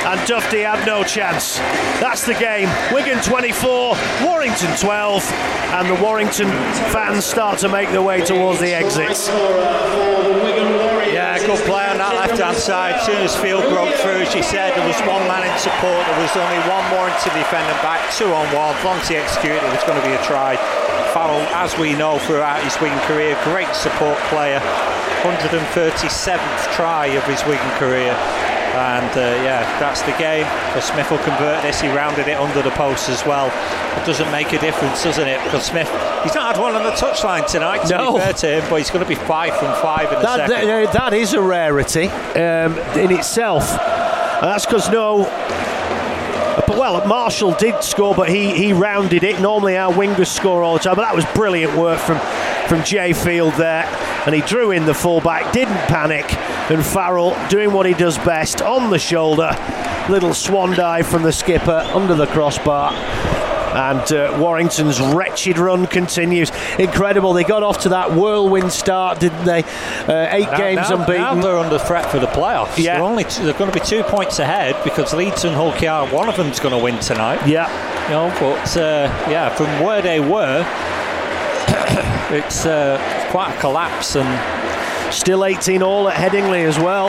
and 0.04 0.20
Dufty 0.28 0.64
had 0.64 0.84
no 0.84 1.02
chance. 1.02 1.58
That's 2.00 2.26
the 2.26 2.34
game. 2.34 2.68
Wigan 2.92 3.22
24, 3.22 3.96
Warrington 4.22 4.76
12, 4.76 5.32
and 5.32 5.88
the 5.88 6.02
Warrington 6.02 6.48
fans 6.92 7.24
start 7.24 7.58
to 7.60 7.68
make 7.68 7.88
their 7.90 8.02
way 8.02 8.20
towards 8.20 8.60
the 8.60 8.74
exits. 8.74 9.28
Yeah, 11.14 11.38
good 11.38 11.64
play 11.64 11.86
on 11.86 11.91
that 12.02 12.18
left 12.18 12.34
hand 12.34 12.58
side. 12.58 12.98
As 12.98 13.06
soon 13.06 13.22
as 13.22 13.30
Field 13.38 13.62
broke 13.70 13.94
through, 14.02 14.26
you 14.34 14.42
said, 14.42 14.74
there 14.74 14.86
was 14.86 14.98
one 15.06 15.22
man 15.30 15.46
in 15.46 15.54
support. 15.54 16.02
There 16.02 16.18
was 16.18 16.34
only 16.34 16.58
one 16.66 16.82
more 16.90 17.06
Warrington 17.06 17.34
defender 17.38 17.74
back, 17.78 18.02
two 18.10 18.26
on 18.34 18.46
one. 18.54 18.74
He 19.06 19.14
executed, 19.14 19.62
it 19.62 19.70
was 19.70 19.82
going 19.86 19.98
to 20.00 20.06
be 20.06 20.14
a 20.14 20.22
try. 20.22 20.58
Farrell, 21.14 21.42
as 21.54 21.78
we 21.78 21.94
know 21.94 22.18
throughout 22.18 22.62
his 22.62 22.74
Wigan 22.80 22.98
career, 23.06 23.38
great 23.44 23.70
support 23.74 24.18
player. 24.30 24.58
137th 25.22 26.74
try 26.74 27.06
of 27.14 27.22
his 27.24 27.44
Wigan 27.46 27.70
career. 27.78 28.14
And 28.74 29.10
uh, 29.18 29.20
yeah, 29.44 29.62
that's 29.78 30.00
the 30.02 30.12
game. 30.12 30.44
Because 30.68 30.84
Smith 30.84 31.10
will 31.10 31.18
convert 31.18 31.62
this. 31.62 31.80
He 31.80 31.88
rounded 31.88 32.26
it 32.28 32.38
under 32.38 32.62
the 32.62 32.70
post 32.70 33.08
as 33.10 33.24
well. 33.26 33.46
It 34.00 34.06
doesn't 34.06 34.30
make 34.32 34.52
a 34.54 34.58
difference, 34.58 35.02
doesn't 35.04 35.28
it? 35.28 35.42
Because 35.44 35.64
Smith, 35.66 35.88
he's 36.22 36.34
not 36.34 36.54
had 36.56 36.62
one 36.62 36.74
on 36.74 36.82
the 36.82 36.92
touchline 36.92 37.46
tonight, 37.46 37.84
to 37.88 37.98
No. 37.98 38.12
be 38.14 38.20
fair 38.20 38.32
to 38.32 38.46
him, 38.60 38.64
but 38.70 38.76
he's 38.76 38.90
going 38.90 39.04
to 39.04 39.08
be 39.08 39.14
five 39.14 39.54
from 39.58 39.72
five 39.82 40.10
in 40.12 40.18
the 40.20 40.22
That, 40.24 40.48
second. 40.48 40.68
that, 40.68 40.92
that 40.94 41.12
is 41.12 41.34
a 41.34 41.40
rarity 41.42 42.06
um, 42.08 42.78
in 42.98 43.12
itself. 43.12 43.68
And 43.70 44.50
that's 44.50 44.64
because 44.64 44.88
no. 44.90 45.24
But 46.66 46.78
well, 46.78 47.06
Marshall 47.06 47.52
did 47.52 47.82
score, 47.82 48.14
but 48.14 48.28
he, 48.28 48.54
he 48.54 48.72
rounded 48.72 49.24
it. 49.24 49.40
Normally 49.40 49.76
our 49.76 49.92
wingers 49.92 50.28
score 50.28 50.62
all 50.62 50.74
the 50.74 50.80
time, 50.80 50.96
but 50.96 51.02
that 51.02 51.14
was 51.14 51.24
brilliant 51.34 51.76
work 51.76 51.98
from 51.98 52.16
from 52.68 52.82
Jai 52.84 53.12
Field 53.12 53.52
there, 53.54 53.84
and 54.26 54.34
he 54.34 54.40
drew 54.42 54.70
in 54.70 54.86
the 54.86 54.94
fullback, 54.94 55.52
didn't 55.52 55.74
panic, 55.88 56.24
and 56.70 56.84
Farrell 56.84 57.36
doing 57.48 57.72
what 57.72 57.86
he 57.86 57.94
does 57.94 58.16
best 58.18 58.62
on 58.62 58.90
the 58.90 58.98
shoulder, 58.98 59.50
little 60.08 60.34
swan 60.34 60.70
dive 60.72 61.06
from 61.06 61.22
the 61.22 61.32
skipper 61.32 61.86
under 61.94 62.14
the 62.14 62.26
crossbar. 62.26 62.92
And 63.72 64.12
uh, 64.12 64.36
Warrington's 64.38 65.00
wretched 65.00 65.56
run 65.58 65.86
continues. 65.86 66.50
Incredible. 66.78 67.32
They 67.32 67.42
got 67.42 67.62
off 67.62 67.78
to 67.84 67.88
that 67.88 68.12
whirlwind 68.12 68.70
start, 68.70 69.18
didn't 69.18 69.46
they? 69.46 69.62
Uh, 70.06 70.28
eight 70.30 70.42
Now- 70.50 70.56
games 70.58 70.90
now, 70.90 70.96
unbeaten. 71.00 71.22
Now 71.22 71.34
they're 71.36 71.56
under 71.58 71.78
threat 71.78 72.10
for 72.10 72.18
the 72.18 72.26
playoffs. 72.26 72.76
Yeah. 72.76 72.96
They're 72.96 73.02
only 73.04 73.24
they're 73.24 73.54
going 73.54 73.72
to 73.72 73.80
be 73.80 73.84
two 73.84 74.02
points 74.02 74.40
ahead 74.40 74.76
because 74.84 75.14
Leeds 75.14 75.44
and 75.46 75.54
Hull 75.54 75.72
KR, 75.72 76.14
one 76.14 76.28
of 76.28 76.36
them's 76.36 76.60
going 76.60 76.76
to 76.76 76.84
win 76.84 76.98
tonight. 77.00 77.46
yeah. 77.48 77.66
You 78.04 78.10
know, 78.10 78.28
but 78.38 78.76
uh, 78.76 79.04
yeah, 79.30 79.48
from 79.48 79.82
where 79.82 80.02
they 80.02 80.20
were, 80.20 80.64
it's 82.30 82.66
uh, 82.66 82.98
quite 83.30 83.54
a 83.54 83.60
collapse. 83.60 84.16
And 84.16 85.12
Still 85.12 85.44
18 85.44 85.82
all 85.82 86.08
at 86.08 86.16
Headingley 86.16 86.64
as 86.64 86.78
well. 86.78 87.08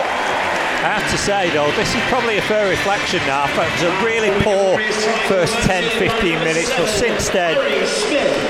I 0.84 1.00
have 1.00 1.10
to 1.12 1.18
say 1.18 1.50
though, 1.56 1.72
this 1.80 1.96
is 1.96 2.02
probably 2.12 2.38
a 2.38 2.42
fair 2.42 2.70
reflection 2.70 3.20
now. 3.26 3.48
It 3.48 3.56
was 3.56 3.84
a 3.88 4.04
really 4.04 4.28
poor 4.44 4.76
first 5.32 5.54
10, 5.64 5.88
15 5.98 6.40
minutes, 6.44 6.70
but 6.76 6.90
since 6.90 7.30
then, 7.30 7.56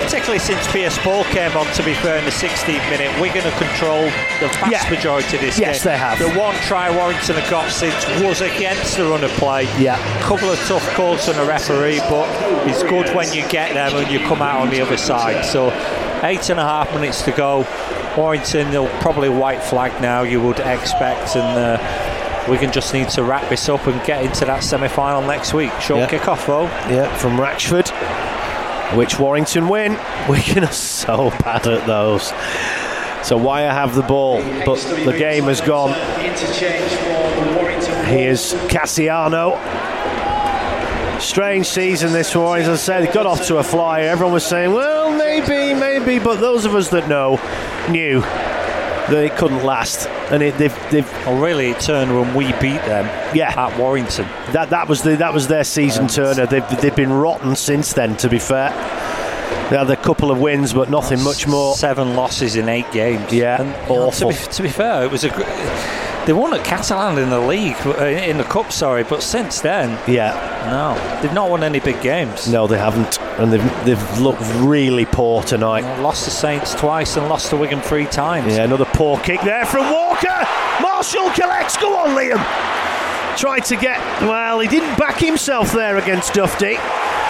particularly 0.01 0.39
since 0.39 0.65
Pearce-Paul 0.73 1.25
came 1.25 1.55
on, 1.55 1.67
to 1.77 1.83
be 1.85 1.93
fair, 1.93 2.17
in 2.17 2.25
the 2.25 2.31
16th 2.31 2.89
minute, 2.89 3.13
Wigan 3.21 3.43
have 3.43 3.53
controlled 3.61 4.11
the 4.41 4.47
vast 4.57 4.71
Yeah. 4.71 4.89
majority 4.89 5.37
of 5.37 5.43
this 5.43 5.59
Yes, 5.59 5.83
game. 5.83 5.91
they 5.93 5.97
have. 5.99 6.17
The 6.17 6.31
one 6.33 6.55
try 6.65 6.89
Warrington 6.89 7.35
have 7.35 7.49
got 7.51 7.69
since 7.69 7.93
was 8.23 8.41
against 8.41 8.97
the 8.97 9.05
run 9.05 9.23
of 9.23 9.29
play. 9.37 9.67
Yeah. 9.77 9.99
couple 10.21 10.49
of 10.49 10.57
tough 10.65 10.87
calls 10.95 11.25
from 11.27 11.37
the 11.37 11.45
referee, 11.45 11.99
but 12.09 12.27
it's 12.67 12.81
good 12.81 13.13
when 13.13 13.31
you 13.31 13.47
get 13.49 13.75
them 13.75 13.95
and 13.95 14.09
you 14.11 14.17
come 14.25 14.41
out 14.41 14.61
on 14.61 14.71
the 14.71 14.81
other 14.81 14.97
side. 14.97 15.45
So, 15.45 15.69
eight 16.23 16.49
and 16.49 16.59
a 16.59 16.63
half 16.63 16.91
minutes 16.93 17.21
to 17.23 17.31
go. 17.31 17.65
Warrington, 18.17 18.71
they'll 18.71 18.87
probably 18.99 19.29
white 19.29 19.61
flag 19.63 19.99
now, 20.01 20.21
you 20.23 20.41
would 20.41 20.59
expect, 20.59 21.35
and 21.35 21.57
uh, 21.79 22.45
Wigan 22.49 22.71
just 22.71 22.93
need 22.93 23.09
to 23.09 23.23
wrap 23.23 23.49
this 23.49 23.67
up 23.69 23.87
and 23.87 24.03
get 24.05 24.23
into 24.23 24.45
that 24.45 24.63
semi 24.63 24.87
final 24.87 25.21
next 25.21 25.53
week. 25.53 25.71
Short 25.81 26.01
Yeah. 26.01 26.07
kick-off 26.07 26.45
though. 26.45 26.63
Yeah, 26.89 27.13
from 27.17 27.37
Ratchford, 27.37 27.89
which 28.97 29.19
Warrington 29.19 29.67
win. 29.67 29.97
Wigan 30.29 30.63
are 30.63 30.71
so 30.71 31.29
bad 31.43 31.65
at 31.67 31.85
those. 31.87 32.31
So 33.25 33.37
Wire 33.37 33.71
have 33.71 33.95
the 33.95 34.01
ball, 34.03 34.41
but 34.65 34.79
the 35.05 35.15
game 35.17 35.45
has 35.45 35.61
gone. 35.61 35.91
Interchange 36.23 36.91
for 36.91 37.45
the 37.45 37.57
Warrington. 37.57 38.05
Here's 38.05 38.53
Kasiano. 38.69 39.57
Strange 41.21 41.65
season 41.67 42.11
this 42.11 42.31
for 42.33 42.39
Warrington. 42.39 42.73
As 42.73 42.81
I 42.81 42.83
said, 42.83 43.07
they 43.07 43.13
got 43.13 43.25
off 43.25 43.45
to 43.47 43.57
a 43.57 43.63
flyer. 43.63 44.09
Everyone 44.09 44.33
was 44.33 44.45
saying, 44.45 44.73
well, 44.73 45.12
maybe, 45.41 45.79
maybe, 45.79 46.19
but 46.23 46.39
those 46.39 46.65
of 46.65 46.75
us 46.75 46.89
that 46.89 47.07
know 47.07 47.35
knew 47.89 48.21
that 48.21 49.23
it 49.23 49.35
couldn't 49.35 49.63
last. 49.63 50.07
And 50.31 50.41
it, 50.41 50.57
they've, 50.57 50.75
they've 50.91 51.11
Well, 51.25 51.39
really, 51.41 51.71
it 51.71 51.79
turned 51.79 52.15
when 52.15 52.33
we 52.33 52.45
beat 52.53 52.81
them 52.85 53.05
Yeah. 53.35 53.53
at 53.57 53.77
Warrington. 53.77 54.25
that 54.53 54.69
that 54.69 54.87
was 54.87 55.01
the 55.03 55.15
that 55.17 55.33
was 55.33 55.47
their 55.47 55.63
season 55.63 56.07
turner. 56.07 56.45
They've 56.45 56.67
they've 56.81 56.95
been 56.95 57.11
rotten 57.13 57.55
since 57.55 57.93
then. 57.93 58.15
To 58.17 58.29
be 58.29 58.39
fair, 58.39 58.69
they 59.69 59.77
had 59.77 59.89
a 59.89 59.97
couple 59.97 60.31
of 60.31 60.39
wins, 60.39 60.73
but 60.73 60.89
nothing 60.89 61.21
much 61.23 61.47
more. 61.47 61.75
Seven 61.75 62.15
losses 62.15 62.55
in 62.55 62.69
eight 62.69 62.89
games. 62.91 63.31
Yeah, 63.33 63.61
and 63.61 63.69
you 63.69 63.95
know, 63.95 64.09
to, 64.11 64.25
awful. 64.25 64.29
be, 64.29 64.35
to 64.35 64.61
be 64.63 64.69
fair, 64.69 65.03
it 65.03 65.11
was 65.11 65.23
a. 65.23 65.29
gr- 65.29 65.43
They 66.25 66.31
won 66.33 66.53
at 66.53 66.63
Catalan 66.63 67.17
in 67.17 67.29
the 67.29 67.39
league, 67.39 67.75
uh, 67.85 68.05
in 68.05 68.37
the 68.37 68.45
cup. 68.45 68.71
Sorry, 68.71 69.03
but 69.03 69.21
since 69.21 69.59
then, 69.59 69.99
Yeah, 70.07 70.31
no, 70.71 71.21
they've 71.21 71.33
not 71.33 71.49
won 71.49 71.63
any 71.63 71.79
big 71.81 72.01
games. 72.01 72.47
no, 72.47 72.65
they 72.65 72.77
haven't, 72.77 73.19
and 73.39 73.51
they've 73.51 73.85
they've 73.85 74.19
looked 74.19 74.41
really 74.59 75.05
poor 75.05 75.43
tonight. 75.43 75.83
Lost 76.01 76.23
to 76.23 76.31
Saints 76.31 76.73
twice 76.75 77.17
and 77.17 77.27
lost 77.27 77.49
to 77.49 77.57
Wigan 77.57 77.81
three 77.81 78.05
times. 78.05 78.55
Yeah, 78.55 78.63
another 78.63 78.85
poor 78.85 79.17
kick 79.19 79.41
there 79.41 79.65
from 79.65 79.91
Walker. 79.91 80.47
Marshall 80.81 81.29
collects. 81.31 81.75
Go 81.77 81.93
on, 81.97 82.15
Liam. 82.15 82.41
Tried 83.37 83.65
to 83.65 83.75
get. 83.75 83.99
Well, 84.21 84.59
he 84.61 84.67
didn't 84.69 84.97
back 84.97 85.19
himself 85.19 85.73
there 85.73 85.97
against 85.97 86.33
Dufty. 86.33 86.77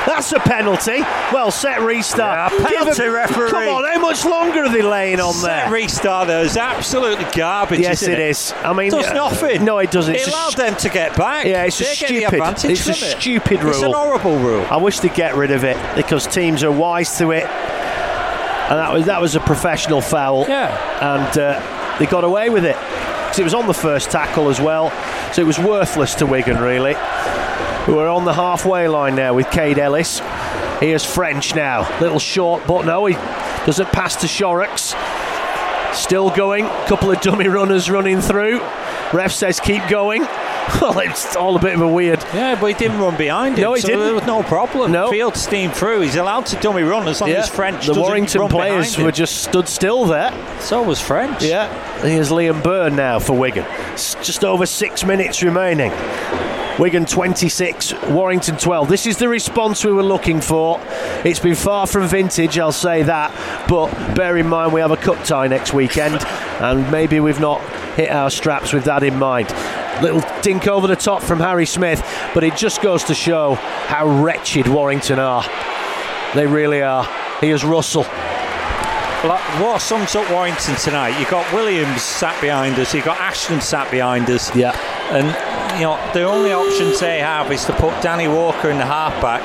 That's 0.06 0.32
a 0.34 0.40
penalty. 0.40 1.00
Well, 1.32 1.50
set 1.50 1.82
restart. 1.82 2.52
Yeah, 2.52 2.68
penalty 2.70 3.08
referee. 3.08 3.50
Come 3.52 3.68
on, 3.70 3.84
how 3.86 4.00
much 4.00 4.26
longer 4.26 4.64
are 4.64 4.70
they 4.70 4.82
laying 4.82 5.20
on 5.20 5.34
there? 5.42 5.42
Set 5.42 5.64
there? 5.66 5.72
restart 5.72 6.28
though 6.28 6.42
is 6.42 6.58
absolutely 6.58 7.26
garbage. 7.36 7.80
Yes, 7.80 8.02
isn't 8.02 8.14
it 8.14 8.20
is. 8.20 8.54
I 8.64 8.74
mean, 8.74 8.92
Does 8.92 9.08
uh, 9.08 9.14
nothing. 9.14 9.64
No, 9.64 9.78
it 9.80 9.92
doesn't. 9.92 10.16
It's 10.16 10.28
It 10.28 10.34
allowed 10.34 10.54
them 10.54 10.76
to 10.76 10.90
get 10.90 11.16
back. 11.16 11.46
Yeah, 11.46 11.64
it's 11.64 11.80
a 11.80 11.84
They 11.84 11.90
the 11.90 11.96
stupid- 11.96 12.70
it's 12.72 12.88
a 12.88 12.92
it. 12.92 12.96
stupid 13.22 13.64
rule. 13.64 13.70
It's 13.74 13.82
an 13.82 13.94
horrible 13.94 14.38
rule. 14.40 14.66
I 14.70 14.78
wish 14.78 15.00
they'd 15.00 15.14
get 15.14 15.36
rid 15.36 15.52
of 15.52 15.64
it 15.64 15.78
because 15.96 16.28
teams 16.28 16.64
are 16.64 16.72
wise 16.72 17.18
to 17.20 17.32
it, 17.32 17.46
and 17.46 18.80
that 18.80 18.92
was 18.92 19.06
that 19.06 19.22
was 19.22 19.36
a 19.36 19.40
professional 19.40 20.02
foul. 20.02 20.46
Yeah. 20.48 20.76
and 21.02 21.38
uh, 21.38 21.98
they 22.00 22.06
got 22.08 22.24
away 22.24 22.50
with 22.50 22.66
it 22.66 22.76
because 22.76 23.40
it 23.40 23.44
was 23.44 23.54
on 23.54 23.68
the 23.68 23.74
first 23.74 24.12
tackle 24.12 24.50
as 24.50 24.60
well, 24.60 24.92
so 25.34 25.42
it 25.42 25.46
was 25.46 25.60
worthless 25.60 26.14
to 26.16 26.26
Wigan 26.26 26.58
really. 26.60 26.96
We're 27.88 28.10
on 28.10 28.24
the 28.26 28.34
halfway 28.34 28.88
line 28.88 29.16
now 29.16 29.34
with 29.34 29.50
Kaide 29.50 29.78
Ellis. 29.78 30.20
Here's 30.80 31.04
French 31.06 31.54
now, 31.54 31.82
little 32.00 32.20
short, 32.20 32.66
but 32.66 32.86
no, 32.86 33.06
he 33.06 33.14
doesn't 33.66 33.92
pass 33.92 34.16
to 34.18 34.28
Shorrocks. 34.28 34.96
Still 35.94 36.30
going, 36.30 36.66
couple 36.88 37.12
of 37.12 37.22
dummy 37.22 37.48
runners 37.48 37.90
running 37.90 38.20
through. 38.22 38.60
Ref 39.14 39.32
says 39.32 39.60
keep 39.60 39.86
going. 39.88 40.26
Well, 40.80 40.98
it's 41.00 41.36
all 41.36 41.58
a 41.58 41.60
bit 41.60 41.76
of 41.76 41.82
a 41.82 41.88
weird. 41.88 42.24
Yeah, 42.34 42.58
but 42.60 42.68
he 42.68 42.74
didn't 42.74 42.98
run 42.98 43.18
behind 43.18 43.58
him. 43.58 43.64
No, 43.64 43.74
he 43.74 43.82
so 43.82 43.88
didn't. 43.90 44.06
There 44.06 44.14
was 44.16 44.26
no 44.26 44.44
problem. 44.44 44.94
No. 44.94 45.12
Field 45.12 45.36
steamed 45.36 45.74
through. 45.76 46.00
He's 46.02 46.16
allowed 46.16 46.46
to 46.48 46.56
dummy 46.62 46.84
run 46.84 47.06
as 47.10 47.20
long 47.20 47.32
as 47.32 47.50
French 47.50 47.86
the 47.86 47.94
Warrington 47.94 48.48
players 48.48 48.98
were 48.98 49.12
just 49.12 49.44
stood 49.44 49.68
still 49.68 50.06
there. 50.06 50.32
So 50.62 50.82
was 50.82 51.02
French. 51.02 51.44
Yeah, 51.44 51.68
here's 52.02 52.30
Liam 52.30 52.64
Byrne 52.64 52.96
now 52.96 53.20
for 53.20 53.38
Wigan. 53.38 53.66
S- 53.94 54.16
Just 54.24 54.46
over 54.46 54.66
six 54.66 55.04
minutes 55.04 55.44
remaining. 55.44 55.92
Wigan 56.80 57.06
26, 57.06 57.94
Warrington 58.10 58.58
12. 58.58 58.90
This 58.90 59.06
is 59.06 59.18
the 59.18 59.30
response 59.30 59.86
we 59.86 59.94
were 59.94 60.02
looking 60.02 60.42
for. 60.42 60.82
It's 61.24 61.40
been 61.40 61.54
far 61.54 61.86
from 61.86 62.08
vintage, 62.08 62.58
I'll 62.58 62.72
say 62.72 63.04
that. 63.04 63.32
But 63.70 64.16
bear 64.16 64.38
in 64.38 64.50
mind, 64.50 64.74
we 64.74 64.82
have 64.82 64.90
a 64.90 64.98
cup 64.98 65.24
tie 65.24 65.48
next 65.48 65.72
weekend, 65.74 66.26
and 66.60 66.90
maybe 66.92 67.20
we've 67.20 67.40
not 67.40 67.62
hit 67.96 68.10
our 68.10 68.32
straps 68.32 68.74
with 68.74 68.86
that 68.86 69.04
in 69.04 69.20
mind. 69.20 69.50
Little 70.02 70.24
dink 70.42 70.68
over 70.68 70.88
the 70.88 70.96
top 70.96 71.22
from 71.22 71.40
Harry 71.40 71.68
Smith, 71.68 72.04
but 72.34 72.44
it 72.44 72.56
just 72.56 72.82
goes 72.82 73.04
to 73.04 73.14
show 73.14 73.54
how 73.54 74.08
wretched 74.08 74.68
Warrington 74.68 75.20
are. 75.20 75.46
They 76.34 76.48
really 76.48 76.82
are. 76.82 77.08
Here's 77.40 77.64
Russell. 77.64 78.06
Well, 79.24 79.38
what 79.64 79.82
sums 79.82 80.18
up 80.18 80.30
Warrington 80.30 80.76
tonight? 80.76 81.18
You've 81.18 81.30
got 81.30 81.52
Williams 81.54 82.02
sat 82.02 82.40
behind 82.42 82.78
us. 82.78 82.94
You've 82.94 83.06
got 83.06 83.18
Ashton 83.22 83.62
sat 83.62 83.90
behind 83.90 84.30
us. 84.30 84.54
Yeah. 84.54 84.78
And, 85.12 85.28
you 85.80 85.86
know, 85.86 85.98
the 86.14 86.24
only 86.24 86.52
options 86.52 87.00
they 87.00 87.20
have 87.20 87.50
is 87.50 87.64
to 87.66 87.74
put 87.74 88.02
Danny 88.02 88.28
Walker 88.28 88.70
in 88.70 88.78
the 88.78 88.86
halfback 88.86 89.42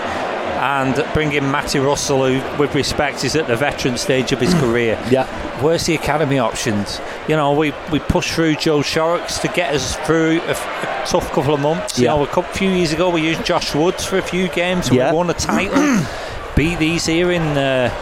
and 0.58 1.14
bring 1.14 1.32
in 1.32 1.48
Matty 1.48 1.78
Russell, 1.78 2.26
who, 2.26 2.58
with 2.58 2.74
respect, 2.74 3.22
is 3.22 3.36
at 3.36 3.46
the 3.46 3.54
veteran 3.54 3.96
stage 3.96 4.32
of 4.32 4.40
his 4.40 4.52
career. 4.60 5.00
Yeah. 5.12 5.26
Where's 5.62 5.86
the 5.86 5.94
academy 5.94 6.40
options? 6.40 7.00
You 7.28 7.36
know, 7.36 7.52
we, 7.52 7.72
we 7.92 8.00
pushed 8.00 8.32
through 8.32 8.56
Joe 8.56 8.82
Shorrocks 8.82 9.38
to 9.38 9.48
get 9.48 9.72
us 9.72 9.94
through 9.98 10.40
a, 10.40 10.50
a 10.50 11.04
tough 11.06 11.30
couple 11.30 11.54
of 11.54 11.60
months. 11.60 12.00
Yeah. 12.00 12.14
You 12.14 12.18
know, 12.18 12.24
a 12.24 12.26
couple, 12.26 12.52
few 12.52 12.70
years 12.70 12.92
ago, 12.92 13.10
we 13.10 13.22
used 13.22 13.44
Josh 13.44 13.72
Woods 13.76 14.04
for 14.04 14.18
a 14.18 14.22
few 14.22 14.48
games. 14.48 14.90
Yeah. 14.90 15.12
We 15.12 15.16
won 15.16 15.30
a 15.30 15.34
title. 15.34 16.04
Beat 16.56 16.80
these 16.80 17.06
here 17.06 17.30
in 17.30 17.42
uh, 17.56 17.94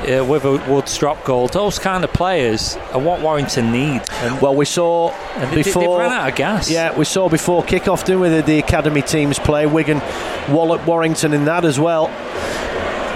uh, 0.00 0.24
with 0.24 0.44
a 0.44 0.52
Woods 0.70 0.96
drop 0.98 1.22
goal. 1.24 1.48
Those 1.48 1.78
kind 1.78 2.04
of 2.04 2.12
players 2.12 2.76
are 2.92 3.00
what 3.00 3.20
Warrington 3.20 3.70
need. 3.72 4.02
And, 4.22 4.40
Well, 4.40 4.54
we 4.54 4.64
saw 4.64 5.10
and 5.10 5.50
they, 5.50 5.56
they 5.56 5.62
before. 5.62 5.98
ran 6.00 6.10
out 6.12 6.28
of 6.30 6.34
gas. 6.36 6.70
Yeah, 6.70 6.96
we 6.96 7.04
saw 7.04 7.28
before 7.28 7.62
kick-off, 7.64 8.04
didn't 8.04 8.20
we, 8.20 8.28
the, 8.28 8.42
the 8.42 8.58
academy 8.58 9.02
teams 9.02 9.38
play. 9.38 9.66
Wigan 9.66 10.00
wallop 10.48 10.86
Warrington 10.86 11.32
in 11.32 11.44
that 11.46 11.64
as 11.64 11.78
well. 11.78 12.06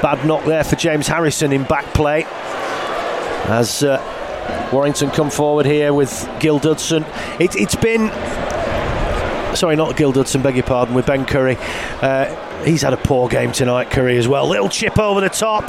Bad 0.02 0.26
knock 0.26 0.44
there 0.44 0.64
for 0.64 0.76
James 0.76 1.08
Harrison 1.08 1.52
in 1.52 1.64
back 1.64 1.86
play. 1.94 2.24
As 3.46 3.82
uh, 3.82 4.70
Warrington 4.72 5.10
come 5.10 5.30
forward 5.30 5.66
here 5.66 5.92
with 5.92 6.28
Gil 6.40 6.58
Dudson. 6.58 7.04
It, 7.40 7.56
it's 7.56 7.74
been. 7.76 8.10
Sorry, 9.54 9.76
not 9.76 9.96
Gil 9.96 10.10
Dudson, 10.10 10.42
beg 10.42 10.56
your 10.56 10.64
pardon, 10.64 10.94
with 10.94 11.06
Ben 11.06 11.24
Curry. 11.24 11.56
Uh, 12.02 12.43
he's 12.64 12.82
had 12.82 12.92
a 12.92 12.96
poor 12.96 13.28
game 13.28 13.52
tonight, 13.52 13.90
Curry, 13.90 14.16
as 14.16 14.28
well. 14.28 14.48
Little 14.48 14.68
chip 14.68 14.98
over 14.98 15.20
the 15.20 15.28
top 15.28 15.64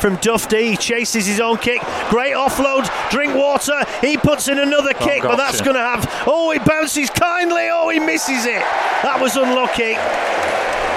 from 0.00 0.16
Dufty. 0.16 0.70
He 0.70 0.76
chases 0.76 1.26
his 1.26 1.40
own 1.40 1.56
kick. 1.58 1.80
Great 2.08 2.34
offload. 2.34 2.88
Drinkwater. 3.10 3.84
He 4.00 4.16
puts 4.16 4.48
in 4.48 4.58
another 4.58 4.92
oh, 4.94 5.04
kick, 5.04 5.22
but 5.22 5.36
that's 5.36 5.60
going 5.60 5.76
to 5.76 5.82
have. 5.82 6.06
Oh, 6.26 6.50
he 6.50 6.58
bounces 6.58 7.10
kindly. 7.10 7.68
Oh, 7.70 7.88
he 7.88 7.98
misses 7.98 8.44
it. 8.44 8.60
That 9.02 9.18
was 9.20 9.36
unlucky. 9.36 9.96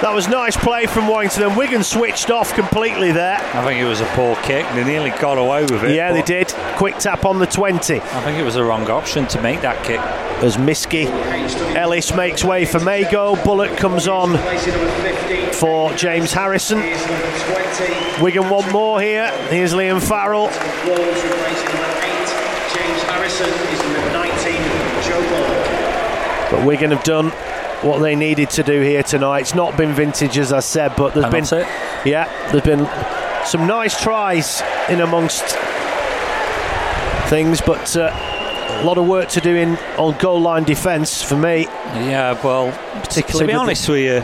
That 0.04 0.14
was 0.14 0.28
nice 0.28 0.58
play 0.58 0.86
from 0.86 1.08
Warrington. 1.08 1.44
And 1.44 1.56
Wigan 1.56 1.82
switched 1.82 2.30
off 2.30 2.54
completely 2.54 3.14
there. 3.14 3.38
I 3.38 3.64
think 3.64 3.80
it 3.80 3.86
was 3.86 4.02
a 4.02 4.06
poor 4.08 4.36
kick. 4.44 4.66
They 4.76 4.84
nearly 4.84 5.12
got 5.12 5.38
away 5.38 5.62
with 5.62 5.82
it. 5.86 5.96
Yeah, 5.96 6.12
they 6.12 6.22
did. 6.22 6.50
Quick 6.76 6.98
tap 6.98 7.24
on 7.24 7.40
the 7.40 7.46
20 7.48 8.02
I 8.02 8.22
think 8.26 8.38
it 8.38 8.44
was 8.44 8.56
the 8.56 8.66
wrong 8.66 8.90
option 8.90 9.26
to 9.28 9.42
make 9.42 9.62
that 9.62 9.82
kick. 9.86 10.02
as 10.44 10.58
Miski. 10.58 11.06
Ellis 11.78 12.14
makes 12.14 12.44
way 12.44 12.66
for 12.66 12.82
Mago. 12.82 13.38
Bullock 13.46 13.78
comes 13.78 14.10
on 14.10 14.32
Placing 14.32 14.74
number 14.74 14.92
15 15.04 15.54
for 15.54 15.94
James 15.94 16.34
Harrison. 16.34 16.80
is 16.80 17.00
number 17.08 17.40
20. 18.18 18.22
Wigan 18.24 18.50
want 18.50 18.70
more 18.74 19.00
here. 19.00 19.32
Here's 19.48 19.74
Liam 19.74 20.06
Farrell. 20.06 20.48
Walls 20.48 21.24
replacing 21.24 21.70
number 21.70 21.96
8. 22.04 22.12
James 22.76 23.02
Harrison 23.04 23.48
is 23.48 23.80
number 23.84 24.12
19. 24.12 24.54
Joe 25.08 25.22
Ball. 25.32 26.52
But 26.52 26.68
Wigan 26.68 26.92
have 26.92 27.06
done 27.06 27.32
what 27.84 28.00
they 28.00 28.16
needed 28.16 28.50
to 28.52 28.64
do 28.64 28.82
here 28.82 29.04
tonight. 29.04 29.42
It's 29.42 29.56
not 29.56 29.78
been 29.78 29.94
vintage, 29.94 30.38
as 30.38 30.54
I 30.54 30.60
said, 30.62 30.94
but 30.96 31.14
there's 31.14 31.26
And 31.26 31.50
been 31.50 31.68
yeah, 32.06 32.52
there's 32.52 32.64
been 32.64 32.88
some 33.46 33.68
nice 33.68 34.02
tries 34.02 34.62
in 34.90 35.02
amongst 35.02 35.44
things, 37.30 37.62
but 37.62 37.96
uh, 37.98 38.12
a 38.82 38.84
lot 38.86 38.98
of 38.98 39.08
work 39.08 39.30
to 39.30 39.42
do 39.42 39.56
in 39.56 39.78
on 39.98 40.18
goal 40.18 40.40
line 40.42 40.64
defence 40.64 41.22
for 41.22 41.36
me. 41.38 41.62
Yeah, 41.64 42.40
well, 42.44 42.72
Particularly 43.02 43.48
to 43.48 43.54
be 43.54 43.54
honest 43.54 43.90
with 43.90 44.00
you, 44.00 44.20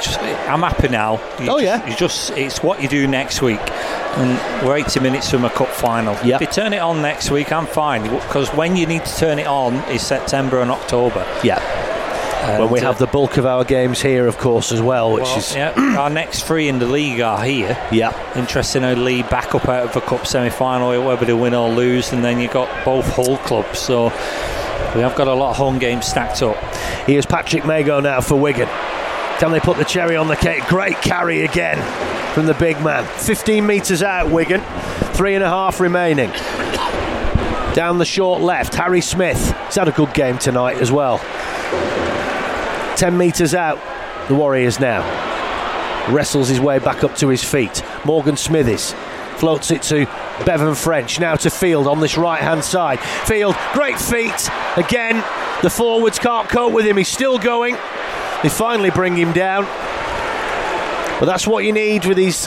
just, 0.00 0.18
I'm 0.48 0.60
happy 0.60 0.88
now. 0.88 1.14
You 1.38 1.50
Oh, 1.50 1.60
just, 1.60 1.62
yeah. 1.62 1.88
You 1.88 1.96
just 1.96 2.30
it's 2.32 2.62
what 2.62 2.82
you 2.82 2.88
do 2.88 3.06
next 3.06 3.42
week, 3.42 3.60
and 3.70 4.66
we're 4.66 4.76
80 4.76 5.00
minutes 5.00 5.30
from 5.30 5.44
a 5.44 5.50
cup 5.50 5.68
final. 5.68 6.14
Yep. 6.24 6.40
If 6.42 6.48
you 6.48 6.52
turn 6.62 6.72
it 6.72 6.78
on 6.78 7.02
next 7.02 7.30
week, 7.30 7.52
I'm 7.52 7.66
fine 7.66 8.02
because 8.02 8.48
when 8.50 8.76
you 8.76 8.86
need 8.86 9.04
to 9.04 9.16
turn 9.16 9.38
it 9.38 9.46
on 9.46 9.74
is 9.90 10.02
September 10.06 10.60
and 10.60 10.70
October. 10.70 11.26
Yeah, 11.44 11.60
when 12.44 12.70
we 12.70 12.80
uh, 12.80 12.84
have 12.84 12.98
the 12.98 13.06
bulk 13.06 13.36
of 13.36 13.46
our 13.46 13.64
games 13.64 14.00
here, 14.00 14.26
of 14.26 14.38
course, 14.38 14.72
as 14.72 14.80
well, 14.80 15.12
which 15.12 15.22
well, 15.24 15.38
is 15.38 15.54
yeah, 15.54 15.72
our 15.98 16.10
next 16.10 16.44
three 16.44 16.68
in 16.68 16.78
the 16.78 16.86
league 16.86 17.20
are 17.20 17.42
here. 17.42 17.78
yeah. 17.90 18.12
Interesting 18.38 18.82
how 18.82 18.94
Leigh 18.94 19.22
back 19.22 19.54
up 19.54 19.68
out 19.68 19.84
of 19.84 19.96
a 19.96 20.00
cup 20.00 20.26
semi-final, 20.26 21.04
whether 21.04 21.24
they 21.24 21.32
win 21.32 21.54
or 21.54 21.68
lose, 21.70 22.12
and 22.12 22.24
then 22.24 22.38
you 22.38 22.44
have 22.44 22.54
got 22.54 22.84
both 22.84 23.06
Hull 23.14 23.38
clubs. 23.38 23.78
So 23.78 24.04
we 24.94 25.00
have 25.00 25.14
got 25.16 25.28
a 25.28 25.34
lot 25.34 25.50
of 25.50 25.56
home 25.56 25.78
games 25.78 26.06
stacked 26.06 26.42
up. 26.42 26.56
Here's 27.06 27.26
Patrick 27.26 27.64
Mago 27.64 28.00
now 28.00 28.20
for 28.20 28.36
Wigan. 28.36 28.68
Can 29.38 29.50
they 29.50 29.60
put 29.60 29.76
the 29.76 29.84
cherry 29.84 30.16
on 30.16 30.28
the 30.28 30.36
cake? 30.36 30.62
Great 30.66 30.96
carry 30.96 31.42
again 31.42 31.78
from 32.34 32.46
the 32.46 32.54
big 32.54 32.80
man. 32.82 33.04
15 33.18 33.66
metres 33.66 34.02
out, 34.02 34.30
Wigan. 34.30 34.60
Three 35.14 35.34
and 35.34 35.42
a 35.42 35.48
half 35.48 35.80
remaining. 35.80 36.30
Down 37.74 37.98
the 37.98 38.04
short 38.04 38.40
left, 38.40 38.74
Harry 38.74 39.00
Smith. 39.00 39.52
He's 39.66 39.74
had 39.74 39.88
a 39.88 39.92
good 39.92 40.14
game 40.14 40.38
tonight 40.38 40.76
as 40.76 40.92
well. 40.92 41.18
10 42.96 43.16
metres 43.16 43.54
out, 43.54 43.78
the 44.28 44.34
Warriors 44.34 44.80
now. 44.80 45.02
Wrestles 46.12 46.48
his 46.48 46.60
way 46.60 46.78
back 46.78 47.02
up 47.02 47.16
to 47.16 47.28
his 47.28 47.42
feet. 47.42 47.82
Morgan 48.04 48.36
Smithies 48.36 48.94
floats 49.38 49.70
it 49.70 49.82
to 49.82 50.06
Bevan 50.44 50.74
French. 50.74 51.18
Now 51.18 51.34
to 51.36 51.50
Field 51.50 51.86
on 51.86 52.00
this 52.00 52.16
right 52.16 52.40
hand 52.40 52.64
side. 52.64 53.00
Field, 53.00 53.56
great 53.72 53.98
feet. 53.98 54.50
Again, 54.76 55.16
the 55.62 55.70
forwards 55.70 56.18
can't 56.18 56.48
cope 56.48 56.72
with 56.72 56.86
him. 56.86 56.96
He's 56.96 57.08
still 57.08 57.38
going. 57.38 57.76
They 58.42 58.48
finally 58.48 58.90
bring 58.90 59.16
him 59.16 59.32
down. 59.32 59.64
But 61.18 61.26
that's 61.26 61.46
what 61.46 61.64
you 61.64 61.72
need 61.72 62.04
with 62.04 62.16
these 62.16 62.46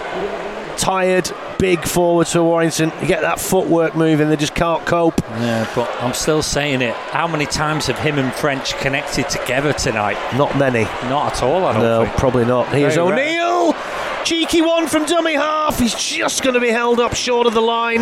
tired, 0.78 1.32
big 1.58 1.84
forwards 1.86 2.34
for 2.34 2.44
Warrington. 2.44 2.92
You 3.02 3.08
get 3.08 3.22
that 3.22 3.40
footwork 3.40 3.96
moving, 3.96 4.30
they 4.30 4.36
just 4.36 4.56
can't 4.56 4.86
cope. 4.86 5.20
Yeah, 5.32 5.70
but 5.76 5.90
I'm 6.02 6.14
still 6.14 6.42
saying 6.42 6.82
it. 6.82 6.94
How 6.96 7.28
many 7.28 7.46
times 7.46 7.88
have 7.88 8.00
him 8.00 8.18
and 8.20 8.34
French 8.34 8.76
connected 8.78 9.30
together 9.30 9.74
tonight? 9.74 10.18
Not 10.38 10.58
many. 10.58 10.84
Not 11.10 11.34
at 11.34 11.44
all, 11.44 11.66
I 11.66 11.74
don't 11.74 11.82
No, 11.84 12.04
think. 12.06 12.18
probably 12.18 12.46
not. 12.46 12.68
Here's 12.70 12.96
Very 12.96 13.10
rare. 13.12 13.20
O'Neill. 13.40 13.76
Cheeky 14.24 14.62
one 14.62 14.88
from 14.88 15.06
dummy 15.06 15.36
half. 15.36 15.80
He's 15.80 15.96
just 15.96 16.44
going 16.44 16.54
to 16.56 16.60
be 16.60 16.70
held 16.70 17.00
up 17.00 17.16
short 17.16 17.48
of 17.48 17.54
the 17.54 17.62
line. 17.62 18.02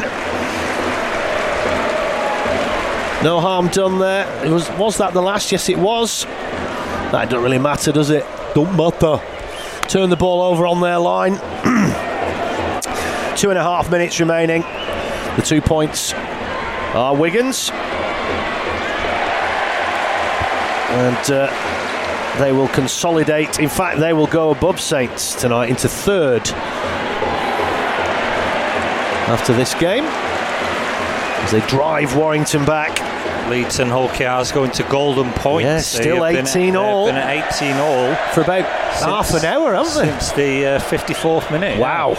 No 3.24 3.40
harm 3.40 3.70
done 3.70 3.98
there. 3.98 4.28
It 4.46 4.52
was 4.52 4.70
was 4.72 4.98
that 4.98 5.14
the 5.14 5.22
last? 5.22 5.52
Yes, 5.52 5.68
it 5.70 5.80
was. 5.80 6.26
That 7.12 7.28
don't 7.30 7.44
really 7.44 7.58
matter, 7.58 7.92
does 7.92 8.12
it? 8.12 8.24
Don't 8.54 8.76
matter. 8.76 9.20
Turn 9.88 10.10
the 10.12 10.16
ball 10.16 10.42
over 10.44 10.68
on 10.68 10.80
their 10.82 11.00
line. 11.00 11.40
Two 13.36 13.50
and 13.50 13.60
a 13.60 13.64
half 13.64 13.92
minutes 13.92 14.20
remaining. 14.20 14.62
The 14.62 15.44
two 15.46 15.62
points 15.62 16.14
are 16.94 17.14
Wigan's. 17.16 17.70
And 20.90 21.32
uh, 21.32 22.38
they 22.40 22.52
will 22.54 22.70
consolidate. 22.70 23.60
In 23.60 23.68
fact, 23.70 24.00
they 24.00 24.14
will 24.14 24.28
go 24.28 24.52
above 24.52 24.80
Saints 24.80 25.36
tonight 25.36 25.70
into 25.70 25.90
third 25.90 26.48
after 29.28 29.54
this 29.54 29.74
game 29.74 30.06
as 30.06 31.52
they 31.52 31.60
drive 31.68 32.16
Warrington 32.16 32.64
back. 32.66 33.02
Leeds 33.50 33.80
and 33.80 33.92
Hull 33.92 34.08
KR's 34.10 34.52
going 34.52 34.72
to 34.72 34.84
golden 34.84 35.32
point. 35.34 35.66
Yeah, 35.66 35.78
still 35.80 36.24
have 36.24 36.34
been- 36.34 36.48
18 36.48 36.74
they've 36.74 36.82
all. 36.82 37.06
been 37.08 37.16
at 37.18 37.54
18 37.62 37.76
all 37.76 38.16
For 38.34 38.42
about 38.42 38.64
half 38.96 39.34
an 39.36 39.46
hour, 39.46 39.74
haven't 39.76 39.94
they? 39.94 40.10
since 40.10 40.32
the 40.32 40.66
uh, 40.66 40.80
54th 40.80 41.52
minute. 41.52 41.78
Wow. 41.80 42.16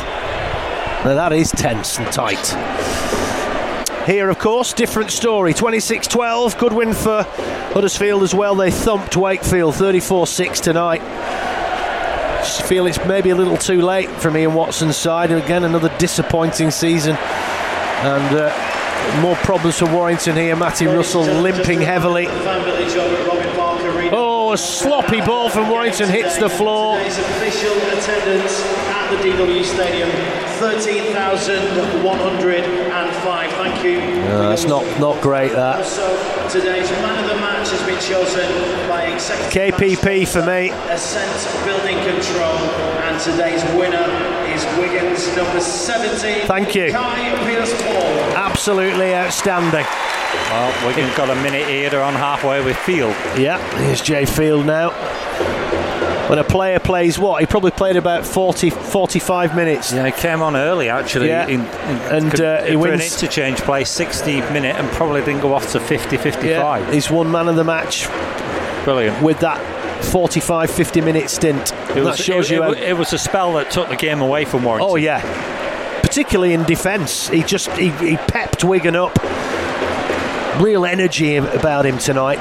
Now 1.06 1.14
that 1.14 1.32
is 1.32 1.52
tense 1.52 1.98
and 1.98 2.12
tight. 2.12 2.44
Here, 4.08 4.28
of 4.28 4.40
course, 4.40 4.72
different 4.72 5.12
story. 5.12 5.54
26 5.54 6.08
12. 6.08 6.58
Good 6.58 6.72
win 6.72 6.92
for 6.94 7.22
Huddersfield 7.22 8.24
as 8.24 8.34
well. 8.34 8.56
They 8.56 8.72
thumped 8.72 9.16
Wakefield 9.16 9.76
34 9.76 10.26
6 10.26 10.58
tonight. 10.58 11.00
Just 12.38 12.62
feel 12.62 12.88
it's 12.88 12.98
maybe 13.06 13.30
a 13.30 13.36
little 13.36 13.56
too 13.56 13.82
late 13.82 14.10
from 14.10 14.36
Ian 14.36 14.54
Watson's 14.54 14.96
side. 14.96 15.30
And 15.30 15.40
Again, 15.40 15.62
another 15.62 15.96
disappointing 15.98 16.72
season. 16.72 17.14
And 17.14 18.36
uh, 18.36 19.20
more 19.20 19.36
problems 19.36 19.78
for 19.78 19.86
Warrington 19.86 20.34
here. 20.34 20.56
Matty 20.56 20.86
Russell 20.86 21.22
limping 21.22 21.82
heavily. 21.82 22.26
Fan 22.26 22.64
village 22.64 22.96
over 22.96 23.14
at 23.14 23.28
Robin 23.28 23.54
Park 23.54 23.80
Arena. 23.82 24.10
Oh, 24.12 24.52
a 24.54 24.58
sloppy 24.58 25.20
ball 25.20 25.50
from 25.50 25.70
Warrington 25.70 26.08
hits 26.08 26.36
the 26.36 26.48
floor. 26.48 26.98
Official 26.98 27.76
attendance 27.96 28.64
at 28.88 29.08
the 29.10 29.16
DW 29.18 29.64
Stadium 29.64 30.35
13,105. 30.56 33.52
Thank 33.52 33.84
you. 33.84 33.98
Uh, 34.00 34.48
that's 34.48 34.64
not, 34.64 34.82
not 34.98 35.20
great, 35.22 35.52
that. 35.52 35.76
Also, 35.76 36.08
today's 36.48 36.90
man 36.90 37.22
of 37.22 37.28
the 37.30 37.36
match 37.36 37.68
has 37.70 37.82
been 37.82 38.00
chosen 38.00 38.48
by 38.88 39.04
executive 39.12 39.74
KPP 39.76 40.26
for 40.26 40.40
me. 40.46 40.70
Ascent 40.90 41.30
Building 41.66 41.98
Control, 41.98 42.56
and 43.04 43.20
today's 43.20 43.62
winner 43.76 44.08
is 44.54 44.64
Wigan's, 44.78 45.28
number 45.36 45.60
17. 45.60 46.46
Thank 46.46 46.74
you. 46.74 46.90
Kai 46.90 47.36
Pearce-Paul. 47.44 48.16
Absolutely 48.36 49.14
outstanding. 49.14 49.84
Well, 50.50 50.72
Wigan 50.86 51.10
got 51.16 51.28
a 51.30 51.34
minute 51.42 51.66
here. 51.68 51.90
They're 51.90 52.02
on 52.02 52.14
halfway 52.14 52.62
with 52.64 52.76
Field. 52.78 53.14
Yeah, 53.38 53.58
here's 53.78 54.00
Jai 54.00 54.24
Field 54.24 54.64
now. 54.64 54.90
When 56.28 56.38
a 56.40 56.44
player 56.44 56.80
plays 56.80 57.18
what? 57.20 57.40
He 57.40 57.46
probably 57.46 57.70
played 57.70 57.96
about 57.96 58.26
40, 58.26 58.70
45 58.70 59.54
minutes. 59.54 59.92
Yeah, 59.92 60.06
he 60.06 60.12
came 60.12 60.42
on 60.42 60.56
early 60.56 60.88
actually. 60.88 61.28
Yeah. 61.28 61.46
In, 61.46 61.60
in, 61.60 61.66
And, 62.12 62.40
uh, 62.40 62.62
he 62.64 62.72
for 62.72 62.88
an 62.88 62.98
wins- 62.98 63.22
interchange 63.22 63.58
play, 63.60 63.84
60 63.84 64.40
minute, 64.52 64.74
and 64.76 64.88
probably 64.92 65.20
didn't 65.20 65.40
go 65.42 65.54
off 65.54 65.70
to 65.72 65.80
50 65.80 66.16
55. 66.16 66.44
Yeah, 66.86 66.92
he's 66.92 67.10
one 67.10 67.30
man 67.30 67.46
of 67.48 67.54
the 67.56 67.62
match 67.64 68.08
Brilliant. 68.84 69.22
with 69.22 69.38
that 69.40 69.60
45, 70.06 70.68
50 70.70 71.00
minute 71.00 71.30
stint. 71.30 71.72
It 71.96 72.02
that 72.04 72.18
shows 72.18 72.50
it, 72.50 72.56
you. 72.56 72.62
it, 72.72 72.78
it 72.78 72.96
was 72.96 73.12
a 73.12 73.18
spell 73.18 73.52
that 73.54 73.70
took 73.70 73.88
the 73.88 73.96
game 73.96 74.20
away 74.20 74.44
from 74.44 74.64
Warrington. 74.64 74.90
oh 74.90 74.96
yeah, 74.96 75.20
particularly 76.02 76.54
in 76.54 76.64
defence, 76.64 77.28
he 77.28 77.42
just 77.44 77.70
he, 77.72 77.90
he 77.90 78.16
pepped 78.16 78.64
Wigan 78.64 78.96
up. 78.96 79.16
Real 80.60 80.86
energy 80.86 81.36
about 81.36 81.84
him 81.86 81.98
tonight. 81.98 82.38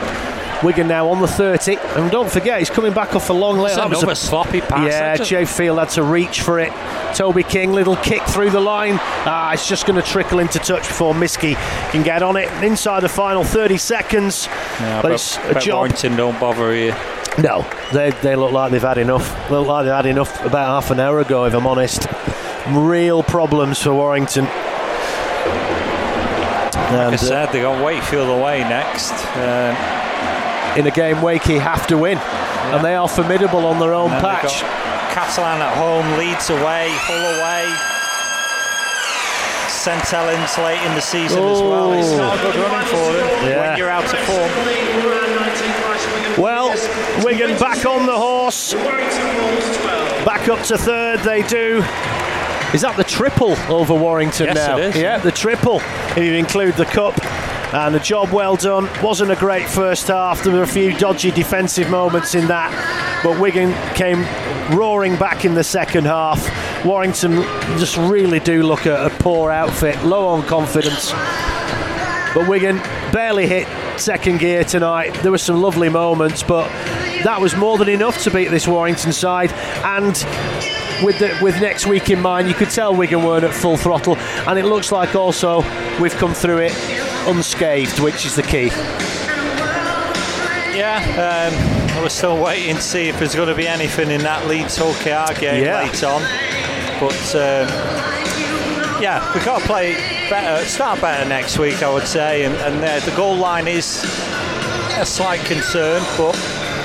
Wigan 0.65 0.87
now 0.87 1.07
on 1.09 1.21
the 1.21 1.27
30, 1.27 1.77
and 1.95 2.09
don't 2.11 2.29
forget 2.29 2.57
he's 2.59 2.71
coming 2.71 2.91
back 2.91 3.15
off 3.15 3.29
a 3.29 3.33
long. 3.33 3.63
It's 3.65 3.75
That 3.75 3.87
was 3.89 4.01
a- 4.03 4.15
sloppy 4.15 4.61
pass. 4.61 4.91
yeah, 4.91 5.11
I 5.13 5.17
just- 5.17 5.29
Joe 5.29 5.45
Field 5.45 5.77
had 5.77 5.89
to 5.91 6.01
reach 6.03 6.41
for 6.41 6.59
it. 6.59 6.73
Toby 7.13 7.43
King, 7.43 7.71
little 7.73 7.95
kick 7.97 8.23
through 8.23 8.49
the 8.49 8.59
line. 8.59 8.99
Ah, 9.25 9.53
it's 9.53 9.67
just 9.69 9.85
going 9.85 10.01
to 10.01 10.07
trickle 10.07 10.39
into 10.39 10.57
touch 10.59 10.87
before 10.87 11.13
Miski 11.13 11.55
can 11.91 12.01
get 12.03 12.23
on 12.23 12.35
it. 12.35 12.49
Inside 12.63 13.01
the 13.01 13.09
final 13.09 13.43
30 13.43 13.77
seconds. 13.77 14.49
Yeah, 14.81 15.01
but 15.03 15.11
it's 15.11 15.37
a 15.37 15.59
job. 15.59 15.75
Warrington 15.77 16.15
don't 16.15 16.39
bother 16.39 16.73
here. 16.73 16.95
No, 17.37 17.63
they, 17.93 18.09
they 18.21 18.35
look 18.35 18.51
like 18.51 18.71
they've 18.71 18.81
had 18.81 18.97
enough. 18.97 19.29
They 19.49 19.55
look 19.55 19.67
like 19.67 19.85
they've 19.85 19.93
had 19.93 20.05
enough 20.07 20.43
about 20.45 20.67
half 20.81 20.89
an 20.91 20.99
hour 20.99 21.19
ago, 21.19 21.45
if 21.45 21.53
I'm 21.53 21.67
honest. 21.67 22.07
Real 22.69 23.21
problems 23.21 23.81
for 23.83 23.93
Warrington. 23.93 24.45
Like 26.85 26.93
I 26.93 27.03
And, 27.05 27.13
uh, 27.13 27.17
said, 27.17 27.51
they 27.51 27.61
got 27.61 27.83
Wakefield 27.83 28.29
away 28.29 28.59
next. 28.61 29.11
Um, 29.37 29.75
in 30.77 30.87
a 30.87 30.91
game 30.91 31.17
Wakey 31.17 31.59
have 31.59 31.87
to 31.87 31.97
win, 31.97 32.17
and 32.17 32.83
they 32.83 32.95
are 32.95 33.07
formidable 33.07 33.65
on 33.65 33.79
their 33.79 33.93
own 33.93 34.09
patch. 34.09 34.61
Catalan 35.13 35.61
at 35.61 35.77
home, 35.77 36.17
Leeds 36.17 36.49
away, 36.49 36.87
Hull 36.91 37.23
away. 37.39 37.91
St 39.69 40.01
Helens 40.09 40.57
late 40.57 40.81
in 40.87 40.95
the 40.95 41.01
season 41.01 41.43
as 41.43 41.61
well. 41.61 41.93
It's 41.93 42.09
not 42.11 42.39
a 42.39 42.41
good 42.41 42.55
running 42.55 42.87
for 42.87 43.13
them 43.13 43.47
Yeah. 43.49 43.69
when 43.69 43.77
you're 43.77 43.89
out 43.89 44.03
of 44.03 44.19
form. 44.21 44.51
Well, 46.41 46.69
Wigan 47.23 47.57
back 47.59 47.85
on 47.85 48.05
the 48.07 48.17
horse. 48.17 48.73
Back 50.25 50.49
up 50.49 50.61
to 50.63 50.77
third, 50.77 51.19
they 51.19 51.43
do. 51.43 51.83
Is 52.73 52.81
that 52.81 52.95
the 52.97 53.03
triple 53.03 53.55
over 53.69 53.93
Warrington 53.93 54.47
Yes, 54.47 54.55
now? 54.55 54.77
it 54.77 54.83
is. 54.85 54.95
Yeah, 54.97 55.17
the 55.19 55.31
triple, 55.31 55.81
if 56.09 56.17
you 56.17 56.33
include 56.33 56.75
the 56.75 56.85
cup. 56.85 57.13
And 57.73 57.93
the 57.93 57.99
job 57.99 58.31
well 58.31 58.55
done. 58.55 58.87
Wasn't 59.03 59.31
a 59.31 59.35
great 59.35 59.67
first 59.67 60.07
half. 60.07 60.43
There 60.43 60.53
were 60.53 60.63
a 60.63 60.67
few 60.67 60.97
dodgy 60.97 61.31
defensive 61.31 61.89
moments 61.89 62.35
in 62.35 62.47
that. 62.47 63.21
But 63.23 63.39
Wigan 63.39 63.73
came 63.95 64.23
roaring 64.77 65.17
back 65.17 65.45
in 65.45 65.55
the 65.55 65.63
second 65.63 66.05
half. 66.05 66.85
Warrington 66.85 67.41
just 67.77 67.97
really 67.97 68.39
do 68.39 68.63
look 68.63 68.85
a, 68.85 69.07
a 69.07 69.09
poor 69.09 69.51
outfit, 69.51 70.01
low 70.03 70.27
on 70.27 70.43
confidence. 70.43 71.11
But 72.33 72.47
Wigan 72.47 72.77
barely 73.11 73.47
hit 73.47 73.67
second 73.99 74.39
gear 74.39 74.63
tonight. 74.63 75.13
There 75.21 75.31
were 75.31 75.37
some 75.37 75.61
lovely 75.61 75.89
moments, 75.89 76.43
but 76.43 76.67
that 77.23 77.41
was 77.41 77.55
more 77.55 77.77
than 77.77 77.89
enough 77.89 78.21
to 78.23 78.31
beat 78.31 78.49
this 78.49 78.67
Warrington 78.67 79.11
side. 79.11 79.51
And 79.83 80.13
with 81.03 81.19
the, 81.19 81.37
with 81.41 81.59
next 81.59 81.87
week 81.87 82.09
in 82.09 82.21
mind, 82.21 82.47
you 82.47 82.53
could 82.53 82.69
tell 82.69 82.95
Wigan 82.95 83.23
weren't 83.23 83.43
at 83.43 83.53
full 83.53 83.77
throttle, 83.77 84.17
and 84.47 84.59
it 84.59 84.65
looks 84.65 84.91
like 84.91 85.15
also 85.15 85.61
we've 85.99 86.15
come 86.15 86.33
through 86.33 86.59
it 86.59 87.04
unscathed, 87.27 87.99
which 87.99 88.25
is 88.25 88.35
the 88.35 88.43
key. 88.43 88.67
Yeah, 90.75 90.99
um, 91.51 92.01
we're 92.03 92.09
still 92.09 92.41
waiting 92.41 92.75
to 92.75 92.81
see 92.81 93.07
if 93.07 93.17
there's 93.19 93.33
going 93.35 93.47
to 93.47 93.55
be 93.55 93.67
anything 93.67 94.11
in 94.11 94.21
that 94.21 94.45
Leeds 94.47 94.75
Hull 94.77 94.93
KR 94.95 95.33
game 95.39 95.63
Yeah. 95.63 95.83
later 95.83 96.07
on. 96.07 96.21
But 96.99 97.35
um, 97.35 99.01
yeah, 99.01 99.33
we've 99.33 99.45
got 99.45 99.61
to 99.61 99.65
play 99.67 99.93
better, 100.29 100.65
start 100.65 100.99
better 101.01 101.27
next 101.27 101.57
week, 101.59 101.81
I 101.81 101.93
would 101.93 102.07
say. 102.07 102.43
And, 102.43 102.55
and 102.55 102.83
uh, 102.83 102.99
the 103.05 103.15
goal 103.15 103.35
line 103.37 103.67
is 103.67 104.03
a 104.97 105.05
slight 105.05 105.39
concern, 105.45 106.03
but 106.17 106.35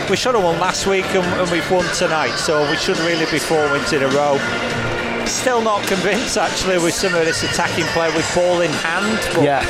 we 0.09 0.17
should 0.17 0.35
have 0.35 0.45
won 0.45 0.59
last 0.61 0.87
week 0.87 1.07
and, 1.15 1.25
and 1.41 1.51
we've 1.51 1.69
won 1.71 1.85
tonight, 1.95 2.37
so 2.37 2.69
we 2.71 2.77
should 2.77 2.99
really 3.01 3.27
be 3.31 3.39
four 3.41 3.71
wins 3.73 3.93
in 3.93 4.03
a 4.05 4.09
row. 4.09 4.39
Still 5.27 5.63
not 5.63 5.87
convinced 5.87 6.37
actually 6.37 6.79
with 6.79 6.95
some 6.95 7.15
of 7.15 7.25
this 7.25 7.43
attacking 7.43 7.85
play 7.87 8.15
with 8.17 8.29
ball 8.35 8.61
in 8.63 8.71
hand, 8.71 9.19
but 9.35 9.45
Yeah, 9.45 9.65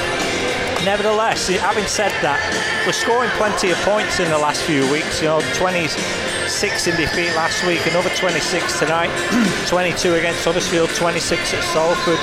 Nevertheless, 0.85 1.49
having 1.49 1.87
said 1.87 2.11
that, 2.23 2.41
we're 2.87 2.93
scoring 2.93 3.29
plenty 3.37 3.71
of 3.71 3.77
points 3.79 4.19
in 4.19 4.31
the 4.31 4.39
last 4.39 4.63
few 4.63 4.91
weeks. 4.91 5.21
You 5.21 5.29
know, 5.29 5.41
26 5.55 6.87
in 6.87 6.97
defeat 6.97 7.37
last 7.37 7.67
week, 7.67 7.87
another 7.87 8.09
26 8.17 8.79
tonight, 8.79 9.11
22 9.69 10.15
against 10.15 10.43
Huddersfield, 10.45 10.89
26 10.91 11.53
at 11.53 11.65
Salford. 11.65 12.19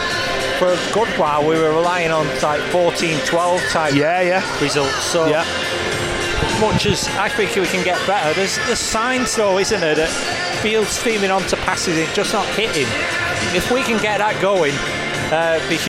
For 0.57 0.73
a 0.73 0.93
good 0.93 1.07
while, 1.19 1.47
we 1.47 1.55
were 1.55 1.69
relying 1.69 2.09
on 2.09 2.25
like 2.41 2.61
14-12 2.73 3.69
type 3.69 3.93
yeah, 3.93 4.21
yeah, 4.21 4.61
results. 4.63 5.03
So, 5.03 5.27
yeah. 5.27 5.45
as 5.45 6.59
much 6.59 6.87
as 6.87 7.07
I 7.09 7.29
think 7.29 7.55
we 7.55 7.67
can 7.67 7.85
get 7.85 8.05
better, 8.07 8.33
there's, 8.33 8.57
there's 8.65 8.79
signs 8.79 9.35
though, 9.35 9.59
isn't 9.59 9.79
there, 9.79 9.93
that 9.93 10.09
Field's 10.63 10.89
steaming 10.89 11.29
onto 11.29 11.55
passes, 11.57 11.95
it's 11.95 12.15
just 12.15 12.33
not 12.33 12.47
hitting. 12.47 12.87
If 13.55 13.69
we 13.69 13.83
can 13.83 14.01
get 14.01 14.17
that 14.17 14.41
going, 14.41 14.73
uh, 15.31 15.59